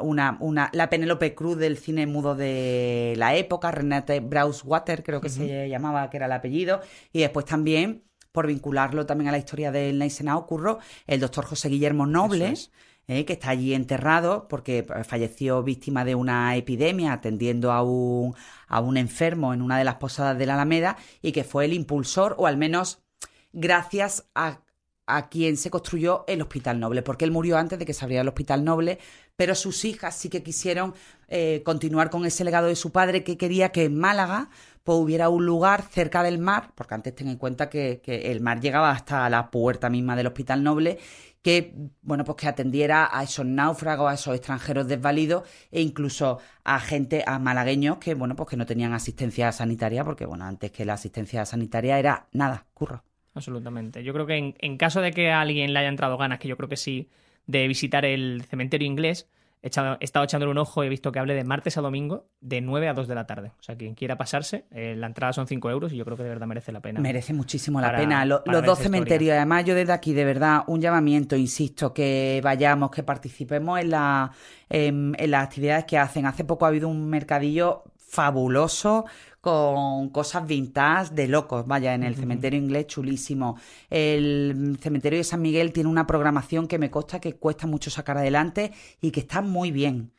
una, 0.00 0.36
una, 0.38 0.70
la 0.72 0.88
Penélope 0.88 1.34
Cruz 1.34 1.58
del 1.58 1.76
cine 1.76 2.06
mudo 2.06 2.36
de 2.36 3.14
la 3.16 3.34
época, 3.34 3.72
Renate 3.72 4.20
Brauswater, 4.20 5.02
creo 5.02 5.20
que 5.20 5.28
se 5.28 5.68
llamaba, 5.68 6.08
que 6.08 6.18
era 6.18 6.26
el 6.26 6.32
apellido, 6.32 6.82
y 7.12 7.18
después 7.18 7.46
también 7.46 8.04
por 8.34 8.48
vincularlo 8.48 9.06
también 9.06 9.28
a 9.28 9.30
la 9.30 9.38
historia 9.38 9.70
del 9.70 9.96
Naisenao, 9.96 10.40
ocurrió 10.40 10.80
el 11.06 11.20
doctor 11.20 11.44
José 11.44 11.68
Guillermo 11.68 12.04
Nobles, 12.04 12.72
eh, 13.06 13.24
que 13.24 13.34
está 13.34 13.50
allí 13.50 13.74
enterrado 13.74 14.48
porque 14.48 14.78
eh, 14.78 15.04
falleció 15.04 15.62
víctima 15.62 16.04
de 16.04 16.16
una 16.16 16.56
epidemia 16.56 17.12
atendiendo 17.12 17.70
a 17.70 17.84
un, 17.84 18.34
a 18.66 18.80
un 18.80 18.96
enfermo 18.96 19.54
en 19.54 19.62
una 19.62 19.78
de 19.78 19.84
las 19.84 19.94
posadas 19.94 20.36
de 20.36 20.46
la 20.46 20.54
Alameda 20.54 20.96
y 21.22 21.30
que 21.30 21.44
fue 21.44 21.66
el 21.66 21.74
impulsor, 21.74 22.34
o 22.36 22.48
al 22.48 22.56
menos 22.56 23.04
gracias 23.52 24.28
a, 24.34 24.63
a 25.06 25.28
quien 25.28 25.56
se 25.56 25.70
construyó 25.70 26.24
el 26.26 26.42
Hospital 26.42 26.80
Noble, 26.80 27.02
porque 27.02 27.24
él 27.24 27.30
murió 27.30 27.58
antes 27.58 27.78
de 27.78 27.84
que 27.84 27.92
se 27.92 28.04
abriera 28.04 28.22
el 28.22 28.28
Hospital 28.28 28.64
Noble, 28.64 28.98
pero 29.36 29.54
sus 29.54 29.84
hijas 29.84 30.16
sí 30.16 30.28
que 30.28 30.42
quisieron 30.42 30.94
eh, 31.28 31.62
continuar 31.64 32.10
con 32.10 32.24
ese 32.24 32.44
legado 32.44 32.68
de 32.68 32.76
su 32.76 32.92
padre 32.92 33.24
que 33.24 33.36
quería 33.36 33.70
que 33.70 33.84
en 33.84 33.98
Málaga 33.98 34.48
pues 34.84 34.98
hubiera 34.98 35.30
un 35.30 35.46
lugar 35.46 35.82
cerca 35.82 36.22
del 36.22 36.38
mar, 36.38 36.72
porque 36.74 36.94
antes 36.94 37.14
ten 37.14 37.28
en 37.28 37.38
cuenta 37.38 37.70
que, 37.70 38.02
el 38.06 38.40
mar 38.40 38.60
llegaba 38.60 38.90
hasta 38.90 39.28
la 39.30 39.50
puerta 39.50 39.88
misma 39.88 40.14
del 40.14 40.26
Hospital 40.26 40.62
Noble, 40.62 40.98
que 41.42 41.74
bueno 42.02 42.24
pues 42.24 42.36
que 42.36 42.48
atendiera 42.48 43.08
a 43.10 43.22
esos 43.22 43.46
náufragos, 43.46 44.10
a 44.10 44.14
esos 44.14 44.34
extranjeros 44.34 44.86
desvalidos 44.86 45.48
e 45.70 45.80
incluso 45.80 46.38
a 46.64 46.80
gente, 46.80 47.24
a 47.26 47.38
malagueños 47.38 47.98
que 47.98 48.14
bueno 48.14 48.36
pues 48.36 48.48
que 48.48 48.56
no 48.56 48.66
tenían 48.66 48.92
asistencia 48.92 49.52
sanitaria, 49.52 50.04
porque 50.04 50.26
bueno 50.26 50.44
antes 50.44 50.70
que 50.70 50.84
la 50.84 50.94
asistencia 50.94 51.44
sanitaria 51.46 51.98
era 51.98 52.28
nada, 52.32 52.66
curro. 52.74 53.04
Absolutamente. 53.34 54.02
Yo 54.04 54.12
creo 54.12 54.26
que 54.26 54.36
en, 54.36 54.54
en 54.58 54.76
caso 54.76 55.00
de 55.00 55.12
que 55.12 55.30
a 55.30 55.40
alguien 55.40 55.72
le 55.72 55.78
haya 55.80 55.88
entrado 55.88 56.16
ganas, 56.16 56.38
que 56.38 56.48
yo 56.48 56.56
creo 56.56 56.68
que 56.68 56.76
sí, 56.76 57.08
de 57.46 57.66
visitar 57.68 58.04
el 58.04 58.44
cementerio 58.48 58.86
inglés, 58.86 59.28
He, 59.64 59.68
estado 59.68 60.24
echándole 60.24 60.52
un 60.52 60.58
ojo 60.58 60.84
y 60.84 60.88
he 60.88 60.90
visto 60.90 61.10
que 61.10 61.18
hable 61.18 61.32
de 61.32 61.42
martes 61.42 61.78
a 61.78 61.80
domingo 61.80 62.26
de 62.42 62.60
9 62.60 62.86
a 62.86 62.92
2 62.92 63.08
de 63.08 63.14
la 63.14 63.26
tarde. 63.26 63.52
O 63.58 63.62
sea, 63.62 63.74
quien 63.74 63.94
quiera 63.94 64.18
pasarse, 64.18 64.66
eh, 64.70 64.94
la 64.94 65.06
entrada 65.06 65.32
son 65.32 65.46
5 65.46 65.70
euros 65.70 65.90
y 65.90 65.96
yo 65.96 66.04
creo 66.04 66.18
que 66.18 66.22
de 66.22 66.28
verdad 66.28 66.46
merece 66.46 66.70
la 66.70 66.80
pena. 66.80 67.00
Merece 67.00 67.32
muchísimo 67.32 67.80
la 67.80 67.96
pena. 67.96 68.26
los 68.26 68.42
dos 68.44 68.78
cementerios, 68.78 69.34
además 69.34 69.64
yo 69.64 69.74
desde 69.74 69.94
aquí 69.94 70.12
de 70.12 70.26
verdad 70.26 70.64
un 70.66 70.82
llamamiento, 70.82 71.34
insisto, 71.34 71.94
que 71.94 72.42
vayamos, 72.44 72.90
que 72.90 73.02
participemos 73.02 73.80
en, 73.80 73.88
la, 73.88 74.32
en 74.68 75.30
las 75.30 75.44
actividades 75.44 75.86
que 75.86 75.96
hacen. 75.96 76.26
Hace 76.26 76.44
poco 76.44 76.66
ha 76.66 76.68
habido 76.68 76.86
un 76.86 77.08
mercadillo 77.08 77.84
fabuloso 78.14 79.04
con 79.40 80.08
cosas 80.08 80.46
vintage 80.46 81.12
de 81.12 81.28
locos, 81.28 81.66
vaya, 81.66 81.92
en 81.92 82.02
el 82.02 82.14
cementerio 82.14 82.58
inglés 82.58 82.86
chulísimo. 82.86 83.58
El 83.90 84.78
cementerio 84.80 85.18
de 85.18 85.24
San 85.24 85.42
Miguel 85.42 85.72
tiene 85.72 85.90
una 85.90 86.06
programación 86.06 86.66
que 86.66 86.78
me 86.78 86.90
consta 86.90 87.20
que 87.20 87.34
cuesta 87.34 87.66
mucho 87.66 87.90
sacar 87.90 88.16
adelante 88.16 88.72
y 89.02 89.10
que 89.10 89.20
está 89.20 89.42
muy 89.42 89.70
bien. 89.70 90.12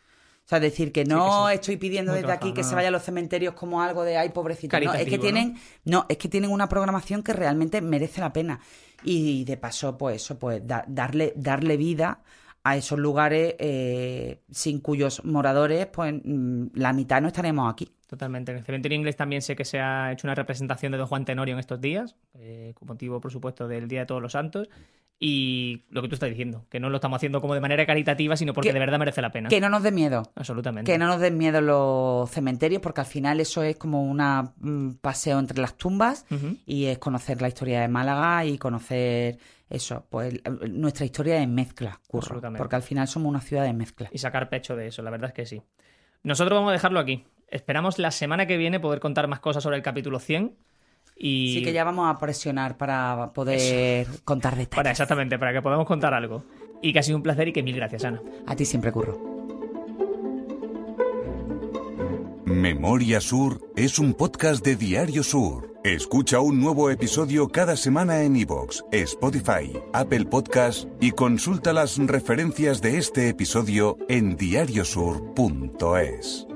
O 0.46 0.48
sea, 0.48 0.60
decir 0.60 0.92
que 0.92 1.06
no 1.06 1.50
estoy 1.50 1.78
pidiendo 1.78 2.14
desde 2.14 2.32
aquí 2.32 2.54
que 2.54 2.64
se 2.64 2.76
vayan 2.76 2.94
los 2.94 3.02
cementerios 3.02 3.56
como 3.56 3.82
algo 3.82 4.04
de 4.04 4.18
ay, 4.18 4.30
pobrecito. 4.30 4.80
No, 4.80 4.94
es 4.94 5.08
que 5.08 5.18
tienen, 5.18 5.58
¿no? 5.86 6.06
es 6.08 6.18
que 6.18 6.30
tienen 6.30 6.52
una 6.52 6.70
programación 6.70 7.24
que 7.24 7.34
realmente 7.34 7.82
merece 7.82 8.22
la 8.22 8.32
pena. 8.32 8.60
Y 9.04 9.44
de 9.46 9.58
paso, 9.58 9.98
pues 9.98 10.18
eso, 10.22 10.38
pues 10.38 10.62
darle, 10.66 11.34
darle 11.36 11.78
vida 11.78 12.22
a 12.66 12.76
esos 12.76 12.98
lugares 12.98 13.54
eh, 13.60 14.42
sin 14.50 14.80
cuyos 14.80 15.24
moradores, 15.24 15.86
pues 15.86 16.16
mm, 16.24 16.70
la 16.74 16.94
mitad 16.94 17.22
no 17.22 17.28
estaremos 17.28 17.72
aquí. 17.72 17.92
Totalmente. 18.08 18.52
En 18.52 18.58
el 18.58 18.64
cementerio 18.64 18.98
inglés 18.98 19.16
también 19.16 19.44
sé 19.44 19.56
que 19.56 19.66
se 19.66 19.80
ha 19.80 20.12
hecho 20.12 20.26
una 20.26 20.34
representación 20.34 20.92
de 20.92 20.98
Don 20.98 21.06
Juan 21.06 21.26
Tenorio 21.26 21.54
en 21.54 21.60
estos 21.60 21.80
días, 21.80 22.16
eh, 22.34 22.74
con 22.74 22.88
motivo, 22.88 23.22
por 23.22 23.32
supuesto, 23.32 23.68
del 23.68 23.88
Día 23.88 24.00
de 24.02 24.06
Todos 24.08 24.22
los 24.22 24.32
Santos. 24.32 24.68
Y 25.18 25.86
lo 25.90 26.02
que 26.02 26.10
tú 26.10 26.16
estás 26.16 26.30
diciendo, 26.30 26.66
que 26.70 26.80
no 26.80 26.90
lo 26.90 26.98
estamos 26.98 27.16
haciendo 27.16 27.40
como 27.40 27.54
de 27.54 27.62
manera 27.62 27.86
caritativa, 27.86 28.36
sino 28.36 28.54
porque 28.54 28.74
de 28.74 28.80
verdad 28.80 29.00
merece 29.00 29.22
la 29.22 29.32
pena. 29.32 29.48
Que 29.48 29.62
no 29.62 29.70
nos 29.70 29.82
dé 29.82 29.92
miedo. 29.92 30.24
Absolutamente. 30.36 30.92
Que 30.92 30.98
no 30.98 31.08
nos 31.08 31.22
den 31.22 31.38
miedo 31.38 31.62
los 31.62 32.30
cementerios, 32.30 32.82
porque 32.82 33.02
al 33.02 33.08
final 33.08 33.40
eso 33.40 33.64
es 33.64 33.78
como 33.78 34.04
un 34.04 35.00
paseo 35.02 35.40
entre 35.40 35.60
las 35.60 35.78
tumbas 35.78 36.26
y 36.66 36.86
es 36.86 36.98
conocer 36.98 37.42
la 37.42 37.48
historia 37.48 37.80
de 37.82 37.88
Málaga 37.88 38.44
y 38.46 38.58
conocer 38.58 39.38
eso, 39.70 40.06
pues 40.10 40.42
nuestra 40.70 41.06
historia 41.06 41.36
de 41.36 41.48
mezcla, 41.48 42.00
curro, 42.08 42.40
porque 42.56 42.76
al 42.76 42.84
final 42.84 43.08
somos 43.08 43.30
una 43.30 43.42
ciudad 43.42 43.64
de 43.64 43.74
mezcla. 43.74 44.10
Y 44.12 44.20
sacar 44.20 44.50
pecho 44.50 44.76
de 44.76 44.88
eso, 44.88 45.02
la 45.02 45.10
verdad 45.10 45.30
es 45.30 45.34
que 45.34 45.46
sí. 45.46 45.62
Nosotros 46.24 46.58
vamos 46.58 46.70
a 46.70 46.74
dejarlo 46.74 47.00
aquí. 47.00 47.24
Esperamos 47.48 48.00
la 48.00 48.12
semana 48.12 48.48
que 48.48 48.58
viene 48.58 48.80
poder 48.80 49.00
contar 49.00 49.28
más 49.28 49.40
cosas 49.40 49.64
sobre 49.64 49.78
el 49.78 49.84
capítulo 49.84 50.20
100. 50.20 50.56
Y... 51.16 51.54
Sí, 51.54 51.64
que 51.64 51.74
ya 51.74 51.84
vamos 51.84 52.14
a 52.14 52.20
presionar 52.20 52.78
para 52.78 53.32
poder 53.34 54.08
contar 54.24 54.56
detalles. 54.56 54.76
Para, 54.76 54.92
exactamente, 54.92 55.40
para 55.40 55.54
que 55.54 55.62
podamos 55.62 55.88
contar 55.88 56.14
algo. 56.14 56.44
Y 56.82 56.94
que 56.94 57.00
ha 57.00 57.04
sido 57.04 57.18
un 57.18 57.24
placer 57.24 57.48
y 57.48 57.54
que 57.54 57.64
mil 57.64 57.76
gracias, 57.76 58.06
Ana. 58.06 58.22
A 58.46 58.56
ti 58.56 58.66
siempre, 58.66 58.92
Curro. 58.92 59.36
Memoria 62.46 63.22
Sur 63.22 63.72
es 63.76 64.00
un 64.00 64.14
podcast 64.14 64.64
de 64.64 64.76
Diario 64.76 65.24
Sur. 65.24 65.74
Escucha 65.84 66.40
un 66.40 66.60
nuevo 66.60 66.90
episodio 66.90 67.50
cada 67.50 67.76
semana 67.76 68.24
en 68.24 68.36
iVoox, 68.36 68.84
Spotify, 68.92 69.72
Apple 69.94 70.26
Podcast 70.26 70.88
y 71.00 71.12
consulta 71.12 71.74
las 71.74 71.98
referencias 71.98 72.82
de 72.82 72.98
este 72.98 73.30
episodio 73.30 73.98
en 74.10 74.36
diariosur.es. 74.36 76.48